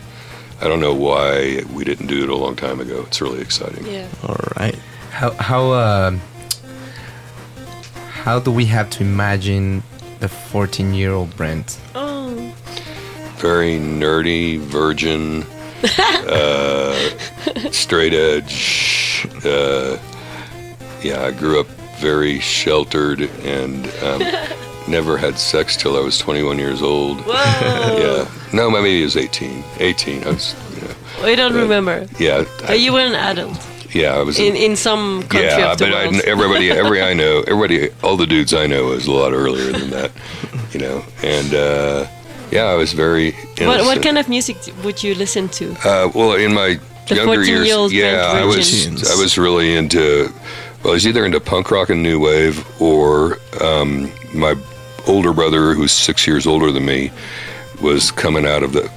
I 0.61 0.67
don't 0.67 0.80
know 0.80 0.93
why 0.93 1.63
we 1.73 1.84
didn't 1.84 2.05
do 2.05 2.21
it 2.21 2.30
a 2.30 2.36
long 2.36 2.55
time 2.55 2.80
ago. 2.80 3.03
It's 3.07 3.19
really 3.19 3.41
exciting. 3.41 3.84
Yeah. 3.88 4.07
All 4.21 4.38
right. 4.59 4.75
How 5.09 5.32
how 5.32 5.71
uh, 5.71 6.11
how 8.11 8.39
do 8.39 8.51
we 8.51 8.65
have 8.65 8.91
to 8.91 9.03
imagine 9.03 9.82
the 10.19 10.30
14 10.30 10.93
year 10.93 11.13
old 11.13 11.36
Brent? 11.36 11.80
Oh. 11.95 12.53
Very 13.38 13.80
nerdy, 13.80 14.59
virgin, 14.59 15.45
uh, 15.97 17.71
straight 17.71 18.13
edge. 18.13 19.28
Uh, 19.43 19.97
yeah, 21.01 21.23
I 21.23 21.32
grew 21.32 21.59
up 21.59 21.67
very 21.99 22.39
sheltered 22.39 23.21
and 23.21 23.88
um, 24.03 24.21
never 24.88 25.17
had 25.17 25.38
sex 25.38 25.75
till 25.77 25.97
I 25.97 26.01
was 26.01 26.17
21 26.17 26.59
years 26.59 26.81
old. 26.81 27.21
Whoa. 27.21 27.33
Yeah. 27.97 28.27
No, 28.53 28.69
maybe 28.69 29.01
it 29.01 29.03
was 29.03 29.17
18. 29.17 29.63
18. 29.79 30.23
I 30.23 30.29
was, 30.29 30.55
you 30.75 30.81
know, 30.81 30.93
We 31.25 31.35
don't 31.35 31.55
Uh, 31.55 31.61
remember. 31.61 32.07
yeah. 32.19 32.45
I, 32.67 32.73
you 32.73 32.93
were 32.93 32.99
an 32.99 33.15
adult 33.15 33.57
yeah, 33.93 34.15
I 34.15 34.23
was. 34.23 34.39
in, 34.39 34.55
in 34.55 34.75
some 34.75 35.21
country 35.23 35.47
yeah, 35.47 35.71
of 35.71 35.77
the 35.77 35.85
but 35.85 35.93
I, 35.93 36.29
everybody, 36.29 36.71
every 36.83 37.01
I 37.01 37.13
know, 37.13 37.43
everybody, 37.47 37.89
all 38.03 38.17
the 38.17 38.25
dudes 38.25 38.53
I 38.53 38.67
know 38.67 38.91
is 38.91 39.07
a 39.07 39.11
lot 39.11 39.33
earlier 39.33 39.71
than 39.71 39.89
that, 39.91 40.11
you 40.73 40.79
know. 40.79 41.03
And 41.23 41.53
uh, 41.53 42.05
yeah, 42.51 42.65
I 42.65 42.75
was 42.75 42.93
very. 42.93 43.31
what, 43.59 43.81
what 43.81 44.01
kind 44.03 44.17
of 44.17 44.29
music 44.29 44.57
would 44.83 45.03
you 45.03 45.15
listen 45.15 45.49
to? 45.49 45.71
Uh, 45.83 46.11
well, 46.13 46.33
in 46.33 46.53
my 46.53 46.79
The 47.07 47.15
younger 47.15 47.43
years, 47.43 47.67
14-year-old 47.67 47.91
yeah, 47.91 48.31
I 48.33 48.45
was. 48.45 48.88
I 49.09 49.15
was 49.21 49.38
really 49.38 49.75
into. 49.75 50.31
Well, 50.83 50.91
I 50.91 50.95
was 50.95 51.07
either 51.07 51.25
into 51.25 51.39
punk 51.39 51.71
rock 51.71 51.89
and 51.89 52.03
new 52.03 52.19
wave, 52.19 52.65
or 52.81 53.39
um, 53.61 54.11
my 54.33 54.55
older 55.08 55.34
brother, 55.34 55.74
who's 55.74 55.91
six 55.91 56.28
years 56.28 56.45
older 56.47 56.72
than 56.72 56.86
me, 56.86 57.12
was 57.82 58.12
coming 58.12 58.45
out 58.45 58.64
of 58.64 58.74
the 58.74 58.89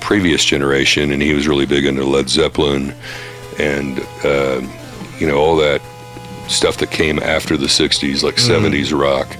previous 0.00 0.44
generation, 0.44 1.12
and 1.12 1.22
he 1.22 1.32
was 1.34 1.46
really 1.46 1.66
big 1.66 1.84
into 1.84 2.04
Led 2.04 2.28
Zeppelin, 2.28 2.94
and 3.58 4.00
uh, 4.24 4.60
you 5.18 5.26
know 5.26 5.36
all 5.36 5.56
that 5.56 5.80
stuff 6.48 6.78
that 6.78 6.90
came 6.90 7.18
after 7.18 7.56
the 7.56 7.66
'60s, 7.66 8.22
like 8.22 8.36
'70s 8.36 8.98
rock. 8.98 9.36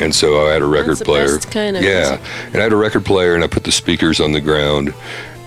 And 0.00 0.14
so 0.14 0.46
I 0.46 0.52
had 0.52 0.62
a 0.62 0.66
record 0.66 0.92
That's 0.92 1.00
the 1.00 1.04
player. 1.04 1.34
best 1.36 1.50
kind 1.50 1.76
of 1.76 1.82
yeah, 1.82 2.16
music. 2.16 2.20
and 2.46 2.56
I 2.56 2.62
had 2.62 2.72
a 2.72 2.76
record 2.76 3.04
player, 3.04 3.34
and 3.34 3.44
I 3.44 3.46
put 3.46 3.64
the 3.64 3.72
speakers 3.72 4.18
on 4.18 4.32
the 4.32 4.40
ground, 4.40 4.94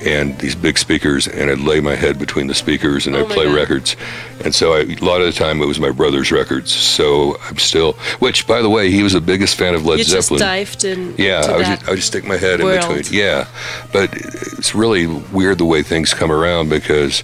and 0.05 0.37
these 0.39 0.55
big 0.55 0.77
speakers, 0.77 1.27
and 1.27 1.49
I'd 1.49 1.59
lay 1.59 1.79
my 1.79 1.95
head 1.95 2.19
between 2.19 2.47
the 2.47 2.53
speakers, 2.53 3.07
and 3.07 3.15
Oh 3.15 3.21
I'd 3.25 3.29
play 3.31 3.45
God. 3.45 3.55
records. 3.55 3.95
And 4.43 4.53
so 4.53 4.73
I, 4.73 4.79
a 4.81 4.95
lot 5.03 5.21
of 5.21 5.27
the 5.27 5.31
time, 5.31 5.61
it 5.61 5.65
was 5.65 5.79
my 5.79 5.91
brother's 5.91 6.31
records. 6.31 6.71
So 6.71 7.37
I'm 7.47 7.57
still, 7.57 7.93
which, 8.19 8.45
by 8.47 8.61
the 8.61 8.69
way, 8.69 8.91
he 8.91 9.03
was 9.03 9.13
the 9.13 9.21
biggest 9.21 9.55
fan 9.55 9.73
of 9.75 9.85
Led 9.85 9.99
you 9.99 10.03
just 10.05 10.27
Zeppelin. 10.29 10.39
dived 10.39 10.83
in. 10.83 11.15
Yeah, 11.17 11.41
I 11.45 11.55
would, 11.57 11.65
that. 11.65 11.75
just, 11.79 11.87
I 11.87 11.89
would 11.91 11.95
just 11.97 12.07
stick 12.07 12.25
my 12.25 12.37
head 12.37 12.59
in 12.59 12.67
between. 12.67 13.03
Yeah, 13.11 13.47
but 13.93 14.09
it's 14.13 14.75
really 14.75 15.07
weird 15.07 15.57
the 15.57 15.65
way 15.65 15.83
things 15.83 16.13
come 16.13 16.31
around 16.31 16.69
because 16.69 17.23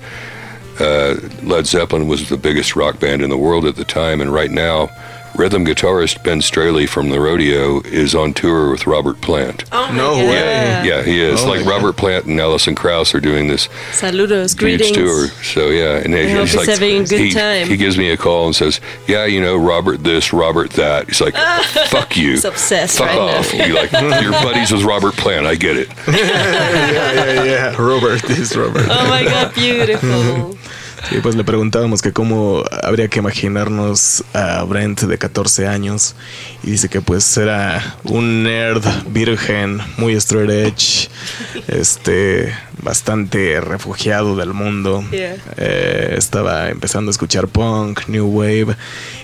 uh, 0.80 1.15
Led 1.43 1.65
Zeppelin 1.67 2.07
was 2.07 2.30
the 2.30 2.38
biggest 2.38 2.75
rock 2.75 2.99
band 2.99 3.21
in 3.21 3.30
the 3.30 3.38
world 3.38 3.65
at 3.65 3.75
the 3.75 3.84
time, 3.86 4.21
and 4.21 4.34
right 4.34 4.51
now, 4.51 4.89
rhythm 5.36 5.65
guitarist 5.65 6.23
Ben 6.23 6.41
Straley 6.41 6.86
from 6.86 7.09
the 7.09 7.19
Rodeo 7.19 7.82
is 7.82 8.13
on 8.15 8.34
tour 8.34 8.71
with 8.71 8.86
Robert 8.88 9.21
Plant. 9.21 9.63
Oh 9.71 9.88
my 9.88 9.95
No 9.97 10.11
God. 10.15 10.30
way. 10.30 10.36
Yeah, 10.36 10.84
yeah, 10.84 11.03
he 11.03 11.21
is. 11.21 11.41
Oh 11.43 11.47
like 11.49 11.59
my 11.59 11.65
God. 11.65 11.71
Robert 11.84 11.97
Plant 11.97 12.25
and 12.25 12.39
Alison 12.39 12.75
Krauss 12.75 13.13
are 13.15 13.19
doing 13.19 13.47
this 13.47 13.67
Saludos, 13.91 14.51
huge 14.51 14.57
greetings. 14.80 14.91
tour. 14.97 15.27
So 15.43 15.69
yeah, 15.69 15.97
and 15.97 16.13
I 16.15 16.27
hope 16.30 16.41
he's 16.41 16.51
he's 16.51 16.55
like, 16.57 16.67
having 16.69 17.01
a 17.01 17.05
good 17.05 17.19
he, 17.21 17.32
time. 17.32 17.67
he 17.67 17.77
gives 17.77 17.97
me 17.97 18.09
a 18.09 18.17
call 18.17 18.45
and 18.47 18.55
says, 18.55 18.80
"Yeah, 19.07 19.25
you 19.25 19.41
know, 19.41 19.57
Robert 19.57 20.03
this, 20.03 20.34
Robert 20.34 20.71
that." 20.71 21.07
He's 21.07 21.21
like, 21.21 21.36
"Fuck 21.89 22.17
you." 22.17 22.32
He's 22.32 22.45
obsessed 22.45 22.97
Fuck 22.97 23.07
right 23.07 23.17
off. 23.17 23.53
You 23.53 23.73
like 23.75 23.91
your 24.21 24.32
buddies 24.32 24.71
with 24.71 24.84
Robert 24.84 25.13
Plant. 25.15 25.45
I 25.45 25.55
get 25.55 25.77
it. 25.77 25.88
yeah, 26.07 26.93
yeah, 27.13 27.43
yeah. 27.43 27.82
Robert 27.82 28.23
is 28.30 28.55
Robert. 28.57 28.86
Oh 28.89 29.09
my 29.09 29.23
God, 29.23 29.53
beautiful. 29.55 30.55
Sí, 31.08 31.20
pues 31.22 31.36
le 31.36 31.43
preguntábamos 31.43 32.02
que 32.02 32.12
cómo 32.12 32.64
habría 32.84 33.08
que 33.08 33.20
imaginarnos 33.20 34.24
a 34.34 34.64
Brent 34.64 35.02
de 35.02 35.18
14 35.18 35.68
años 35.68 36.16
y 36.64 36.72
dice 36.72 36.89
que 36.89 37.02
pues 37.02 37.38
era 37.38 37.97
un 38.04 38.43
nerd 38.43 38.84
virgen, 39.08 39.80
muy 39.97 40.14
straight 40.14 40.50
edge, 40.50 41.10
este, 41.68 42.54
bastante 42.82 43.59
refugiado 43.61 44.36
del 44.36 44.53
mundo. 44.53 45.03
Yeah. 45.11 45.38
Eh, 45.57 46.15
estaba 46.17 46.69
empezando 46.69 47.09
a 47.09 47.11
escuchar 47.11 47.47
punk, 47.47 48.07
new 48.07 48.27
wave 48.27 48.75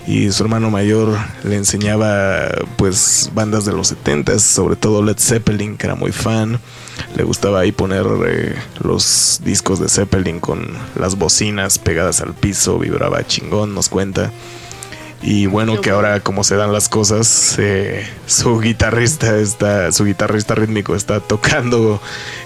y 0.06 0.30
su 0.30 0.42
hermano 0.42 0.70
mayor 0.70 1.18
le 1.44 1.56
enseñaba 1.56 2.48
pues 2.76 3.30
bandas 3.34 3.64
de 3.64 3.72
los 3.72 3.94
70s, 3.94 4.38
sobre 4.38 4.76
todo 4.76 5.02
Led 5.02 5.18
Zeppelin, 5.18 5.76
que 5.76 5.86
era 5.86 5.94
muy 5.94 6.12
fan. 6.12 6.60
Le 7.14 7.24
gustaba 7.24 7.60
ahí 7.60 7.72
poner 7.72 8.06
eh, 8.26 8.54
los 8.82 9.40
discos 9.44 9.80
de 9.80 9.88
Zeppelin 9.88 10.40
con 10.40 10.66
las 10.98 11.16
bocinas 11.16 11.78
pegadas 11.78 12.20
al 12.20 12.34
piso, 12.34 12.78
vibraba 12.78 13.26
chingón, 13.26 13.74
nos 13.74 13.88
cuenta. 13.88 14.32
Y 15.22 15.46
bueno, 15.46 15.80
que 15.80 15.90
ahora 15.90 16.20
como 16.20 16.44
se 16.44 16.56
dan 16.56 16.72
las 16.72 16.88
cosas, 16.88 17.56
eh, 17.58 18.06
su 18.26 18.60
guitarrista 18.60 19.38
está, 19.38 19.90
su 19.90 20.04
guitarrista 20.04 20.54
rítmico 20.54 20.94
está 20.94 21.20
tocando 21.20 22.00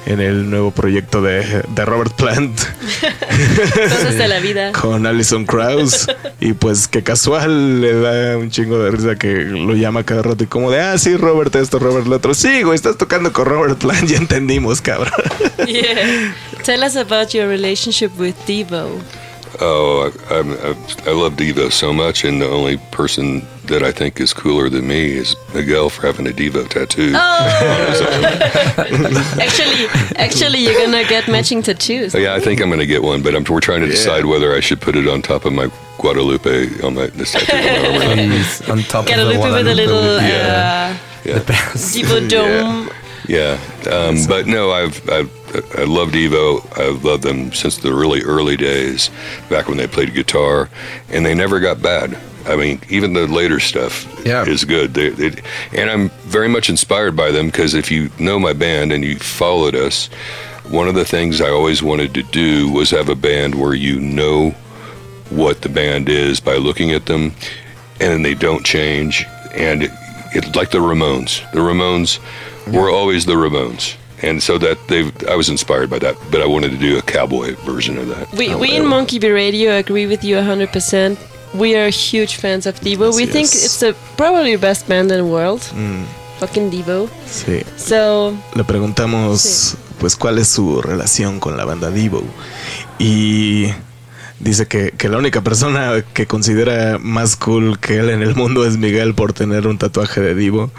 en 0.07 0.21
el 0.21 0.49
nuevo 0.49 0.71
proyecto 0.71 1.21
de, 1.21 1.63
de 1.69 1.85
Robert 1.85 2.15
Plant 2.15 2.59
Cosas 3.89 4.17
de 4.17 4.29
la 4.29 4.41
vida. 4.41 4.73
con 4.81 5.07
Alison 5.07 5.45
Krauss 5.45 6.07
y 6.41 6.55
pues 6.55 6.89
que 6.89 7.03
casual 7.03 7.81
le 7.81 8.01
da 8.01 8.39
un 8.39 8.51
chingo 8.51 8.79
de 8.79 8.91
risa 8.91 9.17
que 9.17 9.45
lo 9.45 9.75
llama 9.75 10.05
cada 10.05 10.23
rato 10.23 10.45
y 10.45 10.47
como 10.47 10.71
de 10.71 10.81
ah 10.81 10.97
sí 10.97 11.17
Robert 11.17 11.55
esto 11.57 11.79
Robert 11.79 12.07
lo 12.07 12.17
otro 12.17 12.33
sí 12.33 12.63
güey 12.63 12.77
estás 12.77 12.97
tocando 12.97 13.33
con 13.33 13.45
Robert 13.45 13.79
Plant 13.79 14.05
ya 14.09 14.17
entendimos 14.17 14.81
cabrón 14.81 15.13
Yeah. 15.67 16.35
Tell 16.63 16.83
us 16.85 16.97
about 16.97 17.35
your 17.35 17.47
relationship 17.49 18.17
with 18.19 18.35
Devo. 18.47 19.03
Oh, 19.63 20.11
I, 20.31 20.35
I'm, 20.39 20.53
I, 20.53 21.11
I 21.11 21.13
love 21.13 21.35
Devo 21.35 21.71
so 21.71 21.93
much, 21.93 22.25
and 22.25 22.41
the 22.41 22.49
only 22.49 22.79
person 22.93 23.43
that 23.67 23.83
I 23.83 23.93
think 23.93 24.19
is 24.19 24.33
cooler 24.33 24.69
than 24.71 24.89
me 24.89 25.13
is 25.13 25.37
Miguel 25.55 25.91
for 25.91 26.07
having 26.07 26.27
a 26.27 26.31
Devo 26.31 26.67
tattoo. 26.69 27.13
Oh. 27.15 28.77
Actually, 29.41 29.87
actually, 30.17 30.61
you're 30.61 30.79
gonna 30.79 31.05
get 31.05 31.29
matching 31.29 31.63
tattoos. 31.63 32.13
So, 32.13 32.19
yeah, 32.19 32.35
I 32.35 32.41
think 32.41 32.61
I'm 32.61 32.69
going 32.69 32.81
to 32.81 32.87
get 32.87 33.03
one, 33.03 33.23
but 33.23 33.35
I'm, 33.35 33.45
we're 33.45 33.61
trying 33.61 33.81
to 33.83 33.87
decide 33.87 34.25
whether 34.25 34.55
I 34.55 34.61
should 34.61 34.81
put 34.81 34.97
it 34.97 35.07
on 35.07 35.23
top 35.23 35.45
of 35.45 35.53
my 35.53 35.71
Guadalupe 35.99 36.83
on 36.83 36.95
my 36.95 37.07
this 37.09 37.33
tattoo. 37.33 37.57
on 37.57 37.99
my 37.99 38.07
arm 38.07 38.13
or 38.13 38.17
not. 38.17 38.33
He's 38.37 38.69
on 38.69 38.79
top 38.85 39.07
Get 39.07 39.19
a 39.19 39.23
of 39.23 39.29
the 39.29 39.35
little 39.35 39.53
with 39.55 39.69
a 39.69 39.75
little 39.75 40.17
Yeah. 40.23 40.97
uh, 40.97 41.29
Yeah. 41.29 41.39
Devo 41.75 42.29
dome. 42.29 42.91
Yeah, 43.29 43.61
um, 43.93 44.17
but 44.27 44.47
no, 44.47 44.73
I've, 44.73 45.09
I've 45.09 45.31
I 45.77 45.85
loved 45.85 46.15
Devo. 46.15 46.65
I've 46.79 47.05
loved 47.05 47.23
them 47.25 47.53
since 47.53 47.79
the 47.79 47.93
really 47.93 48.23
early 48.23 48.57
days, 48.57 49.11
back 49.49 49.69
when 49.69 49.77
they 49.79 49.87
played 49.87 50.15
guitar, 50.15 50.69
and 51.09 51.25
they 51.27 51.35
never 51.35 51.59
got 51.61 51.83
bad. 51.83 52.17
I 52.47 52.57
mean, 52.57 52.81
even 52.89 53.13
the 53.13 53.27
later 53.27 53.61
stuff 53.61 54.07
Yeah. 54.25 54.45
is 54.47 54.65
good. 54.65 54.95
They, 54.95 55.11
they, 55.11 55.43
and 55.77 55.91
I'm 55.91 56.09
very 56.27 56.49
much 56.49 56.71
inspired 56.71 57.15
by 57.17 57.31
them 57.31 57.47
because 57.47 57.75
if 57.75 57.91
you 57.91 58.11
know 58.19 58.39
my 58.39 58.53
band 58.55 58.93
and 58.93 59.05
you 59.05 59.19
followed 59.19 59.75
us, 59.75 60.07
one 60.71 60.89
of 60.89 60.95
the 60.95 61.05
things 61.05 61.41
I 61.41 61.51
always 61.51 61.83
wanted 61.83 62.15
to 62.15 62.23
do 62.23 62.71
was 62.71 62.91
have 62.91 63.09
a 63.09 63.15
band 63.15 63.55
where 63.57 63.75
you 63.75 64.01
know 64.01 64.51
what 65.31 65.63
the 65.63 65.69
band 65.69 66.09
is 66.09 66.41
by 66.41 66.57
looking 66.57 66.93
at 66.93 67.07
them, 67.07 67.33
and 68.01 68.25
they 68.25 68.35
don't 68.35 68.65
change. 68.65 69.27
And 69.55 69.83
it, 69.83 69.91
it 70.33 70.57
like 70.57 70.71
the 70.71 70.79
Ramones. 70.79 71.41
The 71.53 71.59
Ramones 71.59 72.21
were 72.73 72.91
always 72.91 73.27
the 73.27 73.35
Ramones, 73.35 73.97
and 74.23 74.43
so 74.43 74.59
that 74.59 74.77
they 74.89 75.11
I 75.29 75.37
was 75.37 75.49
inspired 75.49 75.89
by 75.91 75.99
that. 76.01 76.17
But 76.31 76.41
I 76.43 76.47
wanted 76.47 76.71
to 76.73 76.79
do 76.79 76.99
a 76.99 77.03
cowboy 77.03 77.55
version 77.65 77.99
of 77.99 78.09
that. 78.09 78.31
We, 78.33 78.55
we 78.55 78.77
in 78.77 78.87
Monkey 78.87 79.19
Bee 79.19 79.31
Radio 79.31 79.73
agree 79.77 80.07
with 80.07 80.23
you 80.25 80.37
100%. 80.37 81.17
We 81.55 81.75
are 81.77 81.89
huge 81.91 82.37
fans 82.37 82.67
of 82.67 82.79
Devo. 82.81 83.15
We 83.15 83.25
Yes, 83.25 83.33
think 83.33 83.47
it's 83.47 83.81
the 83.81 83.95
probably 84.17 84.55
the 84.55 84.61
best 84.61 84.87
band 84.89 85.11
in 85.11 85.19
the 85.19 85.25
world. 85.25 85.63
Fucking 86.39 86.71
Devo. 86.71 87.09
Sí. 87.27 87.63
So, 87.77 88.35
Le 88.55 88.65
preguntamos, 88.65 89.77
pues, 89.99 90.17
cuál 90.17 90.39
es 90.39 90.49
su 90.49 90.81
relación 90.81 91.41
con 91.41 91.57
la 91.57 91.65
banda 91.65 91.91
Devo. 91.91 92.23
Y 92.99 93.67
dice 94.39 94.67
que, 94.67 94.93
que 94.97 95.09
la 95.09 95.19
única 95.19 95.41
persona 95.43 96.05
que 96.15 96.27
considera 96.27 96.99
más 96.99 97.37
cool 97.37 97.79
que 97.81 97.99
él 97.99 98.11
en 98.11 98.23
el 98.23 98.35
mundo 98.37 98.65
es 98.65 98.77
Miguel 98.79 99.15
por 99.15 99.33
tener 99.33 99.67
un 99.67 99.77
tatuaje 99.77 100.21
de 100.21 100.35
Devo. 100.35 100.71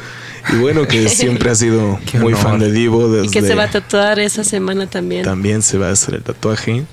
Y 0.54 0.56
bueno, 0.58 0.88
que 0.88 1.08
siempre 1.10 1.50
ha 1.52 1.56
sido 1.56 2.00
Qué 2.12 2.20
muy 2.20 2.34
honor. 2.34 2.44
fan 2.46 2.60
de 2.60 2.72
Devo. 2.72 3.10
Desde 3.10 3.28
y 3.28 3.30
que 3.30 3.42
se 3.42 3.56
va 3.56 3.64
a 3.64 3.70
tatuar 3.72 4.20
esa 4.20 4.44
semana 4.44 4.88
también. 4.88 5.24
también 5.24 5.62
se 5.62 5.78
va 5.78 5.90
a 5.90 5.92
hacer 5.92 6.16
el 6.16 6.24
tatuaje 6.24 6.86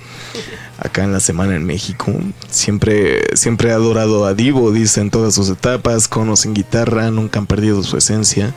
acá 0.78 1.02
en 1.04 1.12
la 1.12 1.20
semana 1.20 1.56
en 1.56 1.64
México. 1.64 2.12
Siempre, 2.50 3.22
siempre 3.34 3.72
ha 3.72 3.74
adorado 3.74 4.26
a 4.26 4.34
Divo, 4.34 4.70
dice 4.70 5.00
en 5.00 5.10
todas 5.10 5.34
sus 5.34 5.48
etapas, 5.48 6.06
con 6.08 6.28
o 6.28 6.36
sin 6.36 6.54
guitarra, 6.54 7.10
nunca 7.10 7.38
han 7.40 7.46
perdido 7.46 7.82
su 7.82 7.96
esencia. 7.96 8.54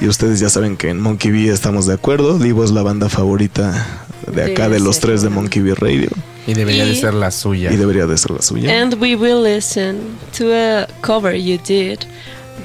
Y 0.00 0.06
ustedes 0.08 0.40
ya 0.40 0.50
saben 0.50 0.76
que 0.76 0.88
en 0.90 1.00
Monkey 1.00 1.30
Bee 1.30 1.48
estamos 1.48 1.86
de 1.86 1.94
acuerdo. 1.94 2.38
Divo 2.38 2.64
es 2.64 2.72
la 2.72 2.82
banda 2.82 3.08
favorita 3.08 3.86
de 4.26 4.52
acá, 4.52 4.68
de 4.68 4.80
los 4.80 4.98
tres 5.00 5.22
de. 5.22 5.28
Monkey 5.30 5.62
Bee 5.62 5.74
Radio. 5.74 6.10
Y 6.46 6.54
debería 6.54 6.84
de 6.84 6.92
Y- 6.92 7.00
ser 7.00 7.14
la 7.14 7.30
suya. 7.30 7.72
Y 7.72 7.76
debería 7.76 8.06
de 8.06 8.18
ser 8.18 8.32
la 8.32 8.42
suya. 8.42 8.82
And 8.82 8.94
we 9.00 9.14
will 9.14 9.42
listen 9.44 10.00
to 10.36 10.52
a 10.52 10.88
cover 11.00 11.34
you 11.36 11.56
did 11.64 12.00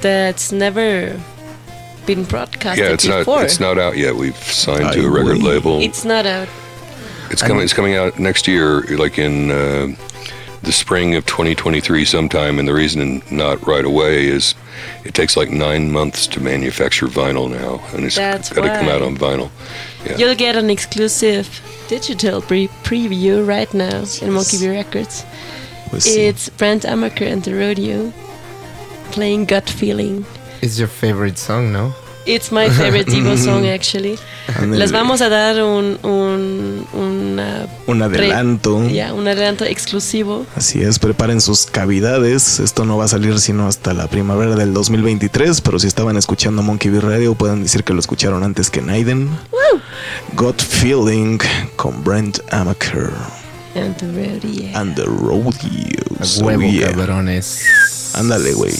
that's 0.01 0.51
never 0.51 1.15
been 2.07 2.23
broadcasted 2.23 2.83
Yeah, 2.83 2.93
it's 2.93 3.05
not 3.05 3.27
it's 3.43 3.59
not 3.59 3.77
out 3.77 3.97
yet. 3.97 4.15
We've 4.15 4.35
signed 4.35 4.93
to 4.93 5.05
a 5.05 5.09
record 5.09 5.37
güey. 5.37 5.43
label. 5.43 5.81
It's 5.81 6.03
not 6.03 6.25
out. 6.25 6.47
It's 7.29 7.41
coming. 7.43 7.63
It's 7.63 7.73
coming 7.73 7.95
out 7.95 8.17
next 8.17 8.47
year, 8.47 8.81
like 8.97 9.19
in 9.19 9.51
uh, 9.51 9.93
the 10.63 10.71
spring 10.71 11.15
of 11.15 11.25
2023, 11.25 12.05
sometime. 12.05 12.57
And 12.57 12.67
the 12.67 12.73
reason 12.73 13.21
not 13.29 13.67
right 13.67 13.83
away 13.83 14.27
is 14.27 14.55
it 15.03 15.13
takes 15.13 15.35
like 15.35 15.51
nine 15.51 15.91
months 15.91 16.25
to 16.27 16.39
manufacture 16.39 17.07
vinyl 17.07 17.49
now, 17.49 17.83
and 17.93 18.05
it's 18.05 18.15
That's 18.15 18.49
got 18.49 18.61
to 18.63 18.69
come 18.69 18.87
out 18.87 19.01
on 19.01 19.17
vinyl. 19.17 19.49
Yeah. 20.05 20.17
You'll 20.17 20.35
get 20.35 20.55
an 20.55 20.69
exclusive 20.69 21.47
digital 21.89 22.41
pre- 22.41 22.69
preview 22.83 23.45
right 23.45 23.71
now 23.73 24.05
in 24.21 24.33
Monkey 24.33 24.57
Bee 24.59 24.69
Records. 24.69 25.25
Pues 25.89 26.05
sí. 26.05 26.17
It's 26.29 26.49
Brent 26.49 26.83
Amaker 26.83 27.27
and 27.31 27.43
the 27.43 27.53
Rodeo 27.53 28.11
playing 29.11 29.45
Gut 29.45 29.69
Feeling. 29.69 30.25
It's 30.61 30.77
your 30.77 30.89
favorite 30.89 31.37
song, 31.37 31.71
¿no? 31.71 31.93
It's 32.25 32.51
my 32.51 32.69
favorite 32.69 33.09
Devo 33.09 33.37
song, 33.41 33.65
actually. 33.67 34.19
Les 34.71 34.91
vamos 34.91 35.21
a 35.21 35.29
dar 35.29 35.63
un, 35.63 35.97
un, 36.03 36.85
una 36.93 37.67
un 37.87 38.01
adelanto. 38.01 38.85
ya, 38.89 39.13
un 39.13 39.27
adelanto 39.29 39.63
exclusivo. 39.63 40.45
Así 40.57 40.81
es, 40.81 40.99
preparen 40.99 41.39
sus 41.39 41.65
cavidades. 41.67 42.59
Esto 42.59 42.83
no 42.83 42.97
va 42.97 43.05
a 43.05 43.07
salir 43.07 43.39
sino 43.39 43.65
hasta 43.67 43.93
la 43.93 44.07
primavera 44.09 44.55
del 44.57 44.73
2023, 44.73 45.61
pero 45.61 45.79
si 45.79 45.87
estaban 45.87 46.17
escuchando 46.17 46.61
Monkey 46.63 46.91
Bee 46.91 46.99
Radio 46.99 47.33
pueden 47.33 47.63
decir 47.63 47.85
que 47.85 47.93
lo 47.93 48.01
escucharon 48.01 48.43
antes 48.43 48.69
que 48.69 48.81
Naiden. 48.81 49.29
Got 50.35 50.61
Feeling 50.61 51.37
con 51.77 52.03
Brent 52.03 52.39
Amaker 52.51 53.11
And 53.73 53.95
the 53.97 54.07
Rodeo. 54.07 54.75
and 54.77 54.95
the 54.95 55.05
Rodeo. 55.05 56.17
A 56.19 56.25
So, 56.25 56.43
huevo, 56.45 56.63
yeah. 56.63 56.91
cabrones. 56.91 57.61
Ándale, 58.15 58.51
güey. 58.53 58.73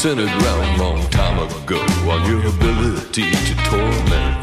centered 0.00 0.32
round 0.42 0.80
long 0.80 1.10
time 1.10 1.38
ago 1.38 1.78
on 2.08 2.24
your 2.24 2.40
ability 2.46 3.30
to 3.30 3.54
torment. 3.68 4.42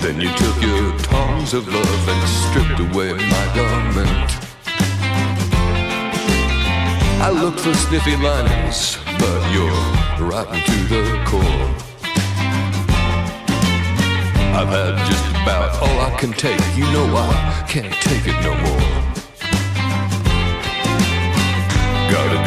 Then 0.00 0.20
you 0.20 0.30
took 0.36 0.62
your 0.62 0.96
tongs 0.98 1.54
of 1.54 1.66
love 1.66 2.08
and 2.08 2.28
stripped 2.28 2.78
away 2.78 3.14
my 3.14 3.46
garment. 3.56 4.28
I 7.20 7.30
looked 7.30 7.58
for 7.58 7.74
sniffy 7.74 8.16
linings, 8.18 8.96
but 9.18 9.40
you're 9.52 10.28
rotten 10.30 10.62
to 10.62 10.78
the 10.86 11.20
core. 11.26 11.68
I've 14.54 14.68
had 14.68 14.94
just 15.10 15.26
about 15.42 15.82
all 15.82 15.98
I 15.98 16.16
can 16.16 16.30
take. 16.30 16.60
You 16.76 16.84
know 16.92 17.06
I 17.16 17.64
can't 17.68 17.92
take 17.92 18.24
it 18.24 18.40
no 18.44 18.54
more. 18.54 19.02
Got 22.12 22.30
a 22.36 22.41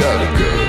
gotta 0.00 0.38
go. 0.38 0.59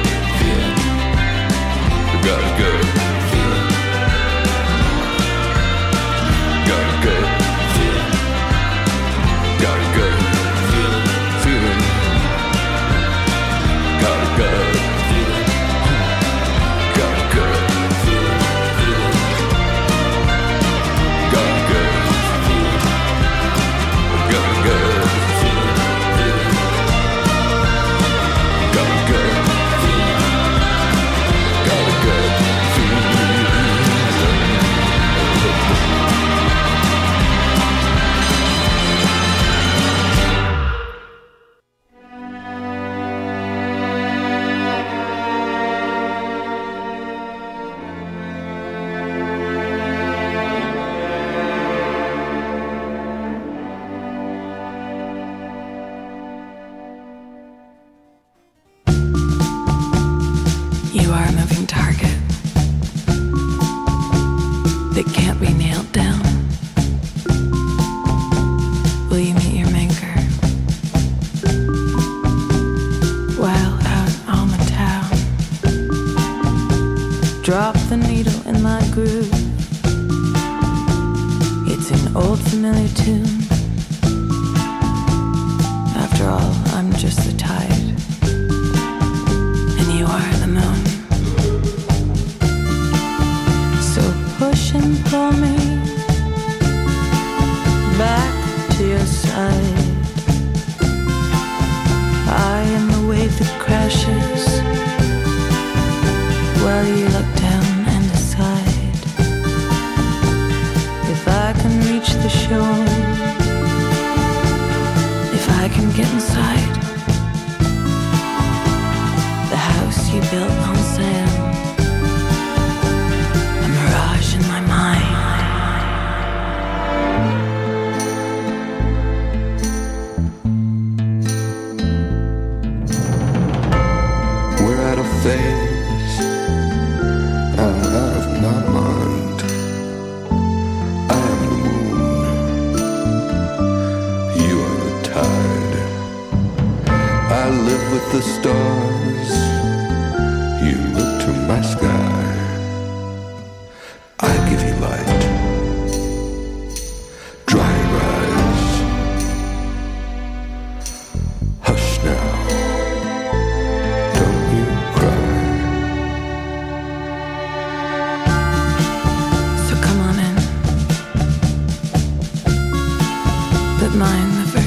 mine. 173.95 174.61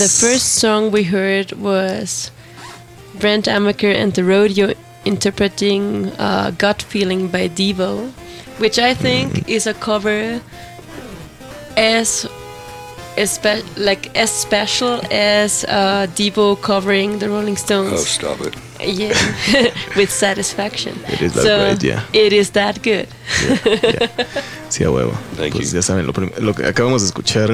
The 0.00 0.08
first 0.08 0.54
song 0.54 0.90
we 0.90 1.02
heard 1.04 1.52
was 1.52 2.30
Brent 3.20 3.44
Amaker 3.46 3.94
and 3.94 4.12
the 4.14 4.24
Rodeo 4.24 4.72
interpreting 5.04 6.06
uh, 6.18 6.52
"Gut 6.56 6.80
Feeling" 6.82 7.28
by 7.28 7.48
Devo, 7.48 8.10
which 8.58 8.78
I 8.78 8.94
think 8.94 9.32
Mm-hmm. 9.32 9.50
is 9.56 9.66
a 9.66 9.74
cover 9.74 10.40
as 11.76 12.26
espe- 13.16 13.64
like 13.76 14.08
as 14.16 14.30
special 14.30 15.00
as 15.10 15.64
uh, 15.68 16.06
Devo 16.16 16.56
covering 16.56 17.18
the 17.18 17.28
Rolling 17.28 17.56
Stones. 17.58 17.92
Oh, 17.92 18.04
stop 18.04 18.40
it. 18.40 18.54
Yeah, 18.80 19.12
with 19.96 20.10
satisfaction. 20.10 20.94
It 21.08 21.20
is 21.20 21.34
that 21.34 21.42
so 21.42 21.58
great, 21.76 21.82
yeah. 21.82 22.00
It 22.14 22.32
is 22.32 22.50
that 22.52 22.80
good. 22.82 23.08
Yeah. 23.44 24.08
Sí, 24.70 24.84
a 24.84 24.88
huevo. 24.90 25.12
Thank 25.36 25.54
pues 25.56 25.72
you. 25.72 25.78
ya 25.78 25.82
saben, 25.82 26.06
lo, 26.06 26.12
prim- 26.12 26.32
lo 26.38 26.54
que 26.54 26.64
acabamos 26.64 27.02
de 27.02 27.08
escuchar, 27.08 27.50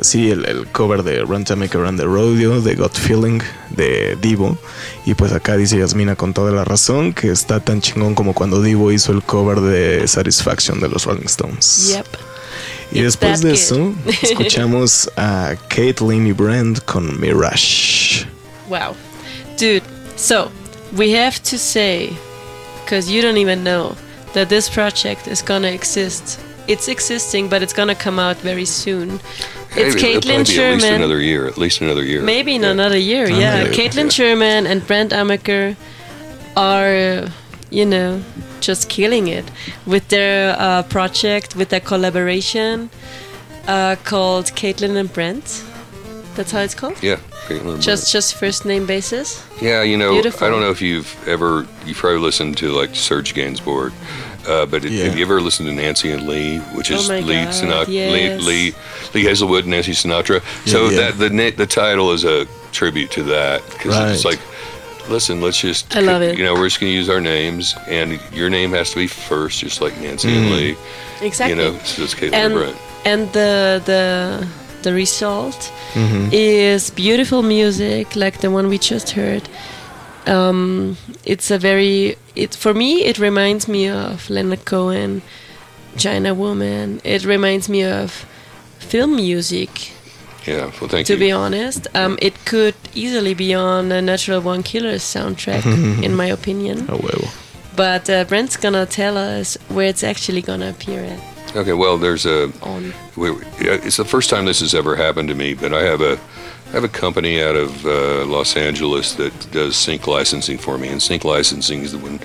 pues 0.00 0.08
sí, 0.08 0.30
el, 0.30 0.46
el 0.46 0.66
cover 0.68 1.02
de 1.02 1.20
Run 1.20 1.44
to 1.44 1.56
Make 1.56 1.76
Around 1.76 2.00
the 2.00 2.06
Rodeo, 2.06 2.62
de 2.62 2.74
Got 2.74 2.96
Feeling, 2.96 3.40
de 3.68 4.16
Divo. 4.18 4.56
Y 5.04 5.12
pues 5.12 5.30
acá 5.30 5.58
dice 5.58 5.78
Yasmina 5.78 6.16
con 6.16 6.32
toda 6.32 6.52
la 6.52 6.64
razón 6.64 7.12
que 7.12 7.30
está 7.30 7.60
tan 7.60 7.82
chingón 7.82 8.14
como 8.14 8.32
cuando 8.32 8.62
Divo 8.62 8.92
hizo 8.92 9.12
el 9.12 9.22
cover 9.22 9.60
de 9.60 10.08
Satisfaction 10.08 10.80
de 10.80 10.88
los 10.88 11.04
Rolling 11.04 11.26
Stones. 11.26 11.88
Yep. 11.94 12.06
Y 12.92 13.02
después 13.02 13.42
de 13.42 13.52
eso, 13.52 13.92
escuchamos 14.22 15.10
a 15.18 15.54
Caitlyn 15.68 16.26
y 16.28 16.32
Brand 16.32 16.82
con 16.86 17.20
Mirage. 17.20 18.24
Wow. 18.70 18.96
Dude, 19.58 19.82
so 20.16 20.50
we 20.96 21.12
have 21.12 21.42
to 21.42 21.58
say, 21.58 22.08
because 22.84 23.12
you 23.12 23.20
don't 23.20 23.36
even 23.36 23.62
know, 23.62 23.94
that 24.32 24.48
this 24.48 24.70
project 24.70 25.28
is 25.28 25.42
gonna 25.42 25.68
exist. 25.68 26.40
It's 26.68 26.88
existing, 26.88 27.50
but 27.50 27.62
it's 27.62 27.74
gonna 27.74 27.94
come 27.94 28.18
out 28.18 28.38
very 28.38 28.64
soon. 28.64 29.20
It's 29.76 29.94
Caitlin 29.94 30.46
be 30.46 30.60
At 30.60 30.72
least 30.74 30.84
another 30.86 31.20
year. 31.20 31.46
At 31.46 31.58
least 31.58 31.80
another 31.80 32.02
year. 32.04 32.22
Maybe 32.22 32.54
in 32.54 32.62
Yeah. 32.62 32.70
another 32.70 32.98
year, 32.98 33.28
yeah. 33.28 33.62
Year, 33.62 33.72
Caitlin 33.72 34.04
yeah. 34.04 34.08
Sherman 34.16 34.66
and 34.66 34.86
Brent 34.86 35.12
Amaker 35.12 35.76
are, 36.56 36.94
uh, 36.94 37.30
you 37.70 37.86
know, 37.86 38.20
just 38.60 38.88
killing 38.88 39.28
it 39.28 39.44
with 39.86 40.08
their 40.08 40.56
uh, 40.58 40.82
project, 40.82 41.54
with 41.56 41.68
their 41.68 41.80
collaboration 41.80 42.90
uh, 43.68 43.96
called 44.04 44.46
Caitlin 44.56 44.96
and 44.96 45.12
Brent. 45.12 45.64
That's 46.34 46.52
how 46.52 46.60
it's 46.60 46.74
called? 46.74 47.02
Yeah. 47.02 47.18
Caitlin 47.46 47.80
Just 47.80 48.12
just 48.12 48.34
first 48.34 48.64
name 48.64 48.86
basis? 48.86 49.44
Yeah, 49.60 49.82
you 49.82 49.96
know, 49.96 50.12
Beautiful. 50.12 50.46
I 50.46 50.50
don't 50.50 50.60
know 50.60 50.70
if 50.70 50.80
you've 50.82 51.10
ever, 51.28 51.66
you've 51.86 51.96
probably 51.96 52.20
listened 52.20 52.56
to 52.58 52.70
like 52.70 52.94
Serge 52.94 53.34
Gainsbourg, 53.34 53.92
uh, 54.46 54.66
but 54.66 54.84
it, 54.84 54.92
Yeah. 54.92 55.04
have 55.04 55.16
you 55.18 55.24
ever 55.24 55.40
listened 55.40 55.68
to 55.68 55.74
Nancy 55.74 56.10
and 56.10 56.26
Lee, 56.28 56.58
which 56.76 56.90
is 56.90 57.10
Oh 57.10 57.14
Lee, 57.18 57.44
God, 57.44 57.48
Sinatra, 57.54 57.88
yes. 57.88 58.12
Lee, 58.12 58.46
Lee, 58.70 58.74
Lee 59.14 59.24
Hazlewood, 59.24 59.64
and 59.64 59.70
Nancy 59.72 59.92
Sinatra? 59.92 60.42
So 60.66 60.84
Yeah, 60.84 60.90
yeah. 60.90 60.96
that 61.10 61.18
the 61.18 61.30
na- 61.30 61.56
the 61.56 61.66
title 61.66 62.12
is 62.12 62.24
a 62.24 62.46
tribute 62.72 63.10
to 63.12 63.22
that 63.24 63.62
because 63.70 63.96
it's 64.14 64.24
like, 64.24 64.40
listen, 65.08 65.40
let's 65.40 65.58
just, 65.60 65.94
I 65.96 66.00
love 66.00 66.22
it. 66.22 66.38
You 66.38 66.44
know, 66.44 66.54
we're 66.54 66.68
just 66.68 66.80
gonna 66.80 66.92
use 66.92 67.08
our 67.08 67.20
names, 67.20 67.74
and 67.88 68.20
your 68.32 68.48
name 68.50 68.70
has 68.72 68.90
to 68.90 68.96
be 68.96 69.06
first, 69.06 69.60
just 69.60 69.80
like 69.80 69.98
Nancy 70.00 70.28
and 70.28 70.46
Mm. 70.46 70.56
Lee. 70.56 70.76
Exactly. 71.20 71.56
You 71.56 71.72
know, 71.72 71.78
so 71.84 72.02
it's 72.04 72.14
Caitlin 72.14 72.32
and 72.32 72.34
and 72.34 72.54
Brent. 72.54 72.76
and 73.04 73.32
the 73.32 73.82
the 73.84 74.46
the 74.82 74.92
result 74.94 75.70
Mm-hmm. 75.94 76.28
is 76.32 76.90
beautiful 76.90 77.42
music 77.42 78.14
like 78.14 78.38
the 78.38 78.48
one 78.48 78.68
we 78.68 78.78
just 78.78 79.10
heard 79.10 79.42
um, 80.30 80.96
it's 81.24 81.50
a 81.50 81.58
very 81.58 82.16
it 82.36 82.54
for 82.54 82.72
me 82.74 82.90
it 83.10 83.18
reminds 83.18 83.66
me 83.68 83.88
of 83.88 84.30
Leonard 84.30 84.64
Cohen 84.64 85.22
China 85.96 86.32
Woman 86.34 87.00
it 87.04 87.24
reminds 87.24 87.68
me 87.68 87.82
of 87.84 88.24
film 88.78 89.16
music 89.16 89.70
Yeah. 90.46 90.70
Well, 90.80 90.88
thank 90.88 91.06
to 91.06 91.12
you. 91.12 91.18
To 91.18 91.24
be 91.26 91.32
honest 91.32 91.86
um, 91.94 92.16
it 92.28 92.34
could 92.50 92.74
easily 92.94 93.34
be 93.34 93.50
on 93.54 93.92
a 93.92 94.00
Natural 94.00 94.40
Born 94.40 94.62
Killers 94.62 95.02
soundtrack 95.02 95.64
in 96.06 96.14
my 96.14 96.26
opinion 96.38 96.78
A 96.88 96.96
huevo. 96.96 97.28
but 97.76 98.08
uh, 98.08 98.24
Brent's 98.24 98.56
gonna 98.56 98.86
tell 98.86 99.16
us 99.16 99.56
where 99.68 99.88
it's 99.92 100.04
actually 100.04 100.42
gonna 100.42 100.70
appear 100.70 101.02
at 101.04 101.20
Okay. 101.56 101.72
Well, 101.72 101.98
there's 101.98 102.26
a. 102.26 102.52
on 102.62 102.94
we, 103.16 103.26
it's 103.58 103.96
the 103.96 104.04
first 104.04 104.30
time 104.30 104.44
this 104.44 104.60
has 104.60 104.72
ever 104.72 104.94
happened 104.94 105.28
to 105.30 105.34
me, 105.34 105.54
but 105.54 105.74
I 105.74 105.82
have 105.82 106.00
a 106.00 106.16
I 106.70 106.74
have 106.74 106.84
a 106.84 106.88
company 106.88 107.42
out 107.42 107.56
of 107.56 107.84
uh, 107.84 108.24
Los 108.26 108.56
Angeles 108.56 109.14
that 109.14 109.32
does 109.50 109.76
sync 109.76 110.06
licensing 110.06 110.56
for 110.56 110.78
me, 110.78 110.86
and 110.86 111.02
sync 111.02 111.24
licensing 111.24 111.80
is 111.82 111.96
when 111.96 112.20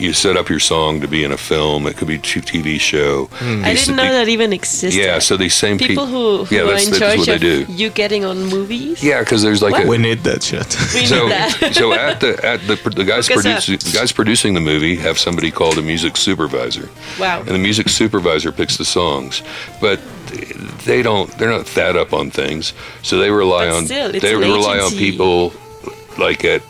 you 0.00 0.12
set 0.12 0.36
up 0.36 0.48
your 0.48 0.58
song 0.58 1.00
to 1.00 1.06
be 1.06 1.22
in 1.22 1.30
a 1.30 1.36
film. 1.36 1.86
It 1.86 1.96
could 1.96 2.08
be 2.08 2.16
a 2.16 2.18
TV 2.18 2.80
show. 2.80 3.28
I 3.40 3.72
didn't 3.74 3.94
know 3.94 4.10
that 4.12 4.26
even 4.26 4.52
existed. 4.52 5.00
Yeah, 5.00 5.20
so 5.20 5.36
these 5.36 5.54
same 5.54 5.78
people 5.78 6.06
peop- 6.06 6.12
who, 6.12 6.44
who 6.44 6.56
yeah, 6.56 6.62
are 6.62 6.66
that's, 6.72 6.86
in 6.86 6.90
that's 6.90 6.98
charge 6.98 7.18
what 7.18 7.26
they 7.26 7.34
of 7.36 7.40
do. 7.68 7.72
you 7.72 7.88
getting 7.90 8.24
on 8.24 8.42
movies. 8.46 9.00
Yeah, 9.00 9.20
because 9.20 9.42
there's 9.44 9.62
like 9.62 9.84
a 9.84 9.88
We 9.88 9.98
need 9.98 10.24
that 10.24 10.42
shit. 10.42 10.66
we 10.92 11.06
so 11.06 11.22
need 11.22 11.30
that. 11.30 11.72
so 11.74 11.92
at 11.92 12.18
the 12.18 12.44
at 12.44 12.60
the 12.66 12.74
the 12.90 13.04
guys 13.04 13.28
Hook 13.28 13.36
us 13.46 13.66
producing 13.66 13.78
the 13.78 13.96
guys 13.96 14.10
producing 14.10 14.54
the 14.54 14.60
movie 14.60 14.96
have 14.96 15.20
somebody 15.20 15.52
called 15.52 15.78
a 15.78 15.82
music 15.82 16.16
supervisor. 16.16 16.90
wow. 17.20 17.38
and 17.38 17.48
the 17.50 17.58
music 17.58 17.88
supervisor 17.88 18.50
picks 18.50 18.76
the 18.76 18.84
songs 18.84 19.42
but 19.80 20.00
they 20.84 21.02
don't 21.02 21.30
they're 21.38 21.50
not 21.50 21.66
that 21.74 21.96
up 21.96 22.12
on 22.12 22.30
things 22.30 22.72
so 23.02 23.18
they 23.18 23.30
rely 23.30 23.66
But 23.68 23.76
on 23.76 23.86
still, 23.86 24.14
it's 24.14 24.22
they 24.22 24.34
an 24.34 24.40
rely 24.40 24.78
on 24.78 24.90
people 24.92 25.52
like 26.18 26.44
at 26.44 26.62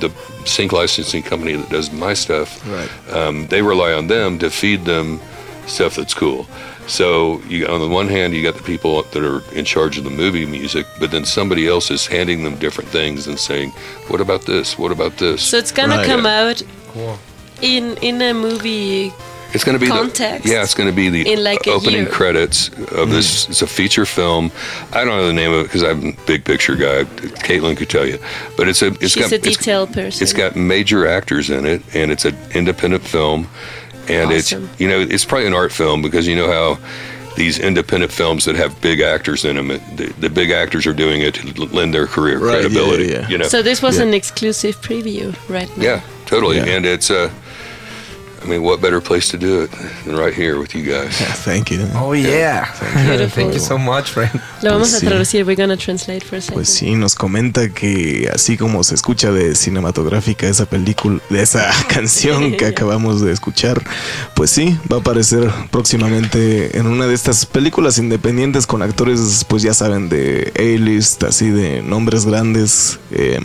the 0.00 0.10
sync 0.44 0.72
licensing 0.72 1.22
company 1.22 1.54
that 1.56 1.68
does 1.70 1.90
my 1.92 2.14
stuff 2.14 2.48
Right. 2.68 2.90
um, 3.12 3.46
they 3.48 3.62
rely 3.62 3.92
on 3.92 4.06
them 4.08 4.38
to 4.40 4.50
feed 4.50 4.84
them 4.84 5.20
stuff 5.66 5.96
that's 5.96 6.14
cool 6.14 6.46
so 6.86 7.40
you 7.48 7.66
on 7.66 7.80
the 7.80 7.88
one 7.88 8.08
hand 8.08 8.34
you 8.34 8.42
got 8.42 8.56
the 8.56 8.62
people 8.62 9.02
that 9.02 9.22
are 9.24 9.40
in 9.56 9.64
charge 9.64 9.98
of 9.98 10.04
the 10.04 10.10
movie 10.10 10.44
music 10.46 10.84
but 10.98 11.10
then 11.12 11.24
somebody 11.24 11.68
else 11.68 11.90
is 11.90 12.06
handing 12.06 12.42
them 12.44 12.56
different 12.56 12.90
things 12.90 13.26
and 13.28 13.38
saying 13.38 13.70
what 14.08 14.20
about 14.20 14.42
this 14.42 14.76
what 14.78 14.90
about 14.92 15.16
this 15.18 15.42
So 15.42 15.58
it's 15.58 15.72
gonna 15.72 15.96
Right. 15.96 16.06
come 16.06 16.26
out 16.26 16.62
Cool. 16.92 17.18
in 17.60 17.96
in 17.98 18.20
a 18.20 18.32
movie. 18.34 19.12
It's 19.54 19.64
going 19.64 19.78
to 19.78 19.84
be 19.84 19.90
context 19.90 20.44
The, 20.44 20.50
yeah, 20.52 20.62
it's 20.62 20.74
going 20.74 20.88
to 20.88 20.94
be 20.96 21.08
the 21.10 21.30
in 21.30 21.44
like 21.44 21.66
opening 21.68 22.02
year. 22.02 22.08
credits 22.08 22.68
of 22.92 23.10
this. 23.10 23.48
It's 23.48 23.62
a 23.62 23.66
feature 23.66 24.06
film. 24.06 24.50
I 24.92 25.04
don't 25.04 25.16
know 25.18 25.26
the 25.26 25.32
name 25.32 25.52
of 25.52 25.60
it 25.60 25.64
because 25.64 25.82
I'm 25.82 26.06
a 26.08 26.12
big 26.26 26.44
picture 26.44 26.74
guy. 26.76 27.04
Caitlin 27.44 27.76
could 27.76 27.90
tell 27.90 28.06
you, 28.06 28.18
but 28.56 28.68
it's 28.68 28.82
a. 28.82 28.86
It's 28.88 29.12
She's 29.12 29.16
got 29.16 29.32
a 29.32 29.34
it's- 29.36 29.56
detail 29.56 29.86
person. 29.86 30.22
it's 30.22 30.32
got 30.32 30.56
major 30.56 31.06
actors 31.06 31.50
in 31.50 31.66
it, 31.66 31.82
and 31.94 32.10
it's 32.10 32.24
an 32.24 32.36
independent 32.54 33.04
film, 33.04 33.46
and 34.08 34.32
Awesome. 34.32 34.64
it's 34.70 34.80
you 34.80 34.88
know 34.88 35.00
it's 35.00 35.24
probably 35.24 35.46
an 35.48 35.54
art 35.54 35.72
film 35.72 36.00
because 36.02 36.26
you 36.26 36.34
know 36.36 36.50
how 36.50 36.78
these 37.36 37.58
independent 37.58 38.12
films 38.12 38.44
that 38.44 38.56
have 38.56 38.78
big 38.82 39.00
actors 39.00 39.44
in 39.46 39.56
them, 39.56 39.68
the, 39.68 40.12
the 40.20 40.28
big 40.28 40.50
actors 40.50 40.86
are 40.86 40.92
doing 40.92 41.22
it 41.22 41.34
to 41.34 41.64
lend 41.66 41.94
their 41.94 42.06
career 42.06 42.38
Right, 42.38 42.60
credibility. 42.60 43.04
yeah, 43.06 43.20
yeah. 43.20 43.28
You 43.28 43.38
know, 43.38 43.48
So 43.48 43.62
this 43.62 43.80
was 43.80 43.96
Yeah. 43.96 44.04
an 44.04 44.12
exclusive 44.14 44.76
preview, 44.82 45.34
right 45.48 45.74
now. 45.78 45.82
yeah, 45.82 46.00
totally, 46.26 46.56
Yeah. 46.58 46.66
and 46.76 46.84
it's 46.84 47.10
Uh, 47.10 47.30
I 48.44 48.48
mean, 48.48 48.62
what 48.62 48.80
better 48.80 49.00
place 49.00 49.28
to 49.30 49.38
do 49.38 49.62
it 49.64 49.70
than 50.04 50.16
right 50.16 50.34
here 50.34 50.58
with 50.58 50.74
you 50.74 50.82
guys? 50.82 51.16
Thank 51.44 51.70
you. 51.70 51.86
Oh 51.94 52.12
yeah. 52.14 52.66
Beautiful. 53.06 53.28
Thank 53.30 53.54
you 53.54 53.60
so 53.60 53.78
much, 53.78 54.10
friend. 54.10 54.32
Lo 54.62 54.70
vamos 54.72 54.88
Pues 54.90 54.94
a 54.94 55.00
sí. 55.00 55.06
traducir. 55.06 55.44
We're 55.46 55.54
gonna 55.60 55.76
translate 55.76 56.24
for 56.24 56.36
a 56.38 56.40
second. 56.40 56.54
Pues 56.54 56.68
sí, 56.68 56.94
nos 56.96 57.14
comenta 57.14 57.68
que 57.68 58.28
así 58.34 58.56
como 58.56 58.82
se 58.84 58.94
escucha 58.94 59.30
de 59.30 59.54
cinematográfica 59.54 60.46
esa 60.48 60.66
película, 60.66 61.20
de 61.30 61.42
esa 61.42 61.70
canción 61.88 62.56
que 62.56 62.66
acabamos 62.66 63.20
de 63.20 63.32
escuchar, 63.32 63.82
pues 64.34 64.50
sí, 64.50 64.76
va 64.90 64.96
a 64.96 65.00
aparecer 65.00 65.48
próximamente 65.70 66.78
en 66.78 66.86
una 66.86 67.06
de 67.06 67.14
estas 67.14 67.46
películas 67.46 67.98
independientes 67.98 68.66
con 68.66 68.82
actores, 68.82 69.44
pues 69.48 69.62
ya 69.62 69.74
saben, 69.74 70.08
de 70.08 70.52
A-list, 70.56 71.22
así 71.24 71.50
de 71.50 71.82
nombres 71.82 72.24
grandes. 72.26 72.98
eh, 73.10 73.38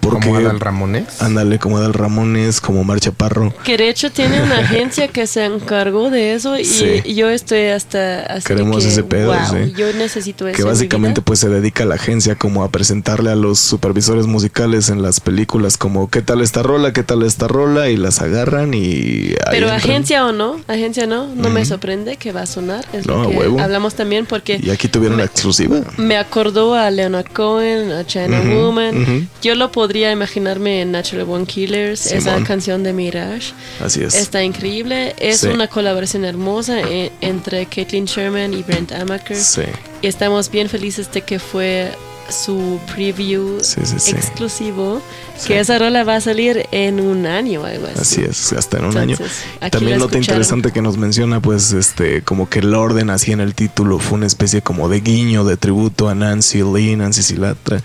porque, 0.00 0.20
Como 0.28 0.36
Adal 0.36 0.60
Ramones. 0.60 1.20
Ándale, 1.20 1.58
como 1.58 1.76
Adal 1.78 1.92
Ramones, 1.94 2.60
como 2.60 2.84
Mar 2.84 3.00
Chaparro. 3.00 3.52
Que 3.64 3.76
de 3.76 3.88
hecho 3.88 4.10
tiene 4.20 4.42
una 4.42 4.58
agencia 4.64 5.08
que 5.08 5.26
se 5.26 5.44
encargó 5.44 6.10
de 6.10 6.34
eso 6.34 6.58
y 6.58 6.64
Sí. 6.64 7.02
yo 7.14 7.30
estoy 7.30 7.66
hasta 7.68 8.20
así 8.22 8.46
Queremos 8.46 8.82
que, 8.84 8.90
ese 8.90 9.02
pedo, 9.02 9.32
wow, 9.32 9.38
sí. 9.64 9.72
yo 9.76 9.92
necesito 9.94 10.46
eso. 10.46 10.56
que 10.56 10.62
básicamente 10.62 11.22
pues 11.22 11.38
se 11.40 11.48
dedica 11.48 11.84
a 11.84 11.86
la 11.86 11.94
agencia 11.94 12.34
como 12.34 12.62
a 12.64 12.70
presentarle 12.70 13.30
a 13.30 13.34
los 13.34 13.58
supervisores 13.58 14.26
musicales 14.26 14.88
en 14.90 15.02
las 15.02 15.20
películas 15.20 15.76
como 15.78 16.10
qué 16.10 16.22
tal 16.22 16.40
esta 16.42 16.62
rola, 16.62 16.92
qué 16.92 17.02
tal 17.02 17.22
esta 17.22 17.48
rola 17.48 17.88
y 17.88 17.96
las 17.96 18.20
agarran 18.20 18.74
y 18.74 19.34
Pero 19.50 19.68
entran. 19.68 19.76
agencia 19.76 20.26
o 20.26 20.32
no, 20.32 20.60
agencia 20.68 21.06
no, 21.06 21.26
no 21.34 21.48
me 21.50 21.60
Ujú. 21.60 21.68
sorprende 21.70 22.16
que 22.16 22.32
va 22.32 22.42
a 22.42 22.46
sonar. 22.46 22.84
Es 22.92 23.06
No, 23.06 23.22
lo 23.24 23.30
que 23.30 23.36
huevo. 23.38 23.60
hablamos 23.60 23.94
también 23.94 24.26
porque 24.26 24.60
y 24.62 24.70
aquí 24.70 24.88
tuvieron 24.88 25.18
la 25.18 25.24
exclusiva. 25.24 25.80
me 25.96 26.16
acordó 26.16 26.74
a 26.74 26.90
Leonard 26.90 27.30
Cohen, 27.32 27.90
a 27.92 28.06
China 28.06 28.40
Ujú, 28.40 28.50
Woman. 28.66 29.02
ujú. 29.02 29.26
Yo 29.42 29.54
lo 29.54 29.72
podría 29.72 30.12
imaginarme 30.12 30.82
en 30.82 30.92
Natural 30.92 31.26
One 31.28 31.46
Killers, 31.46 32.06
esa 32.06 32.30
Simón. 32.32 32.44
canción 32.44 32.82
de 32.82 32.92
Mirage. 32.92 33.52
Así 33.82 34.02
es. 34.02 34.09
Está 34.14 34.42
increíble. 34.42 35.14
Es 35.18 35.40
Sí. 35.40 35.48
una 35.48 35.68
colaboración 35.68 36.24
hermosa 36.24 36.80
eh, 36.80 37.10
entre 37.20 37.66
Caitlin 37.66 38.04
Sherman 38.06 38.52
y 38.54 38.62
Brent 38.62 38.92
Amaker. 38.92 39.36
Sí. 39.36 39.62
Y 40.02 40.06
estamos 40.06 40.50
bien 40.50 40.68
felices 40.68 41.10
de 41.12 41.22
que 41.22 41.38
fue 41.38 41.92
su 42.30 42.78
preview 42.94 43.58
Sí, 43.60 43.80
exclusivo, 44.12 45.02
que 45.48 45.58
esa 45.58 45.80
rola 45.80 46.04
va 46.04 46.14
a 46.14 46.20
salir 46.20 46.64
en 46.70 47.00
un 47.00 47.26
año 47.26 47.64
algo 47.64 47.88
así. 47.88 48.20
Así 48.20 48.22
es, 48.22 48.52
hasta 48.52 48.78
en 48.78 48.84
un 48.84 48.96
Entonces, 48.96 49.38
año. 49.60 49.70
También 49.72 49.96
escucharon. 49.96 50.22
interesante 50.22 50.70
que 50.72 50.80
nos 50.80 50.96
menciona, 50.96 51.40
pues, 51.40 51.72
este, 51.72 52.22
como 52.22 52.48
que 52.48 52.60
el 52.60 52.72
orden 52.72 53.10
así 53.10 53.32
en 53.32 53.40
el 53.40 53.54
título 53.56 53.98
fue 53.98 54.18
una 54.18 54.26
especie 54.28 54.62
como 54.62 54.88
de 54.88 55.00
guiño, 55.00 55.44
de 55.44 55.56
tributo 55.56 56.08
a 56.08 56.14
Nancy 56.14 56.62
Lee, 56.62 56.94
Nancy 56.94 57.22
Silatra. 57.24 57.82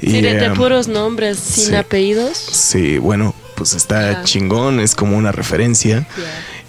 Sí, 0.00 0.20
de, 0.20 0.34
de 0.34 0.44
em, 0.44 0.54
puros 0.54 0.88
nombres 0.88 1.38
sin 1.38 1.74
apellidos. 1.74 2.36
Sí, 2.36 2.98
bueno, 2.98 3.34
pues 3.56 3.74
está 3.74 4.22
chingón, 4.22 4.78
es 4.80 4.94
como 4.94 5.16
una 5.16 5.32
referencia. 5.32 6.06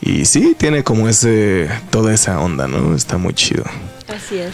Y 0.02 0.26
sí, 0.26 0.56
tiene 0.58 0.84
como 0.84 1.08
ese, 1.08 1.70
toda 1.92 2.14
esa 2.14 2.40
onda, 2.40 2.68
¿no? 2.68 2.96
Está 2.96 3.18
muy 3.18 3.34
chido. 3.34 3.64
Así 4.08 4.40
es. 4.40 4.54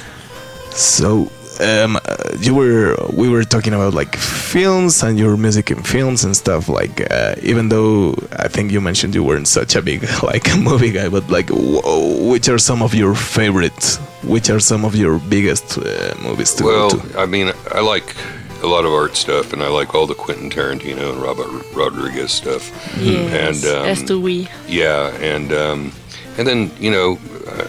So, 0.75 1.29
um, 1.59 1.97
you 2.39 2.55
were 2.55 2.95
we 3.15 3.29
were 3.29 3.45
talking 3.45 3.73
about 3.73 3.93
like 3.93 4.17
films 4.17 5.03
and 5.03 5.19
your 5.19 5.38
music 5.38 5.69
in 5.69 5.84
films 5.84 6.23
and 6.23 6.36
stuff. 6.36 6.67
Like, 6.67 7.01
uh, 7.11 7.36
even 7.43 7.69
though 7.69 8.15
I 8.39 8.47
think 8.47 8.71
you 8.71 8.81
mentioned 8.81 9.13
you 9.13 9.23
weren't 9.23 9.47
such 9.47 9.75
a 9.75 9.81
big 9.81 10.01
like 10.23 10.55
movie 10.57 10.91
guy, 10.91 11.09
but 11.09 11.29
like, 11.29 11.49
wh- 11.49 12.27
which 12.27 12.49
are 12.49 12.57
some 12.57 12.81
of 12.81 12.95
your 12.95 13.13
favorites? 13.13 13.99
Which 14.23 14.49
are 14.49 14.59
some 14.59 14.86
of 14.86 14.95
your 14.95 15.19
biggest 15.19 15.77
uh, 15.77 16.15
movies 16.23 16.53
to 16.55 16.63
well, 16.63 16.89
go 16.89 16.97
to? 16.97 17.19
I 17.19 17.25
mean, 17.27 17.51
I 17.71 17.81
like 17.81 18.15
a 18.64 18.68
lot 18.68 18.86
of 18.86 18.93
art 18.93 19.16
stuff, 19.16 19.53
and 19.53 19.61
I 19.61 19.68
like 19.68 19.93
all 19.93 20.07
the 20.07 20.16
Quentin 20.16 20.49
Tarantino 20.49 21.11
and 21.14 21.22
Robert 21.22 21.49
Rodriguez 21.74 22.32
stuff. 22.32 22.72
Yes, 22.97 23.64
And 23.64 23.76
um, 23.76 23.86
as 23.86 24.01
do 24.03 24.20
we. 24.20 24.47
yeah, 24.68 25.09
and 25.18 25.51
um, 25.51 25.91
and 26.38 26.47
then 26.47 26.72
you 26.80 26.89
know 26.91 27.18
uh, 27.47 27.68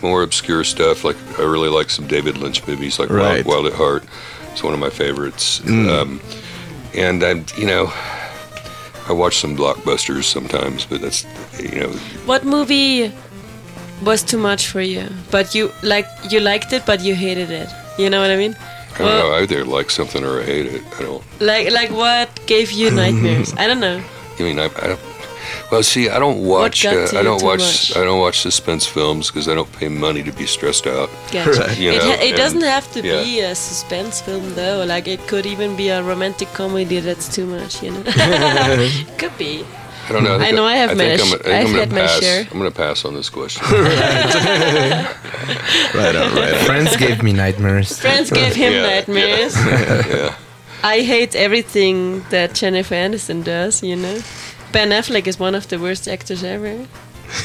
more 0.00 0.22
obscure 0.22 0.64
stuff. 0.64 1.04
Like 1.04 1.16
I 1.38 1.42
really 1.42 1.68
like 1.68 1.90
some 1.90 2.06
David 2.06 2.38
Lynch 2.38 2.66
movies, 2.66 2.98
like 2.98 3.10
Right. 3.10 3.44
Wild, 3.44 3.64
Wild 3.64 3.66
at 3.66 3.72
Heart. 3.74 4.04
It's 4.52 4.62
one 4.62 4.72
of 4.74 4.80
my 4.80 4.90
favorites. 4.90 5.60
Mm. 5.60 5.88
Um, 5.88 6.20
and 6.94 7.22
I, 7.22 7.32
you 7.60 7.66
know, 7.66 7.92
I 9.08 9.12
watch 9.12 9.36
some 9.38 9.56
blockbusters 9.56 10.24
sometimes, 10.24 10.84
but 10.86 11.00
that's 11.00 11.24
you 11.60 11.80
know, 11.80 11.90
What 12.26 12.44
movie 12.44 13.12
was 14.04 14.22
too 14.22 14.38
much 14.38 14.68
for 14.68 14.80
you? 14.80 15.06
But 15.30 15.54
you 15.54 15.70
like 15.82 16.06
you 16.30 16.40
liked 16.40 16.72
it, 16.72 16.84
but 16.86 17.00
you 17.02 17.14
hated 17.14 17.50
it. 17.50 17.68
You 17.98 18.08
know 18.10 18.20
what 18.20 18.30
I 18.30 18.36
mean? 18.36 18.56
I 18.98 19.02
don't 19.08 19.18
know. 19.20 19.30
I 19.36 19.42
either 19.42 19.64
like 19.64 19.90
something 19.90 20.24
or 20.24 20.40
I 20.40 20.44
hate 20.44 20.66
it. 20.66 20.82
I 20.98 21.02
don't. 21.02 21.22
Like 21.40 21.70
like 21.70 21.90
what 21.90 22.28
gave 22.46 22.72
you 22.72 22.90
nightmares? 22.90 23.54
I 23.56 23.66
don't 23.66 23.80
know. 23.80 24.02
I 24.38 24.42
mean, 24.42 24.58
I, 24.58 24.64
I 24.66 24.86
don't. 24.88 25.00
Well, 25.70 25.82
see, 25.82 26.08
I 26.08 26.18
don't 26.18 26.44
watch. 26.44 26.82
got 26.82 26.96
Uh, 26.96 27.06
to 27.08 27.18
I 27.18 27.22
don't 27.22 27.40
too 27.40 27.46
watch. 27.46 27.60
much? 27.60 27.96
I 27.96 28.02
don't 28.04 28.20
watch 28.20 28.40
suspense 28.40 28.86
films 28.86 29.28
because 29.30 29.48
I 29.48 29.54
don't 29.54 29.70
pay 29.72 29.88
money 29.88 30.22
to 30.22 30.32
be 30.32 30.46
stressed 30.46 30.86
out. 30.86 31.10
Gotcha. 31.30 31.74
You 31.78 31.92
it 31.92 32.02
ha- 32.02 32.18
it 32.20 32.28
and- 32.28 32.36
doesn't 32.36 32.62
have 32.62 32.90
to 32.92 33.00
yeah. 33.02 33.22
be 33.22 33.40
a 33.40 33.54
suspense 33.54 34.20
film 34.20 34.54
though. 34.54 34.84
Like 34.84 35.06
it 35.08 35.20
could 35.28 35.46
even 35.46 35.76
be 35.76 35.88
a 35.90 36.02
romantic 36.02 36.48
comedy 36.54 37.00
that's 37.00 37.28
too 37.34 37.46
much. 37.46 37.82
You 37.82 37.90
know, 37.92 38.02
could 39.18 39.36
be. 39.38 39.64
I 40.08 40.12
don't 40.12 40.24
know. 40.24 40.38
I, 40.38 40.46
I 40.48 40.50
know 40.52 40.64
I 40.64 40.76
have 40.76 40.90
think 40.96 41.00
my 41.00 41.12
I'm, 41.12 41.18
sh- 41.18 41.32
I 41.34 41.36
think 41.36 41.46
I've 41.46 41.66
I'm 41.66 41.66
gonna 41.66 41.78
had 41.80 41.92
my 41.92 41.98
pass. 42.00 42.20
share. 42.20 42.40
I'm 42.50 42.58
going 42.58 42.70
to 42.72 42.76
pass 42.76 43.04
on 43.04 43.14
this 43.14 43.28
question. 43.28 43.62
right 45.94 46.16
on, 46.16 46.34
right 46.34 46.54
on. 46.54 46.64
Friends 46.64 46.96
gave 46.96 47.22
me 47.22 47.32
nightmares. 47.32 47.98
Friends 47.98 48.30
gave 48.30 48.54
him 48.54 48.72
Yeah, 48.72 48.82
nightmares. 48.86 49.54
yeah. 49.66 50.34
I 50.82 51.00
hate 51.02 51.34
everything 51.34 52.22
that 52.30 52.54
Jennifer 52.54 52.94
Aniston 52.94 53.42
does. 53.44 53.82
You 53.82 53.96
know, 53.96 54.20
Ben 54.72 54.90
Affleck 54.90 55.26
is 55.26 55.38
one 55.38 55.54
of 55.54 55.68
the 55.68 55.78
worst 55.78 56.06
actors 56.08 56.42
ever. 56.44 56.86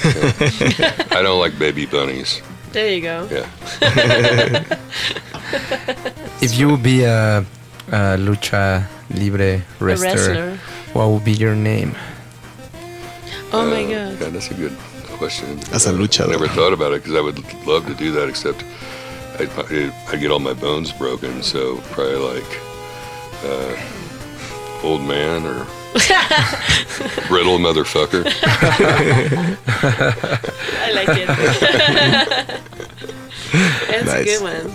I 0.03 1.19
don't 1.22 1.40
like 1.40 1.57
baby 1.60 1.85
bunnies. 1.85 2.41
There 2.72 2.90
you 2.90 3.02
go. 3.02 3.27
Yeah. 3.30 3.48
If 6.41 6.57
you 6.57 6.69
would 6.69 6.84
be 6.84 7.03
a, 7.03 7.40
a 7.88 8.18
lucha 8.18 8.88
libre 9.10 9.61
wrestler, 9.80 10.07
wrestler. 10.10 10.57
what 10.94 11.10
would 11.10 11.23
be 11.26 11.34
your 11.34 11.56
name? 11.56 11.95
Oh 13.53 13.65
my 13.69 13.84
Uh, 13.85 14.15
god. 14.15 14.34
That's 14.34 14.49
a 14.51 14.53
good 14.55 14.75
question. 15.17 15.59
As 15.71 15.85
a 15.85 15.89
Uh, 15.89 15.93
luchador. 15.93 16.30
Never 16.31 16.47
thought 16.47 16.73
about 16.73 16.93
it 16.93 17.03
because 17.03 17.15
I 17.15 17.21
would 17.21 17.39
love 17.65 17.85
to 17.88 17.93
do 17.93 18.11
that, 18.13 18.27
except 18.30 18.63
I'd, 19.39 19.49
I'd 20.11 20.19
get 20.19 20.31
all 20.31 20.39
my 20.39 20.53
bones 20.53 20.91
broken. 20.91 21.43
So 21.43 21.77
probably 21.91 22.15
like 22.15 22.51
uh, 23.45 23.75
old 24.84 25.01
man 25.01 25.45
or 25.45 25.65
brittle 27.27 27.59
motherfucker. 27.59 28.23
I 29.25 30.91
like 30.93 31.09
it. 31.09 31.27
That's 33.89 34.13
a 34.13 34.23
good 34.23 34.41
one. 34.41 34.65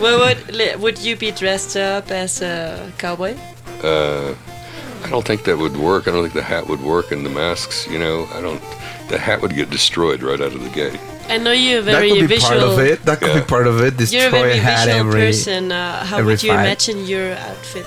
Well, 0.00 0.18
would 0.20 0.80
would 0.80 0.98
you 0.98 1.16
be 1.16 1.30
dressed 1.30 1.76
up 1.76 2.10
as 2.10 2.40
a 2.40 2.90
cowboy? 2.98 3.36
Uh, 3.82 4.34
I 5.04 5.08
don't 5.10 5.26
think 5.26 5.44
that 5.44 5.56
would 5.58 5.76
work. 5.76 6.06
I 6.08 6.12
don't 6.12 6.22
think 6.22 6.34
the 6.34 6.42
hat 6.42 6.66
would 6.68 6.80
work, 6.82 7.10
and 7.12 7.24
the 7.24 7.30
masks. 7.30 7.86
You 7.88 7.98
know, 7.98 8.28
I 8.34 8.40
don't. 8.40 8.60
The 9.08 9.18
hat 9.18 9.40
would 9.42 9.54
get 9.54 9.70
destroyed 9.70 10.22
right 10.22 10.40
out 10.40 10.52
of 10.52 10.62
the 10.62 10.70
gate. 10.70 11.00
I 11.28 11.38
know 11.38 11.52
you're 11.52 11.80
very 11.82 11.92
That 11.94 12.00
very 12.00 12.10
could 12.10 12.20
be 12.28 12.34
visual. 12.36 12.50
part 12.50 12.62
of 12.62 12.78
it. 12.80 13.04
That 13.04 13.18
could 13.20 13.28
Yeah. 13.34 13.40
be 13.40 13.46
part 13.46 13.66
of 13.66 13.80
it. 13.80 13.94
You're 14.12 14.22
a 14.22 14.30
Destroy 14.30 14.30
very 14.30 14.56
hat 14.58 14.86
visual 14.86 15.06
every. 15.08 15.20
person. 15.20 15.72
Uh, 15.72 16.04
how 16.04 16.22
would 16.24 16.42
you 16.42 16.50
fight. 16.50 16.60
imagine 16.60 17.06
your 17.06 17.32
outfit? 17.34 17.86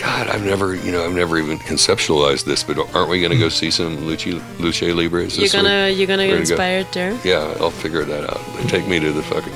God, 0.00 0.28
I've 0.28 0.44
never, 0.44 0.74
you 0.74 0.90
know, 0.90 1.04
I've 1.04 1.14
never 1.14 1.38
even 1.38 1.58
conceptualized 1.58 2.44
this. 2.44 2.62
But 2.64 2.76
aren't 2.94 3.08
we 3.08 3.20
going 3.20 3.32
to 3.32 3.38
go 3.38 3.48
see 3.48 3.70
some 3.70 3.98
lucha, 3.98 4.40
lucha 4.58 4.94
libres? 4.94 5.38
You're 5.38 5.48
gonna 5.48 5.86
week? 5.88 5.98
you're 5.98 6.06
gonna 6.08 6.26
get 6.26 6.32
Ready 6.32 6.44
to 6.44 6.48
go? 6.48 6.54
inspired 6.54 6.86
there. 6.92 7.18
Yeah, 7.24 7.54
I'll 7.60 7.70
figure 7.70 8.04
that 8.04 8.24
out. 8.28 8.40
Take 8.68 8.86
me 8.88 8.98
to 9.00 9.12
the 9.12 9.22
fucking 9.22 9.52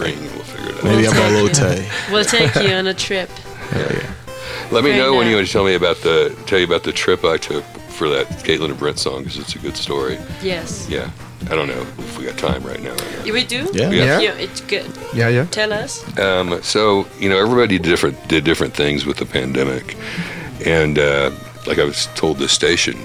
ring, 0.00 0.18
and 0.18 0.30
we'll 0.34 0.44
figure 0.44 0.70
it 0.70 0.76
out. 0.78 0.84
Maybe 0.84 1.06
a 1.06 1.10
We'll 1.10 1.30
bolo 1.32 1.48
take 1.48 1.56
tie. 1.56 2.12
We'll 2.12 2.24
take 2.24 2.54
you 2.56 2.74
on 2.74 2.86
a 2.86 2.94
trip. 2.94 3.30
Let 4.70 4.84
me 4.84 4.90
Right 4.90 4.96
know 4.98 5.14
when 5.16 5.26
you 5.28 5.34
want 5.36 5.46
to 5.46 5.52
tell 5.52 5.64
me 5.64 5.74
about 5.74 5.96
the 5.98 6.34
tell 6.46 6.58
you 6.58 6.64
about 6.66 6.82
the 6.84 6.92
trip 6.92 7.24
I 7.24 7.36
took 7.36 7.64
for 7.90 8.08
that 8.08 8.26
Caitlin 8.44 8.70
and 8.70 8.78
Brent 8.78 8.98
song 8.98 9.24
because 9.24 9.38
it's 9.38 9.54
a 9.56 9.58
good 9.58 9.76
story. 9.76 10.18
Yes. 10.42 10.86
Yeah, 10.88 11.10
I 11.50 11.54
don't 11.56 11.66
know 11.68 11.80
if 11.98 12.18
we 12.18 12.24
got 12.24 12.38
time 12.38 12.62
right 12.62 12.80
now. 12.82 12.94
or. 13.24 13.32
We 13.32 13.44
do. 13.44 13.68
Yeah. 13.72 13.90
Yeah. 13.90 14.20
Yeah, 14.20 14.34
it's 14.34 14.60
good. 14.60 14.86
Yeah, 15.14 15.28
yeah. 15.28 15.46
Tell 15.46 15.72
us. 15.72 16.02
Um, 16.18 16.62
so 16.62 17.06
you 17.18 17.28
know, 17.28 17.38
everybody 17.38 17.78
did 17.78 17.82
different 17.82 18.16
did 18.28 18.44
different 18.44 18.74
things 18.74 19.04
with 19.04 19.16
the 19.16 19.26
pandemic, 19.26 19.96
and 20.64 20.98
uh, 20.98 21.30
like 21.66 21.78
I 21.78 21.84
was 21.84 22.06
told, 22.14 22.38
the 22.38 22.48
station 22.48 22.96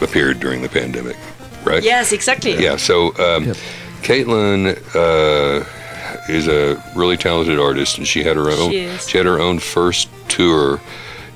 appeared 0.00 0.40
during 0.40 0.62
the 0.62 0.68
pandemic, 0.68 1.16
right? 1.64 1.82
Yes, 1.82 2.12
exactly. 2.12 2.54
Yeah. 2.62 2.76
So 2.76 3.08
um, 3.18 3.44
Yep. 3.44 3.56
Caitlin 4.02 4.76
uh, 4.94 5.64
is 6.28 6.48
a 6.48 6.82
really 6.94 7.16
talented 7.16 7.58
artist, 7.58 7.98
and 7.98 8.06
she 8.06 8.22
had 8.22 8.36
her 8.36 8.50
own. 8.50 8.70
She 8.70 8.80
is. 8.80 9.10
had 9.10 9.26
her 9.26 9.40
own 9.40 9.58
first 9.58 10.08
tour, 10.28 10.80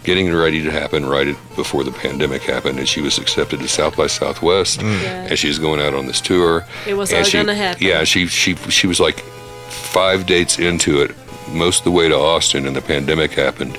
getting 0.05 0.27
it 0.27 0.32
ready 0.32 0.62
to 0.62 0.70
happen 0.70 1.07
right 1.07 1.36
before 1.57 1.85
the 1.85 1.93
pandemic 1.93 2.43
happened, 2.43 2.78
and 2.78 2.89
she 2.89 3.01
was 3.01 3.19
accepted 3.19 3.61
to 3.61 3.69
South 3.69 3.97
by 3.97 4.07
Southwest, 4.07 4.81
mm. 4.81 5.03
Yeah. 5.03 5.27
and 5.28 5.39
she's 5.39 5.59
going 5.59 5.81
out 5.81 5.95
on 5.95 6.07
this 6.07 6.20
tour. 6.20 6.65
It 6.86 6.95
was 6.95 7.11
and 7.11 7.19
all 7.19 7.24
she, 7.24 7.39
gonna 7.39 7.55
happen. 7.55 7.86
Yeah, 7.86 8.05
she 8.05 8.27
she 8.27 8.55
she 8.55 8.86
was 8.86 9.01
like 9.01 9.20
five 9.69 10.27
dates 10.27 10.59
into 10.59 11.03
it, 11.03 11.15
most 11.51 11.81
of 11.81 11.85
the 11.85 11.90
way 11.90 12.09
to 12.09 12.16
Austin, 12.16 12.66
and 12.66 12.77
the 12.77 12.82
pandemic 12.82 13.32
happened. 13.32 13.78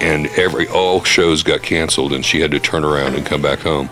And 0.00 0.28
every 0.36 0.68
all 0.68 1.02
shows 1.02 1.42
got 1.42 1.62
canceled, 1.62 2.12
and 2.12 2.24
she 2.24 2.40
had 2.40 2.52
to 2.52 2.60
turn 2.60 2.84
around 2.84 3.16
and 3.16 3.26
come 3.26 3.42
back 3.42 3.58
home. 3.58 3.90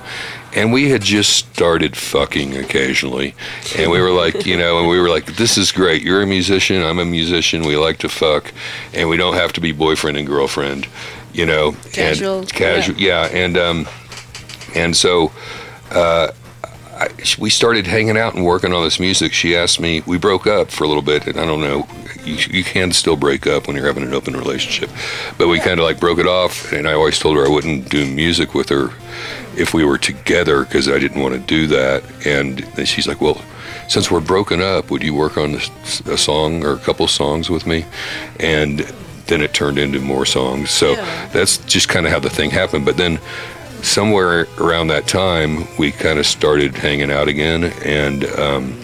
And 0.57 0.73
we 0.73 0.89
had 0.89 1.03
just 1.03 1.37
started 1.37 1.97
fucking 1.97 2.57
occasionally, 2.57 3.35
and 3.79 3.91
we 3.91 4.01
were 4.01 4.11
like, 4.11 4.47
you 4.47 4.57
know, 4.57 4.79
and 4.79 4.89
we 4.89 4.99
were 4.99 5.11
like, 5.11 5.37
"This 5.37 5.59
is 5.59 5.71
great. 5.71 6.03
You're 6.03 6.23
a 6.23 6.27
musician. 6.27 6.83
I'm 6.83 6.99
a 6.99 7.05
musician. 7.05 7.63
We 7.63 7.77
like 7.77 7.99
to 7.99 8.09
fuck, 8.09 8.53
and 8.95 9.09
we 9.09 9.19
don't 9.19 9.35
have 9.35 9.53
to 9.53 9.61
be 9.61 9.73
boyfriend 9.73 10.17
and 10.17 10.27
girlfriend, 10.27 10.89
you 11.35 11.45
know." 11.45 11.77
Casual, 11.93 12.39
And 12.41 12.53
casual, 12.53 12.97
yeah. 12.97 13.27
And 13.27 13.59
um, 13.59 13.87
and 14.75 14.97
so 14.97 15.31
uh, 15.91 16.29
I, 16.99 17.09
we 17.39 17.51
started 17.51 17.87
hanging 17.87 18.17
out 18.17 18.35
and 18.35 18.45
working 18.45 18.73
on 18.73 18.83
this 18.85 18.99
music. 18.99 19.33
She 19.33 19.55
asked 19.57 19.81
me. 19.81 20.03
We 20.07 20.19
broke 20.19 20.47
up 20.47 20.71
for 20.71 20.85
a 20.85 20.89
little 20.89 21.03
bit, 21.03 21.27
and 21.27 21.39
I 21.39 21.45
don't 21.45 21.61
know. 21.61 21.87
You, 22.25 22.37
you 22.51 22.65
can 22.65 22.91
still 22.93 23.17
break 23.17 23.47
up 23.47 23.67
when 23.67 23.77
you're 23.77 23.87
having 23.87 24.03
an 24.03 24.15
open 24.15 24.35
relationship, 24.35 24.91
but 25.39 25.49
we 25.49 25.61
kind 25.61 25.79
of 25.79 25.85
like 25.85 26.01
broke 26.01 26.19
it 26.19 26.27
off. 26.27 26.73
And 26.73 26.89
I 26.89 26.95
always 26.95 27.19
told 27.19 27.37
her 27.37 27.47
I 27.47 27.49
wouldn't 27.49 27.89
do 27.91 28.07
music 28.07 28.55
with 28.55 28.69
her 28.71 28.91
if 29.57 29.75
we 29.75 29.85
were 29.85 29.99
together 29.99 30.65
because 30.65 30.89
I 30.89 30.99
didn't 30.99 31.21
want 31.23 31.35
to 31.35 31.41
do 31.41 31.67
that. 31.69 32.03
And 32.27 32.59
then 32.75 32.87
she's 32.87 33.07
like, 33.07 33.21
"Well, 33.21 33.41
since 33.89 34.11
we're 34.11 34.21
broken 34.21 34.61
up, 34.61 34.91
would 34.91 35.03
you 35.03 35.15
work 35.15 35.37
on 35.37 35.57
a 36.07 36.17
song 36.17 36.65
or 36.65 36.73
a 36.73 36.79
couple 36.79 37.07
songs 37.09 37.49
with 37.51 37.67
me?" 37.67 37.85
And 38.41 38.81
then 39.27 39.41
it 39.43 39.53
turned 39.53 39.79
into 39.79 40.01
more 40.01 40.25
songs. 40.25 40.71
So 40.71 40.93
Yeah. 40.93 41.29
that's 41.33 41.59
just 41.59 41.89
kind 41.89 42.07
of 42.07 42.13
how 42.13 42.21
the 42.21 42.31
thing 42.31 42.51
happened. 42.51 42.85
But 42.85 42.97
then 42.97 43.19
somewhere 43.87 44.47
around 44.59 44.89
that 44.89 45.07
time, 45.07 45.67
we 45.79 45.93
kind 45.93 46.19
of 46.19 46.27
started 46.27 46.75
hanging 46.75 47.11
out 47.11 47.29
again, 47.29 47.65
and 47.85 48.25
um, 48.25 48.79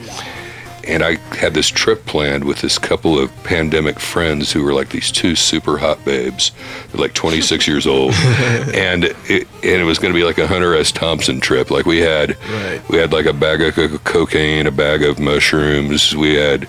and 0.87 1.03
I 1.03 1.17
had 1.37 1.55
this 1.55 1.69
trip 1.69 2.05
planned 2.07 2.45
with 2.45 2.61
this 2.61 2.79
couple 2.79 3.19
of 3.19 3.31
pandemic 3.45 3.99
friends 4.01 4.53
who 4.53 4.63
were 4.63 4.73
like 4.73 4.91
these 4.91 5.11
two 5.13 5.35
super 5.35 5.79
hot 5.79 6.05
babes, 6.05 6.53
They're 6.91 7.01
like 7.01 7.15
26 7.15 7.67
years 7.69 7.87
old, 7.87 8.13
and 8.75 9.05
it, 9.05 9.47
and 9.63 9.81
it 9.81 9.85
was 9.85 9.99
going 9.99 10.13
to 10.13 10.19
be 10.19 10.25
like 10.25 10.39
a 10.39 10.47
Hunter 10.47 10.75
S. 10.77 10.93
Thompson 10.93 11.41
trip. 11.41 11.71
Like 11.71 11.87
we 11.87 11.99
had 11.99 12.37
Right. 12.51 12.81
we 12.89 12.99
had 12.99 13.13
like 13.13 13.27
a 13.27 13.33
bag 13.33 13.61
of 13.63 13.75
co- 13.75 13.99
cocaine, 13.99 14.67
a 14.67 14.71
bag 14.71 15.03
of 15.03 15.19
mushrooms, 15.19 16.15
we 16.17 16.35
had 16.35 16.69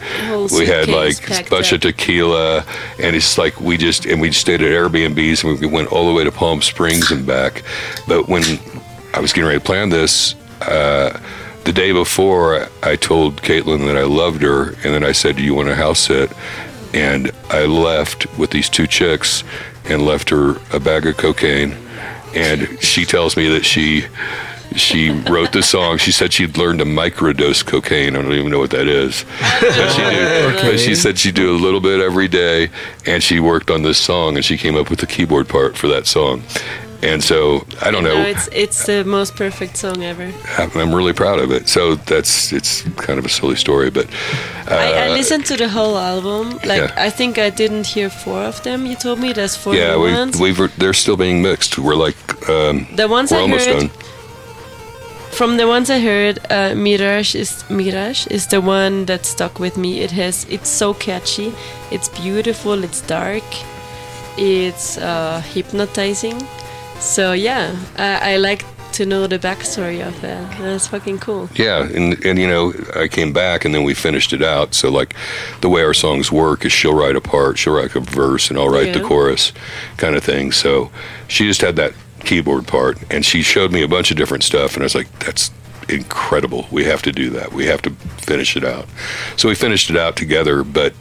we 0.51 0.65
had 0.65 0.87
like 0.89 1.29
a 1.29 1.49
bunch 1.49 1.67
up. 1.73 1.73
of 1.73 1.81
tequila, 1.81 2.65
and 2.99 3.15
it's 3.15 3.37
like 3.37 3.59
we 3.61 3.77
just 3.77 4.05
and 4.05 4.21
we 4.21 4.31
stayed 4.31 4.61
at 4.61 4.69
Airbnbs 4.71 5.43
and 5.43 5.59
we 5.59 5.67
went 5.67 5.91
all 5.91 6.07
the 6.07 6.13
way 6.13 6.23
to 6.23 6.31
Palm 6.31 6.61
Springs 6.61 7.11
and 7.11 7.25
back. 7.25 7.63
But 8.07 8.27
when 8.27 8.43
I 9.13 9.19
was 9.19 9.31
getting 9.33 9.47
ready 9.47 9.59
to 9.59 9.65
plan 9.65 9.89
this. 9.89 10.35
Uh, 10.61 11.19
the 11.65 11.73
day 11.73 11.91
before, 11.91 12.67
I 12.81 12.95
told 12.95 13.41
Caitlin 13.41 13.85
that 13.87 13.97
I 13.97 14.03
loved 14.03 14.41
her, 14.41 14.69
and 14.83 14.93
then 14.93 15.03
I 15.03 15.11
said, 15.11 15.37
"Do 15.37 15.43
you 15.43 15.55
want 15.55 15.69
a 15.69 15.75
house 15.75 15.99
sit?" 15.99 16.31
And 16.93 17.31
I 17.49 17.65
left 17.65 18.27
with 18.37 18.51
these 18.51 18.69
two 18.69 18.87
chicks, 18.87 19.43
and 19.85 20.05
left 20.05 20.29
her 20.29 20.57
a 20.71 20.79
bag 20.79 21.05
of 21.05 21.17
cocaine. 21.17 21.75
And 22.35 22.81
she 22.81 23.05
tells 23.05 23.37
me 23.37 23.47
that 23.49 23.65
she 23.65 24.05
she 24.75 25.11
wrote 25.11 25.51
this 25.51 25.69
song. 25.69 25.97
She 25.97 26.11
said 26.11 26.33
she'd 26.33 26.57
learned 26.57 26.79
to 26.79 26.85
microdose 26.85 27.63
cocaine. 27.65 28.15
I 28.15 28.21
don't 28.21 28.33
even 28.33 28.49
know 28.49 28.59
what 28.59 28.71
that 28.71 28.87
is. 28.87 29.23
But 29.61 29.91
she, 29.91 30.01
did, 30.01 30.61
but 30.63 30.79
she 30.79 30.95
said 30.95 31.19
she'd 31.19 31.35
do 31.35 31.55
a 31.55 31.59
little 31.59 31.79
bit 31.79 31.99
every 31.99 32.27
day, 32.27 32.69
and 33.05 33.21
she 33.21 33.39
worked 33.39 33.69
on 33.69 33.83
this 33.83 33.99
song, 33.99 34.35
and 34.35 34.43
she 34.43 34.57
came 34.57 34.75
up 34.75 34.89
with 34.89 34.99
the 34.99 35.07
keyboard 35.07 35.47
part 35.47 35.77
for 35.77 35.87
that 35.89 36.07
song. 36.07 36.41
And 37.03 37.21
so 37.21 37.65
I 37.85 37.91
don't 37.91 38.03
No, 38.03 38.13
know. 38.13 38.29
it's 38.29 38.47
it's 38.51 38.85
the 38.85 39.03
most 39.03 39.35
perfect 39.35 39.75
song 39.77 40.03
ever. 40.03 40.31
I'm 40.57 40.95
really 40.95 41.13
proud 41.13 41.39
of 41.43 41.51
it. 41.51 41.67
So 41.67 41.95
that's 41.95 42.53
it's 42.53 42.83
kind 43.07 43.19
of 43.19 43.25
a 43.25 43.29
silly 43.29 43.55
story, 43.55 43.89
but 43.91 44.05
uh, 44.71 44.75
I, 44.75 45.07
I 45.07 45.09
listened 45.09 45.45
to 45.47 45.57
the 45.57 45.67
whole 45.67 45.97
album. 45.97 46.45
Like 46.63 46.81
Yeah. 46.81 47.07
I 47.07 47.09
think 47.11 47.37
I 47.37 47.49
didn't 47.49 47.87
hear 47.95 48.09
four 48.09 48.41
of 48.47 48.61
them. 48.63 48.85
You 48.85 48.95
told 48.95 49.19
me 49.19 49.33
there's 49.33 49.55
four 49.57 49.75
yeah, 49.75 49.97
we 49.97 50.11
we've 50.41 50.71
they're 50.79 50.93
still 50.93 51.17
being 51.17 51.41
mixed. 51.41 51.77
We're 51.77 51.99
like 52.07 52.17
um, 52.49 52.87
The 52.95 53.07
ones 53.07 53.31
we're 53.31 53.39
I 53.39 53.41
almost 53.41 53.65
heard- 53.67 53.79
done. 53.79 53.91
From 55.37 55.57
the 55.57 55.65
ones 55.67 55.89
I 55.89 55.99
heard, 55.99 56.37
uh, 56.51 56.75
Mirage 56.75 57.35
is 57.35 57.63
Mirage 57.69 58.27
is 58.27 58.47
the 58.47 58.61
one 58.61 59.05
that 59.05 59.25
stuck 59.25 59.59
with 59.59 59.77
me. 59.77 59.89
It 60.05 60.11
has 60.11 60.45
it's 60.49 60.69
so 60.69 60.93
catchy, 60.93 61.51
it's 61.91 62.07
beautiful, 62.21 62.83
it's 62.83 63.01
dark, 63.01 63.43
it's 64.37 64.97
uh, 64.99 65.41
hypnotizing. 65.53 66.37
So 67.03 67.33
yeah, 67.33 67.75
I, 67.97 68.33
I 68.33 68.37
like 68.37 68.65
to 68.93 69.05
know 69.05 69.27
the 69.27 69.37
backstory 69.37 70.05
of 70.05 70.19
that. 70.21 70.57
That's 70.59 70.87
fucking 70.87 71.19
cool. 71.19 71.49
Yeah, 71.55 71.83
and 71.83 72.23
and 72.25 72.39
you 72.39 72.47
know, 72.47 72.73
I 72.95 73.07
came 73.07 73.33
back 73.33 73.65
and 73.65 73.75
then 73.75 73.83
we 73.83 73.93
finished 73.93 74.33
it 74.33 74.41
out. 74.41 74.73
So 74.73 74.89
like, 74.89 75.15
the 75.61 75.69
way 75.69 75.83
our 75.83 75.93
songs 75.93 76.31
work 76.31 76.65
is 76.65 76.71
she'll 76.71 76.95
write 76.95 77.15
a 77.15 77.21
part, 77.21 77.57
she'll 77.57 77.75
write 77.75 77.95
a 77.95 77.99
verse, 77.99 78.49
and 78.49 78.57
I'll 78.57 78.69
write 78.69 78.93
the 78.93 79.01
chorus, 79.01 79.51
kind 79.97 80.15
of 80.15 80.23
thing. 80.23 80.51
So 80.51 80.91
she 81.27 81.45
just 81.45 81.61
had 81.61 81.75
that 81.75 81.93
keyboard 82.21 82.67
part, 82.67 82.97
and 83.11 83.25
she 83.25 83.41
showed 83.41 83.71
me 83.71 83.83
a 83.83 83.87
bunch 83.87 84.09
of 84.09 84.17
different 84.17 84.43
stuff, 84.43 84.75
and 84.75 84.83
I 84.83 84.85
was 84.85 84.95
like, 84.95 85.19
that's 85.19 85.51
incredible. 85.89 86.67
We 86.71 86.83
have 86.85 87.01
to 87.03 87.11
do 87.11 87.29
that. 87.31 87.53
We 87.53 87.65
have 87.67 87.81
to 87.83 87.91
finish 88.19 88.55
it 88.55 88.63
out. 88.63 88.85
So 89.37 89.47
we 89.49 89.55
finished 89.55 89.89
it 89.89 89.97
out 89.97 90.15
together, 90.15 90.63
but. 90.63 90.93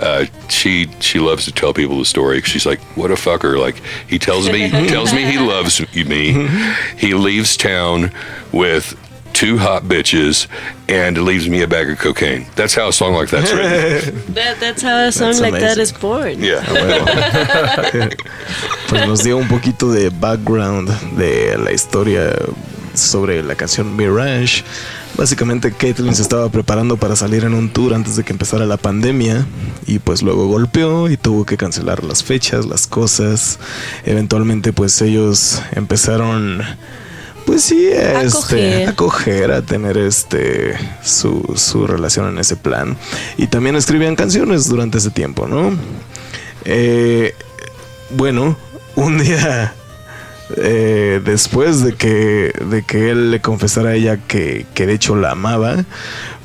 Uh, 0.00 0.26
she 0.48 0.88
she 0.98 1.20
loves 1.20 1.44
to 1.44 1.52
tell 1.52 1.72
people 1.72 1.96
the 2.00 2.04
story. 2.04 2.42
She's 2.42 2.66
like, 2.66 2.80
"What 2.96 3.12
a 3.12 3.14
fucker!" 3.14 3.56
Like 3.60 3.80
he 4.08 4.18
tells 4.18 4.50
me 4.50 4.68
he 4.68 4.88
tells 4.88 5.12
me 5.14 5.24
he 5.24 5.38
loves 5.38 5.80
me. 5.94 6.48
He 6.98 7.14
leaves 7.14 7.56
town 7.56 8.10
with 8.50 8.96
two 9.34 9.56
hot 9.56 9.84
bitches 9.84 10.48
and 10.88 11.16
leaves 11.24 11.48
me 11.48 11.62
a 11.62 11.68
bag 11.68 11.88
of 11.90 11.98
cocaine. 12.00 12.44
That's 12.56 12.74
how 12.74 12.88
a 12.88 12.92
song 12.92 13.14
like 13.14 13.28
that's 13.30 13.52
written. 13.52 14.20
That, 14.34 14.58
that's 14.58 14.82
how 14.82 14.98
a 14.98 15.12
song 15.12 15.28
That's 15.28 15.40
like 15.40 15.52
that 15.52 15.78
amazing. 15.78 15.82
is 15.82 15.92
born. 15.92 16.42
Yeah. 16.42 16.64
Pues 18.88 19.06
nos 19.06 19.22
dio 19.22 19.38
un 19.38 19.48
poquito 19.48 19.92
de 19.92 20.10
background 20.10 20.88
de 21.16 21.56
la 21.56 21.70
historia 21.70 22.34
sobre 22.94 23.42
la 23.42 23.54
canción 23.54 23.96
Mirage. 23.96 24.62
Básicamente 25.16 25.72
Caitlyn 25.72 26.14
se 26.14 26.22
estaba 26.22 26.48
preparando 26.48 26.96
para 26.96 27.14
salir 27.14 27.44
en 27.44 27.54
un 27.54 27.70
tour 27.70 27.94
antes 27.94 28.16
de 28.16 28.24
que 28.24 28.32
empezara 28.32 28.66
la 28.66 28.76
pandemia 28.76 29.46
y 29.86 29.98
pues 30.00 30.22
luego 30.22 30.48
golpeó 30.48 31.08
y 31.08 31.16
tuvo 31.16 31.44
que 31.44 31.56
cancelar 31.56 32.02
las 32.02 32.24
fechas, 32.24 32.66
las 32.66 32.86
cosas. 32.86 33.58
Eventualmente 34.04 34.72
pues 34.72 35.00
ellos 35.02 35.62
empezaron 35.72 36.62
pues 37.46 37.62
sí, 37.62 37.88
A 37.92 38.22
este, 38.22 38.40
coger. 38.40 38.88
a 38.88 38.96
coger, 38.96 39.52
a 39.52 39.62
tener 39.62 39.98
este 39.98 40.74
su, 41.02 41.52
su 41.56 41.86
relación 41.86 42.28
en 42.28 42.38
ese 42.38 42.56
plan. 42.56 42.96
Y 43.36 43.48
también 43.48 43.76
escribían 43.76 44.16
canciones 44.16 44.68
durante 44.68 44.98
ese 44.98 45.10
tiempo, 45.10 45.46
¿no? 45.46 45.70
Eh, 46.64 47.34
bueno, 48.10 48.56
un 48.96 49.18
día 49.18 49.74
eh, 50.56 51.20
después 51.24 51.82
de 51.82 51.94
que, 51.94 52.52
de 52.70 52.82
que 52.82 53.10
él 53.10 53.30
le 53.30 53.40
confesara 53.40 53.90
a 53.90 53.94
ella 53.94 54.18
que, 54.26 54.66
que 54.74 54.86
de 54.86 54.94
hecho 54.94 55.16
la 55.16 55.32
amaba, 55.32 55.84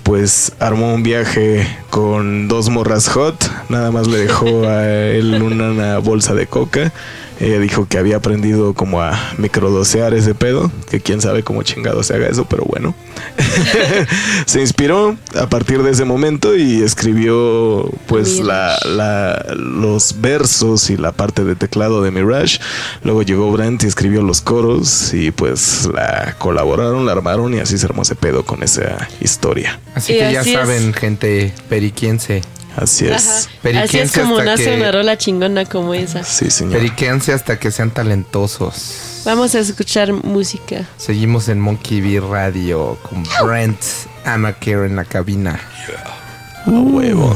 pues 0.04 0.54
armó 0.60 0.94
un 0.94 1.04
viaje 1.04 1.68
con 1.90 2.48
dos 2.48 2.70
morras 2.70 3.10
hot, 3.10 3.36
nada 3.70 3.92
más 3.92 4.08
le 4.08 4.20
dejó 4.20 4.68
a 4.68 4.88
él 4.88 5.42
una, 5.42 5.72
una 5.72 5.98
bolsa 6.00 6.34
de 6.34 6.48
coca. 6.48 6.92
Ella 7.40 7.58
dijo 7.60 7.88
que 7.88 7.98
había 7.98 8.18
aprendido 8.18 8.74
como 8.74 9.02
a 9.02 9.18
microdosear 9.38 10.14
ese 10.14 10.36
pedo, 10.36 10.70
que 10.90 11.00
quién 11.00 11.22
sabe 11.22 11.42
cómo 11.44 11.64
chingado 11.64 12.04
se 12.04 12.14
haga 12.16 12.28
eso, 12.28 12.46
pero 12.50 12.66
bueno. 12.66 12.94
se 14.46 14.62
inspiró 14.62 15.16
a 15.40 15.48
partir 15.48 15.82
de 15.84 15.92
ese 15.92 16.06
momento 16.06 16.56
y 16.56 16.82
escribió 16.84 17.90
pues 18.08 18.40
la, 18.40 18.78
la- 18.86 19.46
los 19.56 20.20
versos 20.22 20.90
y 20.90 20.98
la 20.98 21.12
parte 21.12 21.44
de 21.44 21.56
teclado 21.56 22.02
de 22.02 22.12
Mirage. 22.12 22.60
Luego 23.04 23.24
llegó 23.24 23.52
Brent 23.52 23.84
y 23.84 23.88
escribió 23.88 24.22
los 24.22 24.42
coros 24.42 25.14
y 25.14 25.32
pues 25.32 25.88
la 25.94 26.36
colaboraron, 26.40 27.06
la 27.06 27.14
armaron 27.14 27.54
y 27.54 27.60
así 27.60 27.78
se 27.78 27.86
armó 27.86 28.02
ese 28.02 28.16
pedo 28.16 28.44
con 28.46 28.64
esa 28.64 29.08
historia. 29.22 29.80
Así 29.96 30.14
Y 30.14 30.20
que 30.20 30.34
ya 30.34 30.42
así 30.42 30.50
es. 30.54 30.56
saben, 30.60 30.94
gente 30.94 31.54
periquiense. 31.70 32.42
Así 32.84 33.08
es. 33.08 33.50
Así 33.84 34.00
es 34.00 34.12
como 34.14 34.42
nace 34.42 34.66
que- 34.66 34.76
una 34.78 34.92
rola 34.92 35.18
chingona 35.18 35.66
como 35.66 35.94
esa. 35.94 36.24
Sí, 36.24 36.50
señor. 36.50 36.74
Periquense 36.80 37.34
hasta 37.34 37.60
que 37.60 37.72
sean 37.72 37.92
talentosos. 37.92 39.22
Vamos 39.26 39.54
a 39.56 39.60
escuchar 39.60 40.14
música. 40.14 40.86
Seguimos 40.98 41.50
en 41.50 41.60
Monkey 41.60 42.02
B 42.02 42.20
Radio 42.22 42.98
con 43.04 43.24
Brent 43.46 43.80
Amaker 44.26 44.86
en 44.86 44.96
la 44.96 45.04
cabina. 45.06 45.60
A 46.66 46.70
huevo. 46.70 47.36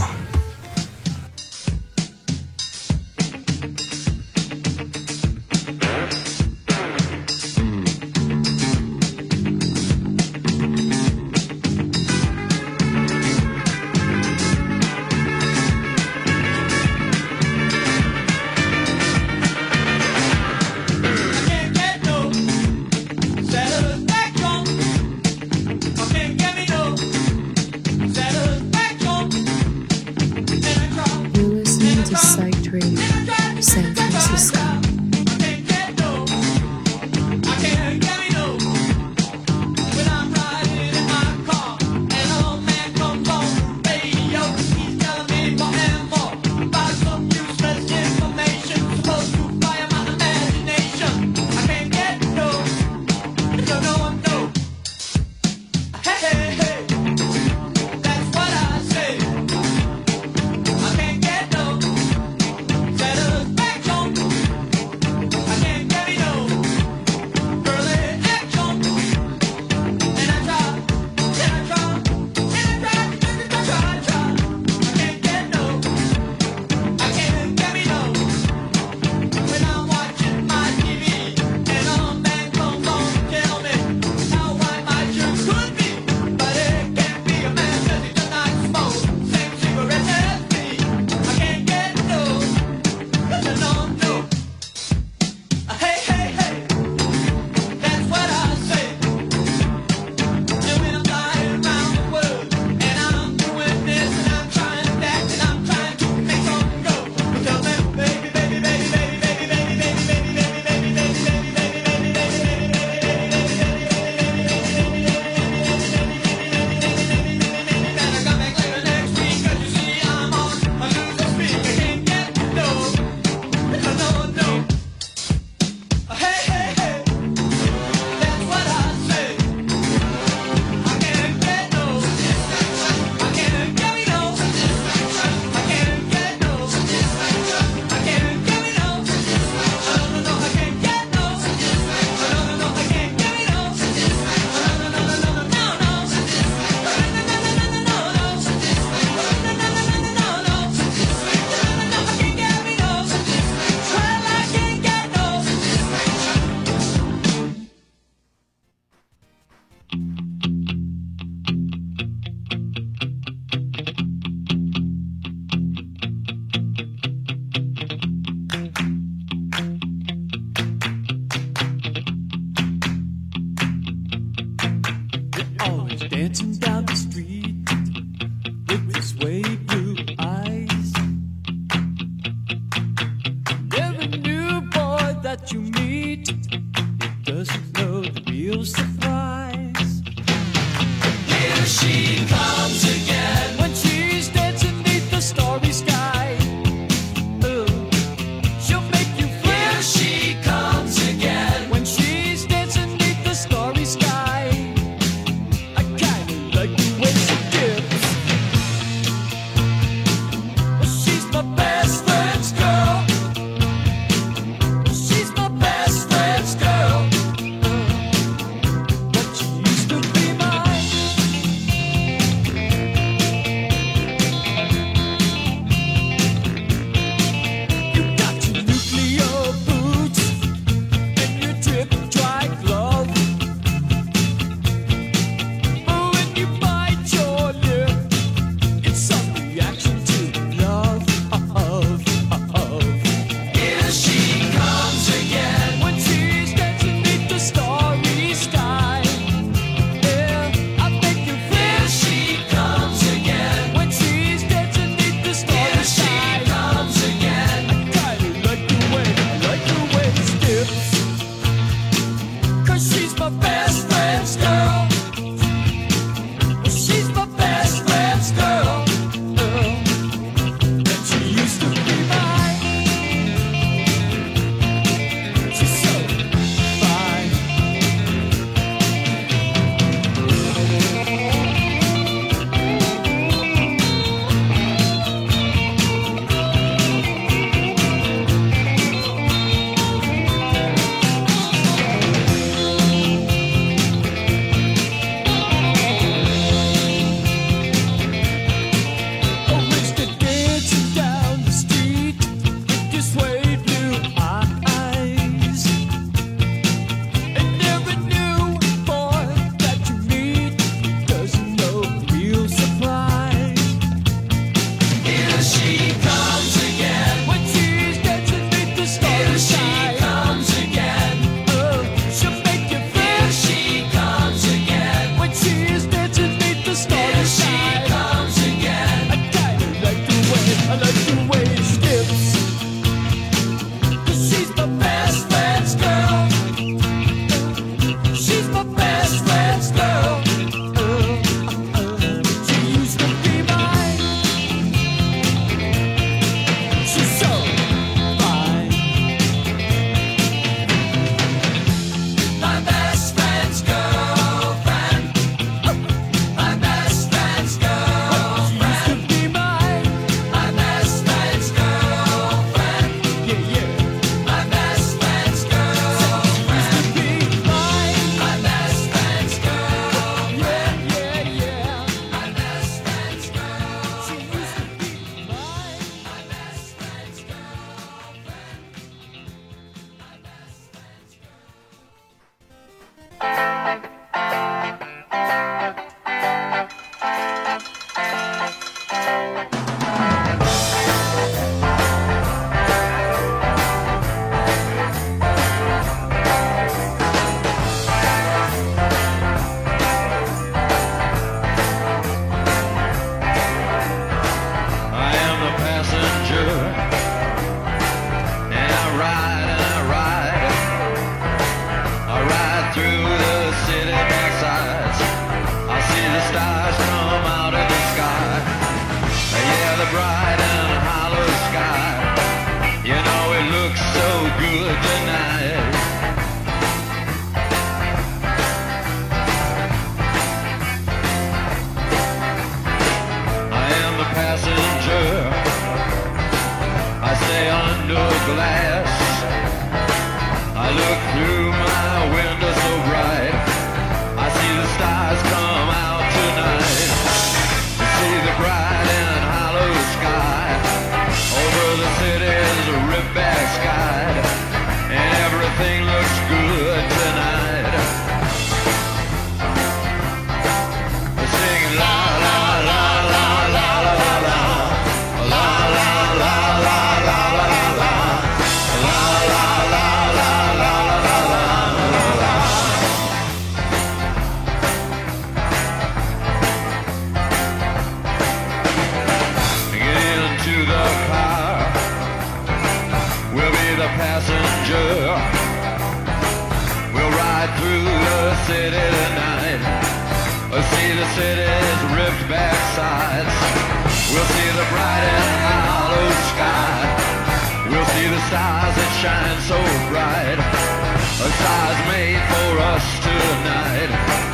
Shine 499.04 499.42
so 499.42 499.60
bright. 499.90 500.40
A 500.40 501.30
stars 501.38 501.80
made 501.92 502.24
for 502.32 502.60
us 502.72 502.86
tonight. 503.04 504.33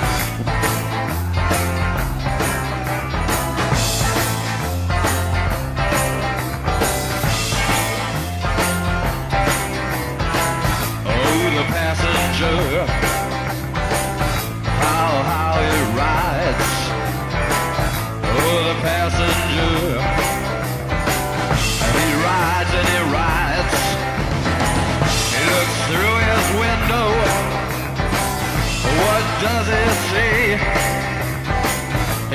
Does 29.41 29.67
he 29.67 29.85
see? 30.11 30.43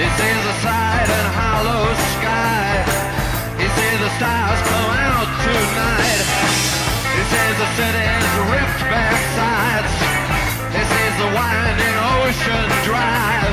He 0.01 0.07
sees 0.17 0.43
a 0.53 0.57
side 0.65 1.09
and 1.19 1.29
hollow 1.37 1.85
sky. 2.17 2.81
He 3.61 3.67
sees 3.77 3.99
the 4.01 4.11
stars 4.17 4.61
come 4.65 4.93
out 5.13 5.29
tonight. 5.45 6.25
He 7.13 7.23
sees 7.29 7.57
the 7.61 7.71
city's 7.77 8.33
ripped 8.49 8.83
back 8.89 9.21
sides. 9.37 9.95
He 10.73 10.83
sees 10.93 11.15
the 11.21 11.29
winding 11.37 11.97
ocean 12.17 12.69
drive. 12.89 13.44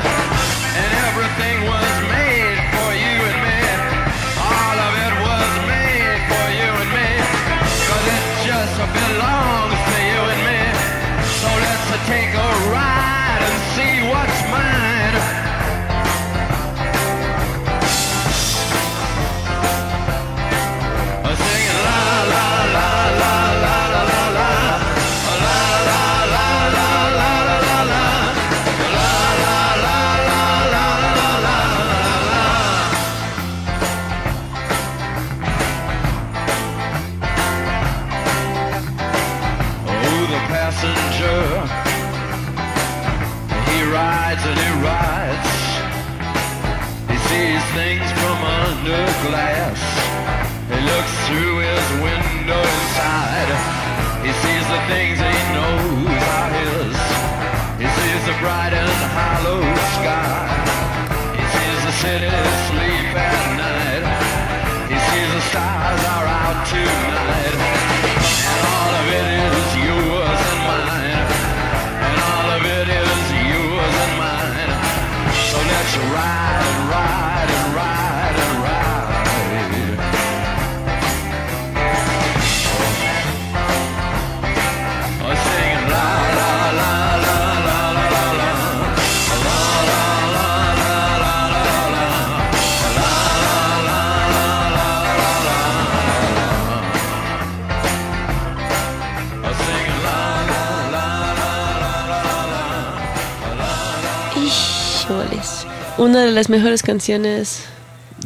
Una 106.02 106.24
de 106.24 106.32
las 106.32 106.48
mejores 106.48 106.82
canciones 106.82 107.60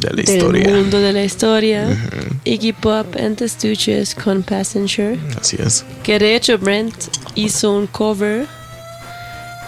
De 0.01 0.09
la 0.09 0.51
del 0.51 0.73
mundo 0.73 0.99
de 0.99 1.13
la 1.13 1.23
historia. 1.23 1.87
Iggy 2.43 2.73
Pop 2.73 3.15
and 3.15 3.37
the 3.37 3.47
Stooges 3.47 4.15
con 4.15 4.41
Passenger. 4.41 5.15
Así 5.39 5.57
es. 5.59 5.85
Que 6.01 6.17
de 6.17 6.35
hecho 6.35 6.57
Brent 6.57 6.95
hizo 7.35 7.71
un 7.71 7.85
cover. 7.85 8.47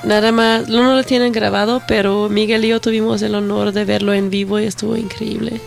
Nada 0.03 0.31
más, 0.31 0.67
no 0.69 0.95
lo 0.95 1.03
tienen 1.03 1.31
grabado, 1.31 1.83
pero 1.87 2.29
Miguel 2.29 2.65
y 2.65 2.69
yo 2.69 2.81
tuvimos 2.81 3.21
el 3.21 3.35
honor 3.35 3.73
de 3.73 3.85
verlo 3.85 4.11
en 4.15 4.31
vivo 4.31 4.59
y 4.59 4.65
estuvo 4.65 4.97
increíble. 4.97 5.61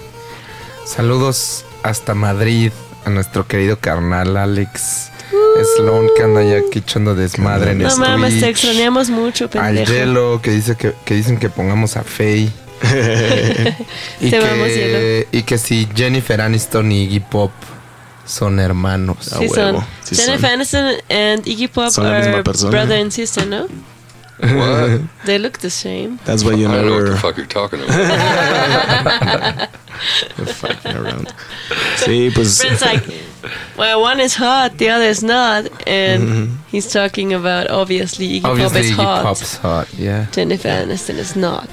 Saludos 0.85 1.64
hasta 1.85 2.14
Madrid 2.14 2.73
a 3.05 3.10
nuestro 3.10 3.47
querido 3.47 3.78
carnal 3.78 4.36
Alex 4.36 5.12
Sloan 5.77 6.09
que 6.17 6.23
anda 6.23 6.43
ya 6.43 6.59
aquí 6.59 6.79
echando 6.81 7.15
desmadre 7.15 7.73
en 7.73 7.79
No 7.79 7.97
mames, 7.97 8.35
te 8.35 8.41
Twitch. 8.41 8.51
extrañamos 8.51 9.11
mucho, 9.11 9.45
Al 9.45 9.51
pendejo. 9.51 9.93
Yelo 9.93 10.41
que 10.43 10.51
dice 10.51 10.77
que, 10.77 10.93
que 11.05 11.15
dicen 11.15 11.39
que 11.39 11.49
pongamos 11.49 11.97
a 11.97 12.03
Faye. 12.03 12.51
y, 14.21 14.31
Te 14.31 14.41
vamos, 14.41 14.69
que, 14.69 15.29
y 15.31 15.43
que 15.45 15.59
si 15.59 15.87
Jennifer 15.95 16.41
Aniston 16.41 16.91
y 16.91 17.05
Iggy 17.05 17.21
Pop 17.21 17.53
son 18.25 18.59
hermanos. 18.61 19.17
Sí 19.39 19.49
son. 19.49 19.77
Jennifer 20.13 20.51
Aniston 20.51 20.87
and 21.09 21.47
Iggy 21.47 21.69
Pop 21.69 21.91
Son 21.91 22.05
la 22.11 22.19
misma 22.19 22.35
are 22.35 22.43
persona. 22.43 22.71
brother 22.71 23.01
and 23.01 23.11
sister, 23.13 23.47
¿no? 23.47 23.67
What? 24.43 25.01
They 25.24 25.39
look 25.39 25.59
the 25.59 25.70
same. 25.70 26.19
That's 26.24 26.43
why 26.44 26.55
you 26.55 26.66
I 26.69 26.73
don't 26.74 26.86
know 26.86 26.97
what 26.97 27.10
the 27.12 27.16
fuck 27.16 27.36
you're 27.36 27.47
talking 27.47 27.81
about. 27.81 29.69
fucking 30.60 30.97
around. 30.97 31.32
Sí, 31.97 32.31
pues. 32.35 32.59
Brent's 32.60 32.82
like, 32.82 33.05
well, 33.77 34.01
one 34.01 34.19
is 34.20 34.35
hot, 34.35 34.77
the 34.78 34.89
other 34.90 35.05
is 35.05 35.23
not, 35.23 35.66
and 35.86 36.23
Mhm. 36.28 36.48
he's 36.73 36.90
talking 36.93 37.32
about 37.32 37.70
obviously 37.70 38.40
Iggy 38.40 38.44
Obviously 38.44 38.81
Pop 38.81 38.85
is 38.85 38.90
Iggy 38.90 38.97
hot. 39.05 39.23
Pop's 39.24 39.56
hot, 39.59 39.89
yeah. 39.97 40.27
Jennifer 40.32 40.69
Aniston 40.69 41.19
is 41.19 41.36
not. 41.36 41.69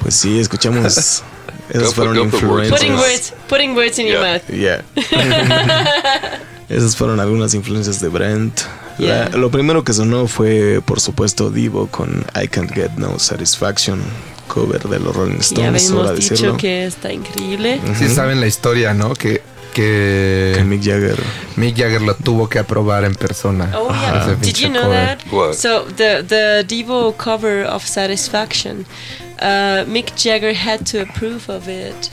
Pues 0.00 0.14
sí, 0.14 0.38
escuchamos. 0.38 1.22
Esas 1.70 1.94
Go 1.94 2.02
fueron 2.02 2.30
put- 2.30 2.32
go 2.32 2.38
put 2.40 2.48
words 2.50 2.70
Putting 2.70 2.96
words, 2.96 3.32
putting 3.48 3.74
words 3.76 3.98
in 3.98 4.06
your 4.08 4.20
mouth. 4.20 4.42
Yeah. 4.50 4.82
Esas 6.68 6.96
fueron 6.96 7.20
algunas 7.20 7.54
influencias 7.54 8.00
de 8.00 8.08
Brent. 8.08 8.62
La- 9.08 9.28
lo 9.30 9.50
primero 9.50 9.84
que 9.84 9.92
sonó 9.92 10.26
fue, 10.26 10.80
por 10.84 11.00
supuesto, 11.00 11.50
Divo 11.50 11.86
con 11.88 12.24
I 12.40 12.48
Can't 12.48 12.72
Get 12.72 12.92
No 12.96 13.18
Satisfaction, 13.18 14.00
cover 14.48 14.82
de 14.82 14.98
los 15.00 15.14
Rolling 15.14 15.36
Ya 15.36 15.40
Stones, 15.40 15.90
hora 15.90 16.10
de 16.12 16.16
dicho 16.18 16.30
decirlo. 16.34 16.56
que 16.56 16.84
está 16.86 17.12
increíble. 17.12 17.80
Sí 17.98 18.08
saben 18.08 18.40
la 18.40 18.46
historia, 18.46 18.92
¿no? 18.94 19.14
Que, 19.14 19.42
que, 19.74 20.52
Que 20.56 20.64
Mick 20.64 20.82
Jagger. 20.82 21.16
Mick 21.56 21.76
Jagger 21.76 22.02
lo 22.02 22.14
tuvo 22.14 22.48
que 22.48 22.58
aprobar 22.58 23.04
en 23.04 23.14
persona. 23.14 23.70
Oh 23.76 23.88
yeah. 23.90 24.36
Did 24.40 24.56
you 24.56 24.68
know 24.68 24.82
cover. 24.82 25.18
that? 25.18 25.18
What? 25.32 25.54
So 25.54 25.84
the 25.96 26.22
the 26.26 26.64
Devo 26.66 27.14
cover 27.16 27.64
of 27.64 27.84
Satisfaction, 27.86 28.84
uh, 29.40 29.84
Mick 29.86 30.12
Jagger 30.16 30.52
had 30.54 30.84
to 30.90 31.02
approve 31.02 31.48
of 31.48 31.68
it. 31.68 32.10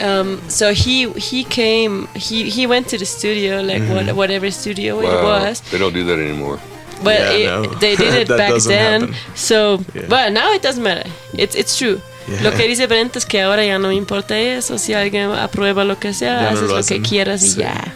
Um, 0.00 0.40
so 0.48 0.72
he 0.72 1.08
he 1.16 1.44
came 1.44 2.08
he 2.14 2.48
he 2.50 2.66
went 2.66 2.88
to 2.88 2.98
the 2.98 3.04
studio 3.04 3.60
like 3.62 3.82
what, 3.92 4.06
Mhm. 4.06 4.14
whatever 4.14 4.50
studio 4.50 5.00
it 5.00 5.06
Wow, 5.08 5.22
was, 5.44 5.60
they 5.70 5.78
don't 5.78 5.92
do 5.94 6.04
that 6.06 6.18
anymore. 6.18 6.58
but 7.04 7.18
Yeah, 7.18 7.32
it- 7.34 7.46
no. 7.70 7.78
they 7.78 7.96
did 7.96 8.14
it 8.22 8.28
back 8.28 8.54
then. 8.66 9.02
happen. 9.02 9.14
So, 9.34 9.80
Yeah. 9.94 10.06
but 10.08 10.32
now 10.32 10.52
it 10.54 10.62
doesn't 10.62 10.82
matter. 10.82 11.04
It's 11.36 11.54
it's 11.54 11.76
true. 11.76 12.00
Yeah. 12.28 12.42
Lo 12.42 12.50
que 12.52 12.66
dice 12.68 12.86
Brent 12.86 13.16
es 13.16 13.26
que 13.26 13.42
ahora 13.42 13.64
ya 13.64 13.78
no 13.78 13.88
me 13.88 13.94
importa 13.96 14.38
eso. 14.38 14.78
Si 14.78 14.94
alguien 14.94 15.30
aprueba 15.32 15.84
lo 15.84 15.98
que 15.98 16.12
sea, 16.14 16.36
Ya 16.36 16.42
no 16.42 16.48
haces 16.58 16.70
lo 16.70 16.76
lo, 16.78 16.84
que 16.84 17.00
quieras 17.02 17.42
y 17.42 17.48
Sí. 17.50 17.60
ya. 17.60 17.94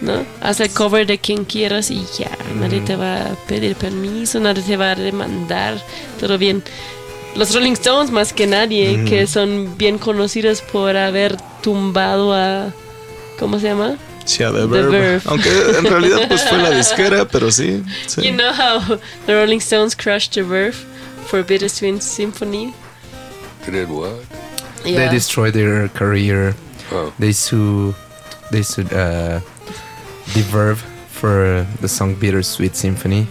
¿No? 0.00 0.24
Haz 0.42 0.60
el 0.60 0.70
cover 0.70 1.06
de 1.06 1.18
quien 1.18 1.44
quieras 1.44 1.90
y 1.90 2.04
ya. 2.18 2.30
Nadie 2.56 2.80
te 2.82 2.94
va 2.94 3.16
a 3.22 3.34
pedir 3.48 3.74
permiso, 3.74 4.38
nadie 4.38 4.62
te 4.62 4.76
va 4.76 4.90
a 4.92 4.94
demandar. 4.94 5.80
Todo 6.20 6.36
bien. 6.38 6.62
Los 7.36 7.52
Rolling 7.54 7.72
Stones, 7.72 8.10
más 8.10 8.32
que 8.32 8.46
nadie, 8.46 8.96
Ujú. 8.98 9.04
que 9.08 9.26
son 9.26 9.76
bien 9.76 9.98
conocidos 9.98 10.60
por 10.60 10.96
haber 10.96 11.36
tumbado 11.62 12.32
a. 12.34 12.72
¿Cómo 13.38 13.58
se 13.58 13.66
llama? 13.68 13.96
Sí, 14.24 14.42
a 14.44 14.50
The 14.52 14.60
The 14.60 14.66
Verve. 14.66 14.90
Verve. 14.98 15.22
Aunque 15.26 15.50
en 15.78 15.84
realidad 15.84 16.28
pues 16.28 16.42
fue 16.48 16.58
la 16.58 16.70
disquera, 16.70 17.26
pero 17.26 17.50
sí. 17.50 17.82
sí. 18.06 18.22
You 18.22 18.32
know 18.32 18.52
how 18.52 18.98
the 19.26 19.34
Rolling 19.34 19.58
Stones 19.60 19.94
crushed 19.96 20.32
the 20.34 20.42
Verve 20.42 20.76
for 21.26 21.42
Bittersweet 21.42 22.00
Symphony? 22.00 22.72
They 23.66 23.72
did 23.72 23.88
what? 23.90 24.12
They 24.84 24.92
Yeah. 24.92 25.10
destroyed 25.10 25.52
their 25.54 25.88
career. 25.88 26.54
Oh. 26.92 27.12
They 27.18 27.32
sue, 27.32 27.94
they 28.50 28.62
sued 28.62 28.92
uh, 28.92 29.40
The 30.34 30.42
Verve 30.50 30.82
for 31.10 31.66
the 31.80 31.88
song 31.88 32.14
"Bittersweet 32.14 32.76
Symphony," 32.76 33.26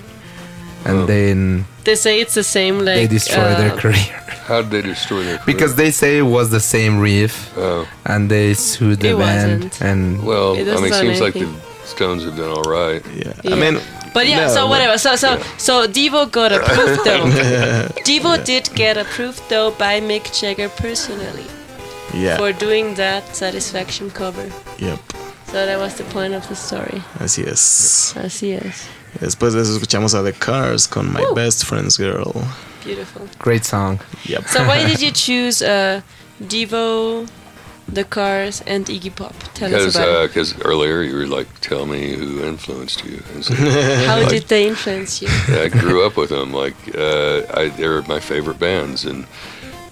and 0.85 0.97
Oh. 0.99 1.05
then 1.05 1.65
They 1.83 1.95
say 1.95 2.19
it's 2.21 2.33
the 2.33 2.43
same 2.43 2.79
like 2.79 2.95
they 2.95 3.07
destroyed 3.07 3.57
their 3.57 3.73
uh, 3.73 3.77
career 3.81 4.19
How 4.47 4.61
did 4.61 4.71
they 4.71 4.81
destroy 4.81 5.23
their 5.23 5.37
career? 5.41 5.45
because 5.55 5.75
they 5.75 5.91
say 5.91 6.17
it 6.17 6.23
was 6.37 6.49
the 6.49 6.59
same 6.59 6.99
riff, 6.99 7.51
Oh. 7.57 7.85
and 8.05 8.29
they 8.29 8.53
sued 8.53 8.99
the 8.99 9.09
It 9.11 9.17
band. 9.17 9.63
wasn't. 9.63 9.81
And 9.81 10.23
Well, 10.23 10.53
It 10.55 10.67
I 10.67 10.75
mean, 10.75 10.85
it 10.85 10.93
sound 10.93 11.07
seems 11.07 11.21
like 11.21 11.33
the. 11.33 11.47
Stones 11.85 12.23
have 12.23 12.37
done 12.37 12.49
all 12.49 12.63
right. 12.63 13.03
Yeah. 13.13 13.33
Yeah. 13.43 13.53
I 13.53 13.55
mean, 13.59 13.75
But 14.13 14.25
yeah, 14.27 14.47
no, 14.47 14.53
so 14.53 14.67
whatever. 14.67 14.97
So 14.97 15.15
so 15.17 15.29
so 15.57 15.85
Devo 15.87 16.25
got 16.31 16.51
approved 16.57 17.03
though. 17.03 17.25
Devo 18.07 18.37
did 18.45 18.69
get 18.73 18.95
approved 18.97 19.41
though 19.49 19.71
by 19.71 19.99
Mick 19.99 20.25
Jagger 20.39 20.69
personally 20.69 21.45
Yeah. 22.13 22.37
for 22.37 22.53
doing 22.53 22.95
that 22.95 23.23
Satisfaction 23.35 24.11
cover. 24.11 24.47
Yep. 24.79 24.99
So 25.51 25.65
that 25.67 25.77
was 25.77 25.93
the 25.95 26.05
point 26.15 26.33
of 26.33 26.47
the 26.47 26.55
story. 26.55 27.01
Así 27.19 27.43
es. 27.45 28.13
Así 28.15 28.53
es. 28.55 28.87
Después 29.23 29.53
de 29.53 29.61
eso 29.61 29.73
escuchamos 29.73 30.13
a 30.15 30.23
The 30.23 30.33
Cars 30.33 30.87
con 30.87 31.11
My 31.13 31.21
Woo. 31.21 31.33
Best 31.35 31.65
Friend's 31.65 31.97
Girl. 31.97 32.33
Beautiful. 32.83 33.27
great 33.39 33.63
song. 33.63 33.99
Yep. 34.25 34.47
So 34.49 34.63
why 34.65 34.85
did 34.85 35.01
you 35.01 35.11
choose 35.13 35.61
uh, 35.61 36.01
Devo, 36.41 37.25
The 37.87 38.03
Cars, 38.03 38.61
and 38.67 38.85
Iggy 38.87 39.15
Pop? 39.15 39.33
Tell 39.53 39.73
us 39.73 39.85
Because 39.85 39.95
about 39.95 40.27
because 40.29 40.61
earlier 40.65 41.01
you 41.01 41.15
were 41.15 41.27
like, 41.27 41.47
tell 41.61 41.85
me 41.85 42.13
who 42.15 42.43
influenced 42.43 43.05
you. 43.05 43.21
So. 43.41 43.53
How 44.05 44.19
like, 44.19 44.29
did 44.29 44.43
they 44.49 44.67
influence 44.67 45.21
you? 45.21 45.29
I 45.47 45.69
grew 45.69 46.05
up 46.05 46.17
with 46.17 46.29
them. 46.29 46.51
Like 46.53 46.75
uh, 46.95 47.43
I, 47.53 47.69
they're 47.77 48.01
my 48.03 48.19
favorite 48.19 48.59
bands, 48.59 49.05
and 49.05 49.25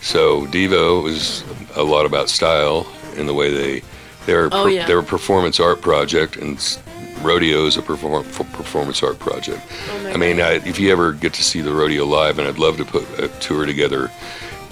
so 0.01 0.45
Devo 0.47 1.01
was 1.03 1.43
a 1.75 1.83
lot 1.83 2.05
about 2.05 2.29
style 2.29 2.85
and 3.17 3.27
the 3.29 3.33
way 3.33 3.51
they 3.53 3.83
they're 4.25 4.49
Oh, 4.51 4.67
yeah. 4.67 4.85
they're 4.85 4.99
a 4.99 5.03
performance 5.03 5.59
art 5.59 5.81
project, 5.81 6.35
and 6.35 6.57
s- 6.57 6.77
rodeo 7.23 7.65
is 7.65 7.77
a 7.77 7.81
perform, 7.81 8.25
f- 8.27 8.51
performance 8.53 9.01
art 9.03 9.19
project. 9.19 9.61
Oh 9.89 10.11
I 10.13 10.17
mean, 10.17 10.39
I, 10.41 10.53
if 10.65 10.79
you 10.79 10.91
ever 10.91 11.13
get 11.13 11.33
to 11.35 11.43
see 11.43 11.61
the 11.61 11.73
rodeo 11.73 12.05
live, 12.05 12.39
and 12.39 12.47
I'd 12.47 12.57
love 12.59 12.77
to 12.77 12.85
put 12.85 13.03
a 13.19 13.27
tour 13.39 13.65
together. 13.65 14.09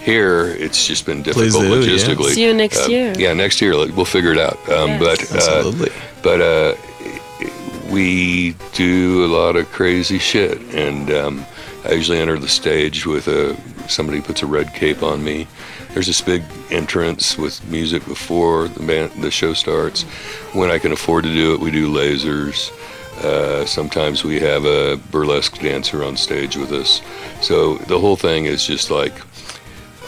Here, 0.02 0.46
it's 0.48 0.88
just 0.88 1.06
been 1.06 1.22
difficult 1.24 1.52
do, 1.52 1.68
yeah. 1.68 1.76
logistically. 1.76 2.32
See 2.34 2.44
you 2.46 2.54
next 2.54 2.86
Uh, 2.86 2.90
year. 2.90 3.14
Yeah, 3.18 3.34
next 3.34 3.62
year 3.62 3.74
we'll 3.74 4.06
figure 4.06 4.32
it 4.32 4.38
out. 4.40 4.58
Um, 4.70 4.92
Yes. 4.92 5.00
But 5.02 5.44
uh, 5.44 5.90
but 6.24 6.42
uh, 6.42 6.76
we 7.92 8.56
do 8.74 9.26
a 9.26 9.28
lot 9.28 9.56
of 9.56 9.70
crazy 9.72 10.18
shit, 10.20 10.60
and 10.74 11.12
um, 11.12 11.46
I 11.86 11.92
usually 11.94 12.18
enter 12.20 12.38
the 12.40 12.48
stage 12.48 13.06
with 13.06 13.28
a 13.28 13.58
somebody 13.90 14.22
puts 14.22 14.42
a 14.42 14.46
red 14.46 14.74
cape 14.74 15.04
on 15.04 15.24
me. 15.24 15.48
There's 15.94 16.08
this 16.08 16.22
big 16.22 16.44
entrance 16.70 17.38
with 17.38 17.66
music 17.70 18.06
before 18.06 18.68
the 18.68 18.86
band, 18.86 19.12
the 19.24 19.32
show 19.32 19.54
starts. 19.54 20.04
When 20.54 20.70
I 20.70 20.78
can 20.78 20.92
afford 20.92 21.24
to 21.24 21.34
do 21.34 21.54
it, 21.54 21.60
we 21.60 21.72
do 21.72 21.92
lasers. 21.92 22.72
Uh, 23.24 23.66
sometimes 23.66 24.24
we 24.24 24.40
have 24.40 24.66
a 24.66 24.98
burlesque 25.12 25.60
dancer 25.60 26.04
on 26.04 26.16
stage 26.16 26.56
with 26.56 26.72
us. 26.72 27.02
So 27.42 27.76
the 27.90 28.00
whole 28.00 28.16
thing 28.16 28.46
is 28.46 28.66
just 28.66 28.92
like 28.92 29.14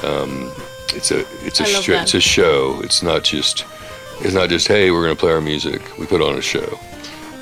um, 0.04 0.52
it's 0.94 1.12
a 1.12 1.26
it's 1.46 1.60
a 1.60 1.66
show, 1.66 1.94
it's 1.94 2.14
a 2.14 2.22
show. 2.22 2.80
It's 2.84 3.04
not 3.04 3.24
just 3.24 3.66
it's 4.22 4.34
not 4.34 4.50
just 4.50 4.68
hey 4.68 4.92
we're 4.92 5.04
gonna 5.04 5.16
play 5.16 5.32
our 5.32 5.42
music. 5.42 5.82
We 5.98 6.06
put 6.06 6.22
on 6.22 6.38
a 6.38 6.42
show. 6.42 6.80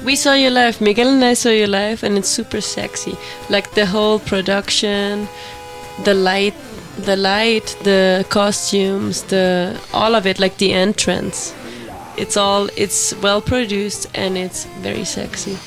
We 0.06 0.16
saw 0.16 0.34
you 0.34 0.50
live, 0.50 0.80
Miguel 0.80 1.10
and 1.10 1.24
I 1.24 1.34
saw 1.34 1.50
you 1.50 1.68
live, 1.68 2.04
and 2.04 2.18
it's 2.18 2.30
super 2.30 2.62
sexy. 2.62 3.18
Like 3.50 3.72
the 3.72 3.86
whole 3.86 4.20
production, 4.20 5.28
the 6.06 6.14
light, 6.14 6.56
the 7.00 7.16
light, 7.16 7.76
the 7.84 8.26
costumes, 8.30 9.24
the 9.24 9.80
all 9.94 10.16
of 10.16 10.26
it, 10.26 10.40
like 10.40 10.58
the 10.58 10.74
entrance. 10.74 11.54
It's 12.18 12.36
all 12.38 12.70
it's 12.76 13.14
well 13.22 13.42
produced 13.42 14.08
and 14.14 14.38
it's 14.38 14.66
very 14.82 15.06
sexy. 15.06 15.58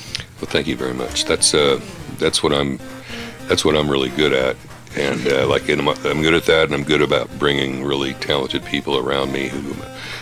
Well, 0.41 0.51
thank 0.51 0.67
you 0.67 0.77
very 0.77 0.95
much. 0.95 1.25
That's 1.25 1.55
uh, 1.55 1.81
that's 2.19 2.43
what 2.43 2.53
I'm, 2.53 2.79
that's 3.49 3.65
what 3.65 3.77
I'm 3.77 3.89
really 3.91 4.11
good 4.11 4.33
at, 4.33 4.57
and 4.97 5.27
uh, 5.27 5.47
like 5.47 5.69
I'm 5.69 6.23
good 6.23 6.35
at 6.35 6.45
that, 6.47 6.65
and 6.65 6.75
I'm 6.75 6.85
good 6.85 7.03
about 7.03 7.31
bringing 7.39 7.85
really 7.85 8.15
talented 8.15 8.65
people 8.65 8.99
around 8.99 9.33
me 9.33 9.49
who 9.49 9.73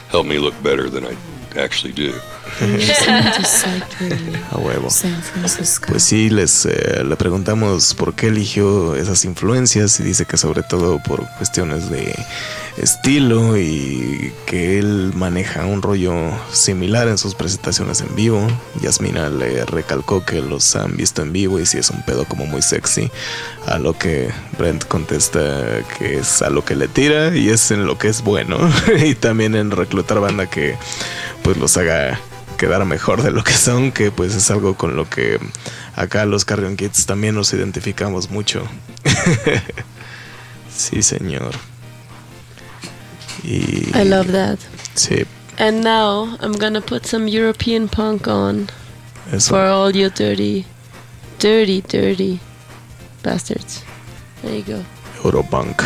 help 0.09 0.27
me 0.27 0.39
look 0.39 0.55
better 0.63 0.91
than 0.91 1.05
I 1.07 1.17
actually 1.57 1.93
do. 1.93 2.13
A 4.51 4.59
huevo. 4.59 4.91
San 4.91 5.23
Francisco. 5.23 5.87
Pues 5.89 6.03
sí, 6.03 6.29
les 6.31 6.67
eh, 6.67 7.03
le 7.05 7.17
preguntamos 7.17 7.95
por 7.95 8.15
qué 8.15 8.29
eligió 8.29 8.95
esas 8.97 9.25
influencias 9.25 9.99
y 10.01 10.03
dice 10.03 10.27
que 10.27 10.37
sobre 10.37 10.63
todo 10.63 10.99
por 11.03 11.27
cuestiones 11.39 11.91
de 11.91 12.15
estilo 12.77 13.59
y 13.59 14.33
que 14.47 14.79
él 14.79 15.13
maneja 15.15 15.67
un 15.67 15.83
rollo 15.83 16.15
similar 16.53 17.09
en 17.09 17.19
sus 17.19 17.35
presentaciones 17.35 18.01
en 18.01 18.15
vivo. 18.15 18.47
Yasmina 18.81 19.29
le 19.29 19.65
recalcó 19.65 20.25
que 20.25 20.41
los 20.41 20.77
han 20.77 20.97
visto 20.97 21.23
en 21.23 21.33
vivo 21.33 21.61
y 21.61 21.67
si 21.67 21.79
es 21.79 21.91
un 21.91 22.03
pedo 22.03 22.25
como 22.25 22.47
muy 22.47 22.63
sexy, 22.63 23.11
a 23.67 23.79
lo 23.79 23.97
que 23.97 24.31
Brent 24.59 24.85
contesta 24.87 25.41
que 25.99 26.19
es 26.19 26.43
a 26.43 26.51
lo 26.51 26.65
que 26.65 26.77
le 26.77 26.89
tira 26.89 27.37
y 27.37 27.49
es 27.49 27.71
en 27.71 27.87
lo 27.87 27.99
que 27.99 28.09
es 28.09 28.23
bueno 28.23 28.59
y 29.05 29.15
también 29.15 29.55
en 29.55 29.71
reclutar 29.71 30.21
banda 30.21 30.49
que 30.49 30.77
pues 31.43 31.57
los 31.57 31.77
haga 31.77 32.21
quedar 32.61 32.85
mejor 32.85 33.23
de 33.23 33.31
lo 33.31 33.43
que 33.43 33.55
son, 33.55 33.91
que 33.91 34.11
pues 34.11 34.35
es 34.35 34.51
algo 34.51 34.75
con 34.77 34.95
lo 34.95 35.09
que 35.09 35.39
acá 35.97 36.27
los 36.27 36.45
Carrion 36.45 36.77
Kids 36.77 37.07
también 37.07 37.35
nos 37.35 37.55
identificamos 37.55 38.29
mucho. 38.31 38.69
sí, 40.71 41.03
señor. 41.03 41.53
Y 43.43 43.89
I 43.99 44.05
love 44.05 44.31
that. 44.33 44.59
sí, 44.95 45.25
And 45.59 45.83
now 45.83 46.37
I'm 46.43 46.53
gonna 46.59 46.83
put 46.83 47.07
some 47.07 47.27
European 47.29 47.89
punk 47.89 48.29
on 48.29 48.69
eso. 49.33 49.55
for 49.55 49.65
all 49.65 49.91
you 49.97 50.11
dirty, 50.11 50.67
dirty, 51.39 51.81
dirty 51.81 52.41
bastards. 53.23 53.83
There 54.43 54.55
you 54.55 54.65
go. 54.65 54.85
Europunk. 55.25 55.83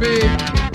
baby. 0.00 0.67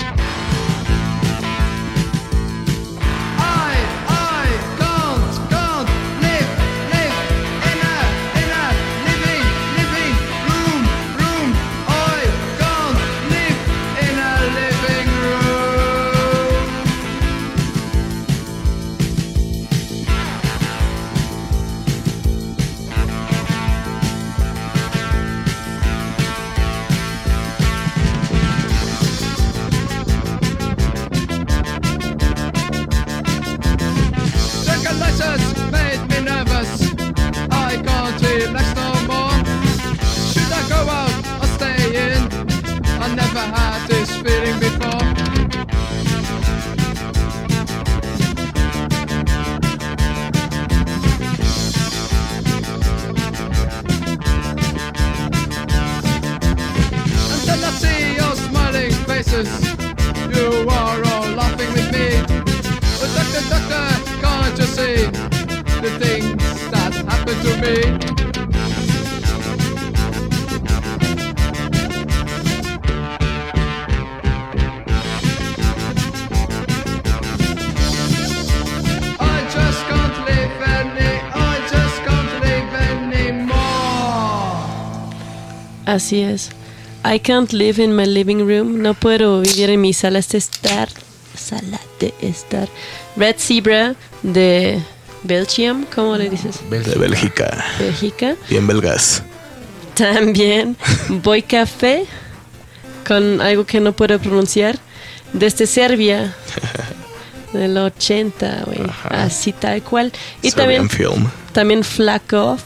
Así 85.94 86.22
es. 86.22 86.50
I 87.04 87.20
can't 87.20 87.52
live 87.52 87.80
in 87.80 87.94
my 87.94 88.04
living 88.04 88.48
room. 88.48 88.82
No 88.82 88.94
puedo 88.94 89.42
vivir 89.42 89.70
en 89.70 89.80
mi 89.80 89.92
sala 89.92 90.20
de 90.20 90.38
estar. 90.38 90.88
Sala 91.36 91.78
de 92.00 92.12
estar. 92.20 92.68
Red 93.16 93.36
Zebra 93.38 93.94
de 94.24 94.80
Belgium, 95.22 95.86
¿cómo 95.94 96.16
le 96.16 96.30
dices? 96.30 96.58
De 96.68 96.80
Bélgica. 96.96 97.64
Bélgica. 97.78 98.34
Bien 98.50 98.66
belgas. 98.66 99.22
También 99.94 100.76
Boy 101.22 101.42
Café 101.42 102.06
con 103.06 103.40
algo 103.40 103.64
que 103.64 103.78
no 103.78 103.92
puedo 103.92 104.18
pronunciar. 104.18 104.76
Desde 105.32 105.68
Serbia. 105.68 106.34
Del 107.52 107.78
80, 107.78 108.64
güey. 108.66 108.80
Así 109.10 109.52
tal 109.52 109.80
cual. 109.84 110.12
Y 110.42 110.50
Serbian 110.50 110.88
también, 110.88 110.90
Film. 110.90 111.30
también 111.52 111.84
Flack 111.84 112.32
Off 112.32 112.62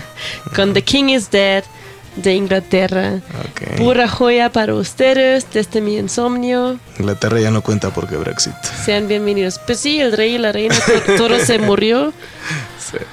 con 0.54 0.72
The 0.74 0.82
King 0.82 1.08
is 1.08 1.28
Dead 1.28 1.64
de 2.22 2.34
Inglaterra. 2.34 3.20
Pura 3.76 4.08
joya 4.08 4.50
para 4.50 4.74
ustedes 4.74 5.46
desde 5.52 5.80
mi 5.80 5.96
insomnio. 5.96 6.78
Inglaterra 6.98 7.40
ya 7.40 7.50
no 7.50 7.62
cuenta 7.62 7.90
porque 7.90 8.16
Brexit. 8.16 8.54
Sean 8.84 9.08
bienvenidos. 9.08 9.58
Pues 9.66 9.80
sí, 9.80 10.00
el 10.00 10.12
rey 10.12 10.34
y 10.34 10.38
la 10.38 10.52
reina, 10.52 10.74
to- 10.74 11.16
todo 11.16 11.38
se 11.38 11.58
murió. 11.58 12.12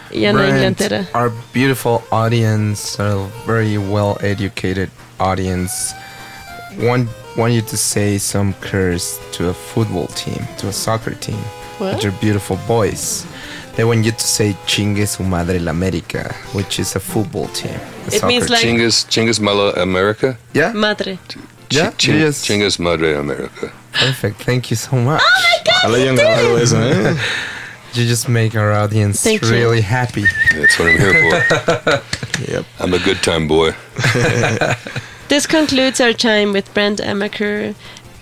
Y 0.09 0.21
ya 0.21 0.31
no 0.31 0.39
hay 0.39 0.51
Brent, 0.53 0.79
Inglaterra. 0.81 1.05
Our 1.13 1.33
beautiful 1.53 1.99
audience, 2.09 2.97
a 2.97 3.17
very 3.45 3.77
well 3.77 4.15
educated 4.21 4.89
audience, 5.19 5.93
want 6.79 7.09
want 7.35 7.53
you 7.53 7.61
to 7.61 7.75
say 7.75 8.17
some 8.17 8.53
curse 8.61 9.19
to 9.33 9.49
a 9.49 9.53
football 9.53 10.07
team, 10.15 10.47
to 10.59 10.69
a 10.69 10.71
soccer 10.71 11.13
team, 11.19 11.35
What? 11.79 11.95
with 11.95 12.03
your 12.05 12.13
beautiful 12.21 12.55
voice. 12.67 13.25
They 13.75 13.83
want 13.83 14.05
you 14.05 14.11
to 14.11 14.19
say 14.27 14.55
Chingue 14.65 15.05
su 15.07 15.23
madre 15.23 15.59
la 15.59 15.71
América, 15.71 16.33
which 16.53 16.79
is 16.79 16.95
a 16.95 16.99
football 16.99 17.47
team. 17.49 17.77
a 18.11 18.15
It 18.15 18.23
means 18.23 18.49
like- 18.49 18.61
team. 18.61 18.77
Chingas, 18.77 19.05
Chingas 19.09 19.39
Mala 19.41 19.73
America? 19.73 20.37
Yeah? 20.53 20.71
Madre. 20.73 21.17
Yeah, 21.69 21.91
Chi- 21.97 22.13
you 22.13 22.19
just- 22.19 22.45
Chingas 22.45 22.79
Madre 22.79 23.15
America. 23.17 23.71
Perfect. 23.91 24.43
Thank 24.43 24.69
you 24.71 24.77
so 24.77 24.95
much. 24.95 25.21
Ojalá 25.83 25.97
hayan 25.97 26.15
grabado 26.15 26.57
eso, 26.61 26.77
¿eh? 26.77 27.15
You 27.93 28.05
just 28.05 28.27
make 28.29 28.55
our 28.55 28.71
audience 28.73 29.21
Thank 29.23 29.41
you. 29.43 29.51
really 29.51 29.81
happy. 29.81 30.25
That's 30.53 30.77
what 30.79 30.87
I'm 30.89 30.97
here 30.99 31.13
for. 31.21 32.01
Yep. 32.51 32.65
I'm 32.81 32.93
a 32.93 32.99
good 32.99 33.21
time 33.23 33.47
boy. 33.47 33.73
This 35.29 35.47
concludes 35.47 35.99
our 36.01 36.11
time 36.13 36.51
with 36.51 36.71
Brent 36.73 36.99
Amaker. 36.99 37.73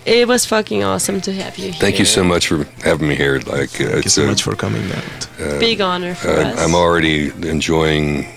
It 0.05 0.27
was 0.27 0.45
fucking 0.45 0.83
awesome 0.83 1.21
to 1.21 1.33
have 1.33 1.57
you 1.57 1.71
here. 1.71 1.79
Thank 1.79 1.97
you 1.99 2.05
so 2.05 2.23
much 2.23 2.47
for 2.47 2.65
having 2.83 3.07
me 3.07 3.15
here. 3.15 3.39
Like, 3.39 3.79
uh, 3.79 3.89
Thank 3.91 4.03
you 4.05 4.09
so 4.09 4.23
a- 4.23 4.27
much 4.27 4.43
for 4.43 4.55
coming 4.55 4.83
out. 4.91 5.27
uh, 5.39 5.59
Big 5.59 5.79
honor 5.81 6.13
for 6.15 6.29
uh, 6.29 6.49
us. 6.49 6.59
I'm 6.59 6.75
already 6.75 7.29
enjoying 7.47 8.27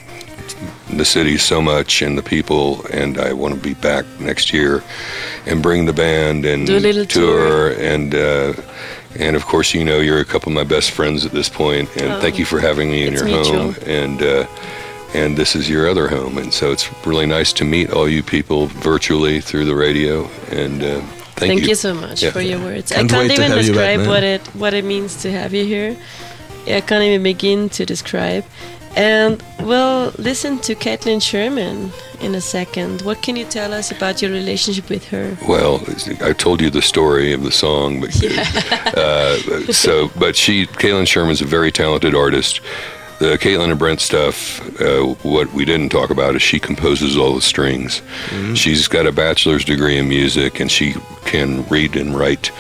the 0.91 1.05
city 1.05 1.37
so 1.39 1.61
much 1.61 2.03
and 2.03 2.17
the 2.17 2.23
people, 2.23 2.87
and 2.93 3.19
I 3.19 3.33
want 3.33 3.55
to 3.55 3.61
be 3.61 3.75
back 3.75 4.05
next 4.21 4.53
year 4.53 4.83
and 5.47 5.61
bring 5.63 5.87
the 5.87 5.93
band 5.93 6.45
and 6.45 6.67
Do 6.67 6.77
a 6.77 6.79
little 6.79 7.05
tour. 7.05 7.73
and 7.73 8.15
uh, 8.15 8.53
and 9.19 9.35
of 9.35 9.45
course 9.47 9.75
you 9.75 9.83
know 9.85 9.99
you're 9.99 10.21
a 10.21 10.25
couple 10.25 10.51
of 10.51 10.55
my 10.55 10.63
best 10.65 10.93
friends 10.93 11.27
at 11.27 11.33
this 11.33 11.49
point, 11.49 11.89
and 11.97 12.13
Oh, 12.13 12.21
thank 12.21 12.39
you 12.39 12.45
for 12.45 12.61
having 12.61 12.91
me 12.91 13.07
in 13.07 13.13
your 13.15 13.25
mutual. 13.25 13.73
home 13.73 13.77
and. 13.87 14.23
Uh, 14.23 14.47
and 15.15 15.35
this 15.37 15.57
is 15.57 15.71
your 15.71 15.89
other 15.89 16.09
home, 16.09 16.37
and 16.37 16.53
so 16.53 16.73
it's 16.73 16.91
really 17.07 17.25
nice 17.27 17.51
to 17.55 17.65
meet 17.65 17.91
all 17.91 18.07
you 18.09 18.23
people 18.23 18.67
virtually 18.67 19.41
through 19.41 19.65
the 19.65 19.75
radio. 19.75 20.29
And 20.51 20.83
uh, 20.83 21.01
thank, 21.37 21.51
Thank, 21.61 21.69
you. 21.69 21.75
so 21.75 21.95
much 21.95 22.23
Yeah. 22.23 22.31
for 22.31 22.41
your 22.41 22.59
words. 22.61 22.93
Can't 22.93 23.13
I 23.13 23.15
can't 23.15 23.31
even 23.33 23.51
you 23.51 23.57
back, 23.57 23.67
describe 23.67 24.07
what 24.07 24.23
it 24.25 24.41
what 24.55 24.73
it 24.75 24.85
means 24.85 25.23
to 25.23 25.31
have 25.31 25.53
you 25.55 25.65
here. 25.65 25.97
I 26.67 26.81
can't 26.81 27.05
even 27.05 27.23
begin 27.23 27.69
to 27.71 27.85
describe. 27.87 28.45
And 28.97 29.43
we'll 29.61 30.11
listen 30.17 30.59
to 30.61 30.75
Caitlin 30.75 31.21
Sherman 31.21 31.93
in 32.23 32.35
a 32.35 32.41
second. 32.41 33.03
What 33.03 33.21
can 33.21 33.37
you 33.37 33.45
tell 33.45 33.75
us 33.75 33.91
about 33.91 34.23
your 34.23 34.31
relationship 34.31 34.89
with 34.89 35.05
her? 35.09 35.37
Well, 35.47 35.85
I 36.23 36.33
told 36.33 36.63
you 36.63 36.71
the 36.71 36.81
story 36.81 37.35
of 37.35 37.43
the 37.43 37.53
song, 37.53 38.01
but 38.01 38.11
uh, 38.97 39.37
so 39.71 40.11
but 40.19 40.35
she, 40.35 40.67
Caitlin 40.67 41.07
Sherman's 41.07 41.43
a 41.43 41.45
very 41.45 41.71
talented 41.71 42.15
artist. 42.15 42.61
The 43.19 43.39
Caitlin 43.39 43.71
and 43.71 43.79
Brent 43.79 44.01
stuff, 44.01 44.61
uh, 44.81 45.15
what 45.23 45.51
we 45.55 45.65
didn't 45.65 45.89
talk 45.89 46.11
about 46.11 46.37
is 46.37 46.43
she 46.43 46.59
composes 46.61 47.17
all 47.17 47.35
the 47.35 47.41
strings. 47.41 48.03
She's 48.55 48.89
got 48.89 49.07
a 49.07 49.13
bachelor's 49.13 49.65
degree 49.65 49.97
in 49.97 50.07
music, 50.09 50.61
and 50.61 50.71
she 50.71 50.95
can 51.25 51.67
read 51.69 51.97
and 51.97 52.15
write 52.15 52.51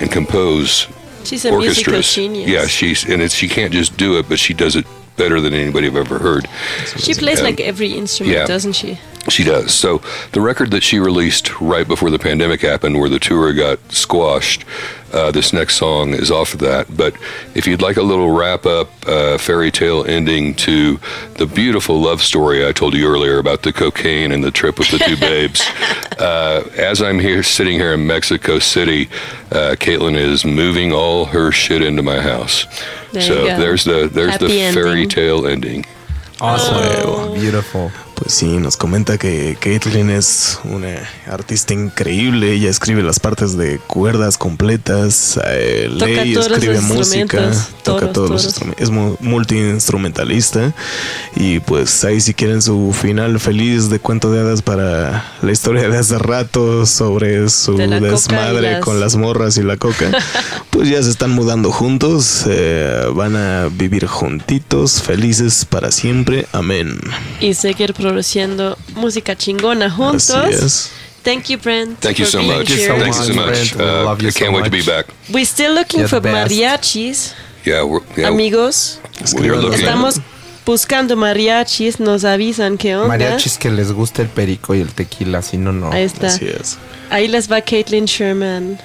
and 0.00 0.10
compose 0.12 0.86
She's 1.24 1.44
a 1.44 1.50
musical 1.50 1.94
orchestras. 1.94 2.14
genius. 2.14 2.48
Yeah, 2.48 2.66
she's 2.66 3.04
and 3.04 3.20
it's 3.22 3.34
she 3.34 3.48
can't 3.48 3.72
just 3.72 3.96
do 3.96 4.18
it, 4.18 4.28
but 4.28 4.38
she 4.38 4.54
does 4.54 4.76
it 4.76 4.86
better 5.16 5.40
than 5.40 5.52
anybody 5.54 5.86
I've 5.88 5.96
ever 5.96 6.18
heard. 6.18 6.48
She 6.98 7.14
plays 7.14 7.38
Um, 7.40 7.46
like 7.46 7.60
every 7.60 7.92
instrument, 7.92 8.36
yeah. 8.36 8.46
doesn't 8.46 8.74
she? 8.74 8.98
She 9.30 9.42
does. 9.42 9.72
So 9.72 10.00
the 10.32 10.40
record 10.40 10.70
that 10.72 10.82
she 10.82 10.98
released 10.98 11.60
right 11.60 11.86
before 11.88 12.10
the 12.10 12.18
pandemic 12.18 12.60
happened, 12.60 12.98
where 13.00 13.08
the 13.08 13.18
tour 13.20 13.52
got 13.52 13.78
squashed, 13.92 14.64
uh, 15.14 15.30
this 15.30 15.52
next 15.52 15.76
song 15.76 16.12
is 16.12 16.30
off 16.30 16.54
of 16.54 16.60
that. 16.60 16.94
But 16.94 17.14
if 17.54 17.66
you'd 17.66 17.80
like 17.80 17.96
a 17.96 18.02
little 18.02 18.30
wrap 18.30 18.66
up 18.66 18.88
uh, 19.06 19.38
fairy 19.38 19.70
tale 19.70 20.04
ending 20.04 20.54
to 20.56 20.98
the 21.34 21.46
beautiful 21.46 22.00
love 22.00 22.20
story 22.20 22.66
I 22.66 22.72
told 22.72 22.94
you 22.94 23.06
earlier 23.08 23.38
about 23.38 23.62
the 23.62 23.72
cocaine 23.72 24.32
and 24.32 24.42
the 24.42 24.50
trip 24.50 24.78
with 24.78 24.90
the 24.90 24.98
two 24.98 25.16
babes, 25.20 25.62
uh, 26.18 26.68
as 26.76 27.00
I'm 27.00 27.20
here 27.20 27.42
sitting 27.42 27.78
here 27.78 27.94
in 27.94 28.06
Mexico 28.06 28.58
City, 28.58 29.08
uh, 29.52 29.76
Caitlin 29.78 30.16
is 30.16 30.44
moving 30.44 30.92
all 30.92 31.26
her 31.26 31.52
shit 31.52 31.80
into 31.80 32.02
my 32.02 32.20
house. 32.20 32.66
There 33.12 33.22
so 33.22 33.42
you 33.42 33.46
go. 33.46 33.58
there's 33.60 33.84
the 33.84 34.10
there's 34.12 34.38
the 34.38 34.48
fairy 34.48 35.02
ending. 35.02 35.08
tale 35.08 35.46
ending. 35.46 35.86
Awesome. 36.40 37.34
Beautiful. 37.34 37.92
Pues 38.14 38.32
sí, 38.32 38.46
nos 38.46 38.76
comenta 38.76 39.18
que 39.18 39.56
Caitlyn 39.60 40.08
es 40.08 40.58
una 40.64 40.94
artista 41.26 41.74
increíble. 41.74 42.52
Ella 42.52 42.70
escribe 42.70 43.02
las 43.02 43.18
partes 43.18 43.56
de 43.56 43.78
cuerdas 43.78 44.38
completas, 44.38 45.38
eh, 45.44 45.88
lee 45.90 46.32
escribe 46.54 46.80
música, 46.80 47.38
toca 47.82 48.00
todos, 48.00 48.12
todos 48.12 48.30
los 48.30 48.44
instrumentos. 48.44 48.82
Es 48.82 48.90
mu- 48.90 49.16
multiinstrumentalista. 49.20 50.72
Y 51.36 51.58
pues 51.60 52.04
ahí, 52.04 52.20
si 52.20 52.34
quieren 52.34 52.62
su 52.62 52.92
final 52.98 53.40
feliz 53.40 53.90
de 53.90 53.98
cuento 53.98 54.30
de 54.30 54.40
hadas 54.40 54.62
para 54.62 55.32
la 55.42 55.52
historia 55.52 55.88
de 55.88 55.98
hace 55.98 56.16
rato 56.18 56.86
sobre 56.86 57.48
su 57.48 57.76
De 57.76 57.88
desmadre 58.00 58.72
las- 58.74 58.80
con 58.80 59.00
las 59.00 59.16
morras 59.16 59.56
y 59.56 59.62
la 59.62 59.76
coca, 59.76 60.10
pues 60.70 60.88
ya 60.88 61.02
se 61.02 61.10
están 61.10 61.30
mudando 61.30 61.72
juntos. 61.72 62.44
eh, 62.46 63.06
van 63.14 63.36
a 63.36 63.68
vivir 63.72 64.06
juntitos, 64.06 65.02
felices 65.02 65.64
para 65.64 65.90
siempre. 65.90 66.46
Amén. 66.52 66.98
Y 67.40 67.54
produciendo 68.08 68.76
música 68.94 69.34
chingona 69.36 69.90
juntos. 69.90 70.30
Así 70.30 70.54
es. 70.66 70.90
Thank 71.22 71.44
you, 71.48 71.58
Brent. 71.58 72.00
Thank 72.00 72.18
you 72.18 72.26
for 72.26 72.32
so 72.32 72.42
much. 72.42 72.68
here. 72.68 72.88
Thank 72.98 73.06
you 73.16 73.24
so 73.24 73.32
much. 73.34 73.74
Brent. 73.74 73.76
We 73.76 73.84
Uh, 73.84 74.04
love 74.04 74.20
you 74.22 74.28
I 74.28 74.32
so 74.32 74.38
can't 74.40 74.52
wait 74.54 74.64
to 74.64 74.70
be 74.70 74.78
much. 74.78 74.86
back. 74.86 75.06
We're 75.30 75.46
still 75.46 75.72
looking 75.74 76.00
You're 76.00 76.08
for 76.08 76.20
mariachis, 76.20 77.32
Yeah, 77.64 77.82
we're, 77.82 78.02
yeah, 78.16 78.28
amigos. 78.28 78.98
we're 79.32 79.56
looking. 79.56 79.80
Estamos 79.80 80.20
buscando 80.66 81.16
mariachis, 81.16 81.98
nos 81.98 82.24
avisan 82.24 82.76
qué 82.76 82.94
onda. 82.96 83.08
Mariachis 83.08 83.56
que 83.56 83.70
les 83.70 83.90
gusta 83.92 84.20
el 84.20 84.28
perico 84.28 84.74
y 84.74 84.80
el 84.82 84.92
tequila, 84.92 85.40
si 85.40 85.56
no, 85.56 85.72
no. 85.72 85.90
Ahí 85.92 86.02
está. 86.04 86.26
Así 86.26 86.46
es. 86.46 86.76
Ahí 87.10 87.26
les 87.26 87.50
va 87.50 87.62
Caitlin 87.62 88.04
Sherman. 88.04 88.78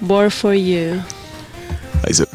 More 0.00 0.28
for 0.30 0.54
you. 0.54 1.00
Ahí 2.04 2.14
se- 2.14 2.26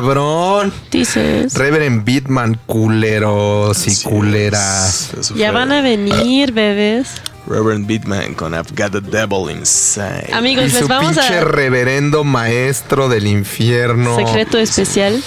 cabrón. 0.00 0.72
Dices. 0.90 1.54
Reverend 1.54 2.04
Bitman, 2.04 2.58
culeros 2.66 3.86
y 3.86 4.04
culeras. 4.04 5.10
Eso 5.18 5.34
Ya 5.34 5.50
fue 5.50 5.60
van 5.60 5.72
a 5.72 5.82
venir, 5.82 6.52
bebés. 6.52 7.08
Reverend 7.46 7.86
Beatman 7.86 8.34
con 8.34 8.52
I've 8.52 8.70
Got 8.76 8.92
the 8.92 9.00
Devil 9.00 9.50
Inside. 9.50 10.32
Amigos, 10.32 10.66
Y 10.66 10.68
les 10.68 10.78
su 10.80 10.88
vamos 10.88 11.16
pinche 11.16 11.38
a... 11.38 11.44
reverendo 11.44 12.22
maestro 12.22 13.08
del 13.08 13.26
infierno. 13.26 14.16
Secreto 14.16 14.58
especial. 14.58 15.22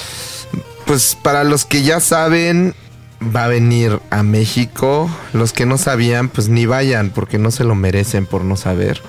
Pues 0.86 1.18
para 1.22 1.44
los 1.44 1.66
que 1.66 1.82
ya 1.82 2.00
saben, 2.00 2.76
va 3.36 3.46
a 3.46 3.48
venir 3.48 4.00
a 4.12 4.24
México. 4.24 5.10
Los 5.34 5.52
que 5.52 5.66
no 5.66 5.78
sabían, 5.80 6.30
pues 6.30 6.48
ni 6.48 6.66
vayan 6.66 7.10
porque 7.10 7.40
no 7.40 7.50
se 7.50 7.64
lo 7.64 7.74
merecen 7.76 8.26
por 8.28 8.44
no 8.44 8.56
saber. 8.56 9.02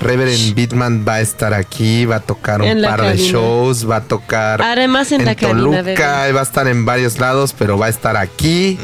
Reverend 0.00 0.54
Bitman 0.54 1.04
va 1.06 1.14
a 1.14 1.20
estar 1.20 1.54
aquí, 1.54 2.04
va 2.04 2.16
a 2.16 2.20
tocar 2.20 2.62
un 2.62 2.82
la 2.82 2.88
par 2.88 3.02
de 3.02 3.16
shows, 3.16 3.88
va 3.88 3.96
a 3.96 4.04
tocar 4.04 4.60
Además 4.60 5.10
en, 5.12 5.24
la 5.24 5.34
Toluca, 5.34 6.30
va 6.32 6.40
a 6.40 6.42
estar 6.42 6.68
en 6.68 6.84
varios 6.84 7.18
lados, 7.18 7.54
pero 7.58 7.78
va 7.78 7.86
a 7.86 7.88
estar 7.88 8.16
aquí, 8.16 8.78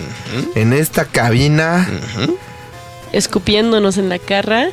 en 0.55 0.73
esta 0.73 1.05
cabina. 1.05 1.87
Escupiéndonos 3.13 3.99
en 3.99 4.09
la 4.09 4.19
cara. 4.19 4.71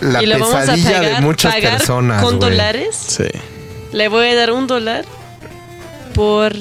La 0.00 0.22
y 0.22 0.26
lo 0.26 0.38
vamos 0.38 0.54
a 0.54 0.60
pesadilla 0.60 0.92
pagar, 0.92 1.14
de 1.16 1.20
muchas 1.20 1.54
pagar 1.54 1.78
personas. 1.78 2.22
con 2.22 2.38
güey. 2.38 2.50
dólares. 2.50 2.96
Sí. 2.96 3.28
Le 3.92 4.08
voy 4.08 4.28
a 4.28 4.34
dar 4.34 4.52
un 4.52 4.66
dólar 4.66 5.04
por 6.14 6.52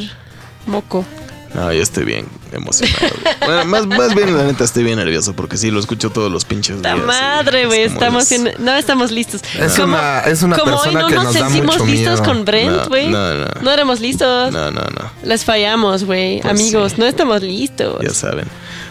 moco. 0.66 1.06
No, 1.54 1.72
yo 1.72 1.82
estoy 1.82 2.06
bien 2.06 2.39
emocionado. 2.52 3.16
bueno, 3.46 3.66
más, 3.66 3.86
más 3.88 4.16
bien, 4.16 4.36
la 4.36 4.44
neta, 4.44 4.64
estoy 4.64 4.84
bien 4.84 4.98
nervioso 4.98 5.34
porque 5.34 5.58
sí, 5.58 5.72
lo 5.72 5.80
escucho 5.80 6.10
todos 6.10 6.32
los 6.32 6.46
pinches 6.46 6.82
¡Ta 6.82 6.94
días. 6.94 7.04
y 7.04 7.08
madre, 7.08 7.62
es 7.64 7.68
güey! 7.68 7.84
como 7.90 8.20
Estamos 8.20 8.32
en- 8.32 8.54
No 8.60 8.76
estamos 8.76 9.12
listos. 9.12 9.42
Es 9.60 9.74
Como- 9.74 9.96
una- 9.96 10.20
es 10.22 10.42
una 10.44 10.58
como 10.58 10.72
hoy 10.76 10.78
persona 10.84 11.02
no 11.02 11.08
que 11.08 11.16
nos 11.16 11.24
nos 11.26 11.34
da 11.34 11.40
sentimos 11.42 11.78
mucho 11.78 11.86
listos 11.92 12.20
miedo. 12.20 12.24
con 12.34 12.46
Brent, 12.46 12.76
No, 12.76 12.88
güey. 12.88 13.08
no, 13.10 13.34
no. 13.36 13.48
No 13.62 13.72
éramos 13.72 14.00
listos. 14.00 14.52
No, 14.52 14.72
no, 14.72 14.82
no. 14.82 15.12
Les 15.24 15.44
fallamos, 15.46 16.04
güey. 16.04 16.42
Pues 16.42 16.52
Amigos, 16.52 16.92
sí. 16.94 16.98
no 17.02 17.06
estamos 17.08 17.42
listos. 17.42 18.02
Ya 18.02 18.14
saben. 18.14 18.46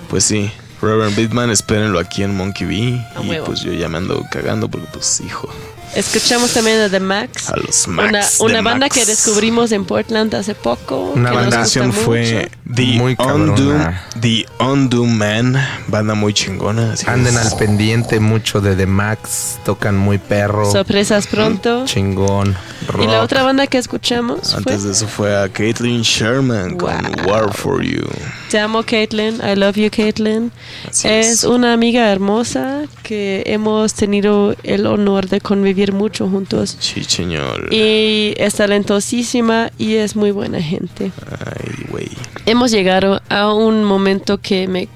Pues 0.08 0.24
sí, 0.24 0.50
Reverend 0.80 1.16
Beatman, 1.16 1.50
espérenlo 1.50 1.98
aquí 1.98 2.22
en 2.22 2.34
Monkey 2.36 2.66
B. 2.66 3.06
A 3.16 3.22
Y 3.22 3.28
huevo. 3.28 3.46
pues 3.46 3.60
yo 3.60 3.72
ya 3.72 3.88
me 3.88 3.98
ando 3.98 4.24
cagando 4.30 4.68
porque, 4.68 4.86
pues, 4.92 5.20
hijo. 5.20 5.48
Escuchamos 5.94 6.52
también 6.52 6.80
a 6.80 6.88
The 6.88 7.00
Max. 7.00 7.48
A 7.50 7.56
los 7.56 7.86
Una, 7.86 8.10
Max. 8.12 8.40
una 8.40 8.56
de 8.58 8.62
banda 8.62 8.86
Max. 8.86 8.94
que 8.96 9.06
descubrimos 9.06 9.72
en 9.72 9.84
Portland 9.84 10.34
hace 10.34 10.54
poco. 10.54 11.12
Una 11.14 11.30
que 11.30 11.34
La 11.36 11.42
nos 11.42 11.42
banda- 11.42 11.44
gusta 11.44 11.58
canción 11.80 11.86
mucho. 11.88 12.00
fue 12.02 12.50
The 12.74 12.84
Muy 12.98 13.16
Undo. 13.18 13.74
The 14.20 14.46
Undo 14.60 15.04
Man, 15.04 15.56
banda 15.88 16.14
muy 16.14 16.34
chingona. 16.34 16.92
así 16.92 17.06
Anden 17.08 17.36
al 17.36 17.50
pendiente 17.56 18.20
mucho 18.20 18.60
de 18.60 18.76
The 18.76 18.86
Max, 18.86 19.58
tocan 19.64 19.96
muy 19.96 20.18
perro. 20.18 20.70
Sorpresas 20.70 21.26
pronto. 21.26 21.84
Chingón. 21.86 22.56
Y 23.02 23.06
la 23.06 23.22
otra 23.22 23.42
banda 23.42 23.66
que 23.66 23.78
escuchamos 23.78 24.50
fue 24.50 24.58
Antes 24.58 24.84
de 24.84 24.92
eso 24.92 25.06
fue 25.08 25.36
a 25.36 25.48
Caitlyn 25.48 26.02
Sherman 26.02 26.76
con 26.76 26.90
Wow. 27.24 27.26
War 27.32 27.52
for 27.54 27.82
You. 27.82 28.02
Te 28.50 28.58
amo, 28.58 28.82
Caitlin. 28.82 29.40
I 29.46 29.56
love 29.56 29.76
you, 29.76 29.90
Caitlin. 29.90 30.50
Es 30.88 31.04
es. 31.04 31.44
una 31.44 31.72
amiga 31.74 32.10
hermosa 32.10 32.82
que 33.02 33.42
hemos 33.46 33.92
tenido 33.94 34.54
el 34.62 34.86
honor 34.86 35.28
de 35.28 35.40
convivir 35.40 35.77
mucho 35.92 36.28
juntos. 36.28 36.76
Sí, 36.80 37.04
señor. 37.04 37.72
Y 37.72 38.34
es 38.36 38.54
talentosísima 38.54 39.70
y 39.78 39.94
es 39.94 40.16
muy 40.16 40.30
buena 40.30 40.60
gente. 40.62 41.12
Ay, 41.30 41.86
güey. 41.88 42.08
Hemos 42.46 42.70
llegado 42.70 43.20
a 43.28 43.52
un 43.52 43.84
momento 43.84 44.38
que 44.38 44.68
me, 44.68 44.88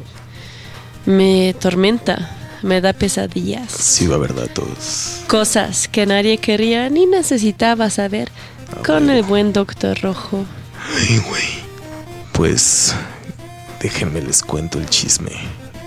me 1.07 1.55
tormenta, 1.59 2.37
me 2.63 2.81
da 2.81 2.93
pesadillas. 2.93 3.73
Sí, 3.73 4.07
va 4.07 4.17
verdad, 4.17 4.49
todos. 4.53 5.21
Cosas 5.27 5.89
que 5.89 6.07
nadie 6.07 6.39
quería 6.39 6.89
ni 6.89 7.07
necesitaba 7.07 7.91
saber 7.91 8.31
con 8.87 9.11
el 9.11 9.23
buen 9.23 9.53
Doctor 9.53 9.99
Rojo. 10.01 10.45
Ay, 10.97 11.19
güey. 11.29 11.63
Pues 12.33 12.95
déjenme 13.81 14.23
les 14.23 14.43
cuento 14.43 14.79
el 14.79 14.89
chisme. 14.89 15.33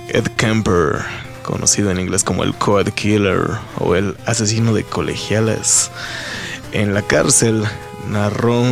Ed 0.09 0.27
Kemper, 0.38 0.99
conocido 1.45 1.91
en 1.91 1.99
inglés 1.99 2.23
como 2.23 2.43
el 2.43 2.53
Code 2.55 2.91
Killer 2.91 3.41
o 3.77 3.95
el 3.95 4.17
asesino 4.26 4.73
de 4.73 4.84
colegialas, 4.84 5.91
en 6.72 6.93
la 6.93 7.01
cárcel 7.01 7.63
narró 8.09 8.63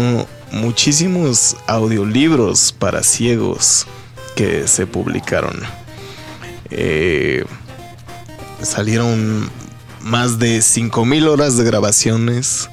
muchísimos 0.52 1.56
audiolibros 1.68 2.74
para 2.74 3.04
ciegos 3.04 3.88
que 4.36 4.68
se 4.68 4.88
publicaron. 4.88 5.62
Eh, 6.70 7.45
salieron 8.62 9.50
más 10.02 10.40
de 10.40 10.60
5.000 10.60 11.28
horas 11.28 11.58
de 11.58 11.64
grabaciones 11.64 12.70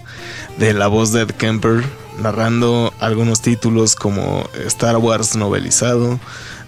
de 0.58 0.74
la 0.74 0.88
voz 0.88 1.12
de 1.12 1.22
Ed 1.22 1.30
Kemper, 1.30 1.84
narrando 2.18 2.92
algunos 3.00 3.40
títulos 3.40 3.94
como 3.94 4.48
Star 4.66 4.96
Wars 4.96 5.36
novelizado, 5.36 6.18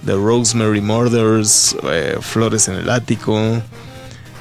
The 0.04 0.14
Rosemary 0.14 0.80
Murders, 0.80 1.76
eh, 1.84 2.18
Flores 2.20 2.68
en 2.68 2.74
el 2.74 2.90
Ático, 2.90 3.62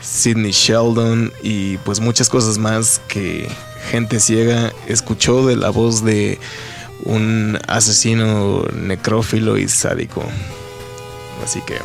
Sidney 0.01 0.51
Sheldon 0.51 1.31
y 1.43 1.77
pues 1.77 1.99
muchas 1.99 2.29
cosas 2.29 2.57
más 2.57 3.01
que 3.07 3.47
gente 3.91 4.19
ciega 4.19 4.71
escuchó 4.87 5.45
de 5.45 5.55
la 5.55 5.69
voz 5.69 6.03
de 6.03 6.39
un 7.03 7.59
asesino 7.67 8.63
necrófilo 8.73 9.57
y 9.57 9.67
sádico. 9.67 10.23
Así 11.43 11.61
que, 11.61 11.77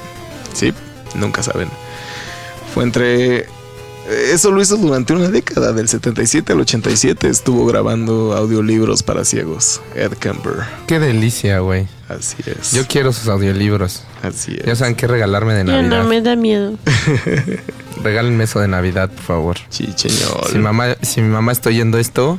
sí, 0.53 0.73
nunca 1.15 1.43
saben. 1.43 1.69
Fue 2.75 2.85
entre 2.85 3.47
Eso 4.31 4.53
lo 4.53 4.61
hizo 4.61 4.77
durante 4.77 5.13
una 5.13 5.29
década, 5.29 5.73
del 5.73 5.89
77 5.89 6.53
al 6.53 6.61
87 6.61 7.29
estuvo 7.29 7.67
grabando 7.67 8.37
audiolibros 8.37 9.03
para 9.03 9.25
ciegos, 9.25 9.81
Ed 9.95 10.13
Kemper. 10.13 10.65
Qué 10.87 10.99
delicia, 11.01 11.59
güey. 11.59 11.89
Así 12.09 12.37
es. 12.47 12.73
Yo 12.73 12.87
quiero 12.87 13.13
sus 13.13 13.27
audiolibros. 13.29 14.03
Así 14.23 14.57
Ya 14.65 14.77
saben 14.77 14.95
qué 14.95 15.07
regalarme 15.09 15.55
de 15.55 15.65
Ya 15.65 15.73
Navidad. 15.83 15.99
no 16.03 16.09
me 16.09 16.21
da 16.23 16.37
miedo. 16.37 16.75
Regálenme 18.03 18.45
eso 18.45 18.61
de 18.61 18.69
Navidad, 18.69 19.11
por 19.11 19.23
favor. 19.25 19.57
Chicheñol. 19.71 20.49
Si, 20.53 20.59
mamá, 20.59 20.97
si 21.03 21.21
mi 21.23 21.29
mamá 21.29 21.51
está 21.53 21.71
oyendo 21.71 21.99
esto, 21.99 22.39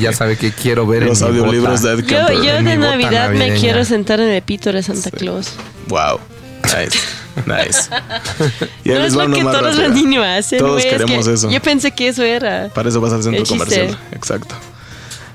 ya 0.00 0.12
sabe 0.12 0.36
que 0.36 0.50
quiero 0.52 0.86
ver 0.86 1.04
Los 1.04 1.20
en 1.20 1.28
audiolibros 1.28 1.82
bota. 1.82 1.94
de 1.96 2.02
Ed 2.02 2.06
Yo, 2.06 2.42
yo 2.42 2.54
de 2.62 2.76
Navidad 2.76 3.30
me 3.30 3.54
quiero 3.54 3.84
sentar 3.84 4.20
en 4.20 4.28
el 4.30 4.42
pito 4.42 4.72
de 4.72 4.82
Santa 4.82 5.10
Claus. 5.10 5.52
Wow. 5.88 6.18
Nice. 6.64 6.98
Nice. 7.46 7.90
Y 8.84 8.88
no 8.88 9.04
es 9.04 9.12
lo 9.14 9.30
que 9.30 9.42
todos 9.42 9.62
rápida. 9.62 9.88
los 9.88 9.94
niños 9.94 10.24
hacen. 10.26 10.58
Todos 10.58 10.72
güey, 10.82 10.86
es 10.86 10.92
queremos 10.92 11.26
que 11.28 11.34
eso. 11.34 11.50
Yo 11.50 11.60
pensé 11.62 11.90
que 11.92 12.08
eso 12.08 12.22
era. 12.24 12.70
Para 12.74 12.88
eso 12.88 13.00
vas 13.00 13.12
al 13.12 13.22
centro 13.22 13.44
comercial. 13.44 13.96
Exacto. 14.12 14.54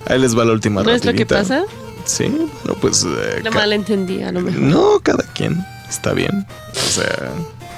Ahí 0.07 0.19
les 0.19 0.37
va 0.37 0.43
la 0.43 0.51
última 0.53 0.81
¿No 0.83 0.89
es 0.89 1.05
lo 1.05 1.13
que 1.13 1.23
rapidita. 1.25 1.37
pasa? 1.39 1.63
Sí, 2.05 2.25
bueno, 2.27 2.79
pues... 2.81 3.03
eh, 3.05 3.41
Lo 3.43 3.51
ca- 3.51 3.57
malentendí, 3.59 4.21
a 4.23 4.31
lo 4.31 4.41
mejor. 4.41 4.61
No, 4.61 4.99
cada 5.01 5.23
quien. 5.33 5.65
Está 5.89 6.13
bien. 6.13 6.45
O 6.71 6.89
sea, 6.89 7.31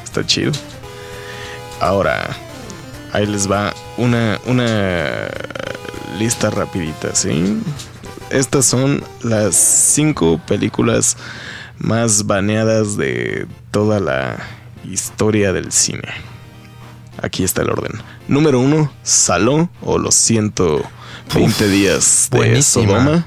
está 0.03 0.25
chido. 0.25 0.51
Ahora, 1.79 2.29
ahí 3.11 3.25
les 3.25 3.49
va 3.49 3.73
una, 3.97 4.39
una 4.45 5.27
lista 6.17 6.49
rapidita, 6.49 7.13
¿sí? 7.15 7.59
Estas 8.29 8.65
son 8.65 9.03
las 9.21 9.55
cinco 9.55 10.39
películas 10.47 11.17
más 11.79 12.25
baneadas 12.25 12.97
de 12.97 13.47
toda 13.71 13.99
la 13.99 14.37
historia 14.89 15.51
del 15.53 15.71
cine. 15.71 16.07
Aquí 17.21 17.43
está 17.43 17.61
el 17.61 17.69
orden. 17.69 17.91
Número 18.27 18.59
uno, 18.59 18.91
Saló 19.03 19.69
o 19.81 19.97
los 19.97 20.15
120 20.15 21.67
días 21.69 22.27
de 22.31 22.37
buenísima. 22.37 22.87
Sodoma. 22.87 23.25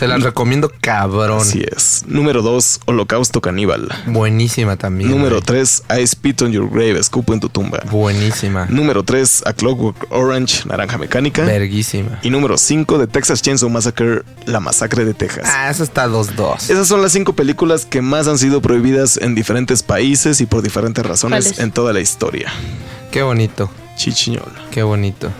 Se 0.00 0.08
las 0.08 0.22
recomiendo 0.22 0.72
cabrón. 0.80 1.42
Así 1.42 1.62
es. 1.76 2.04
Número 2.06 2.40
2, 2.40 2.80
Holocausto 2.86 3.42
Caníbal. 3.42 3.86
Buenísima 4.06 4.76
también. 4.76 5.10
Número 5.10 5.36
güey. 5.36 5.42
3, 5.42 5.82
I 6.00 6.06
Spit 6.06 6.40
on 6.40 6.52
Your 6.52 6.70
Grave, 6.70 6.98
Escupo 6.98 7.34
en 7.34 7.40
tu 7.40 7.50
tumba. 7.50 7.82
Buenísima. 7.90 8.64
Número 8.70 9.02
3, 9.02 9.42
A 9.44 9.52
Clockwork 9.52 10.06
Orange, 10.08 10.66
Naranja 10.66 10.96
Mecánica. 10.96 11.44
Verguísima. 11.44 12.18
Y 12.22 12.30
número 12.30 12.56
5, 12.56 12.96
de 12.96 13.08
Texas 13.08 13.42
Chainsaw 13.42 13.68
Massacre, 13.68 14.22
La 14.46 14.58
Masacre 14.58 15.04
de 15.04 15.12
Texas. 15.12 15.44
Ah, 15.46 15.68
eso 15.68 15.84
está 15.84 16.08
2-2. 16.08 16.70
Esas 16.70 16.88
son 16.88 17.02
las 17.02 17.12
cinco 17.12 17.34
películas 17.34 17.84
que 17.84 18.00
más 18.00 18.26
han 18.26 18.38
sido 18.38 18.62
prohibidas 18.62 19.18
en 19.18 19.34
diferentes 19.34 19.82
países 19.82 20.40
y 20.40 20.46
por 20.46 20.62
diferentes 20.62 21.04
razones 21.04 21.58
en 21.58 21.72
toda 21.72 21.92
la 21.92 22.00
historia. 22.00 22.50
Qué 23.10 23.20
bonito. 23.20 23.70
Chichiñol. 23.96 24.50
Qué 24.70 24.82
bonito. 24.82 25.30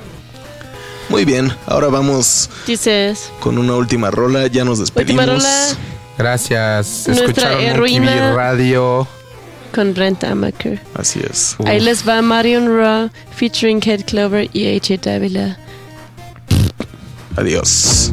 Muy 1.10 1.24
bien, 1.24 1.52
ahora 1.66 1.88
vamos 1.88 2.48
Dices, 2.66 3.30
con 3.40 3.58
una 3.58 3.74
última 3.74 4.10
rola. 4.10 4.46
Ya 4.46 4.64
nos 4.64 4.78
despedimos. 4.78 5.24
última 5.24 5.36
rola 5.38 5.76
Gracias. 6.16 7.04
Nuestra 7.08 7.24
Escucharon 7.26 7.60
heroína. 7.60 8.14
Bee 8.14 8.32
Radio. 8.34 9.08
con 9.74 9.92
Brent 9.94 10.22
Amaker. 10.24 10.80
Así 10.94 11.20
es. 11.28 11.56
Ahí 11.64 11.80
les 11.80 12.06
va 12.08 12.20
Marion 12.22 12.68
Raw 12.76 13.10
featuring 13.34 13.80
Head 13.84 14.04
Clover 14.04 14.48
y 14.52 14.76
AJ 14.76 15.00
Davila. 15.02 15.58
Adiós. 17.36 18.12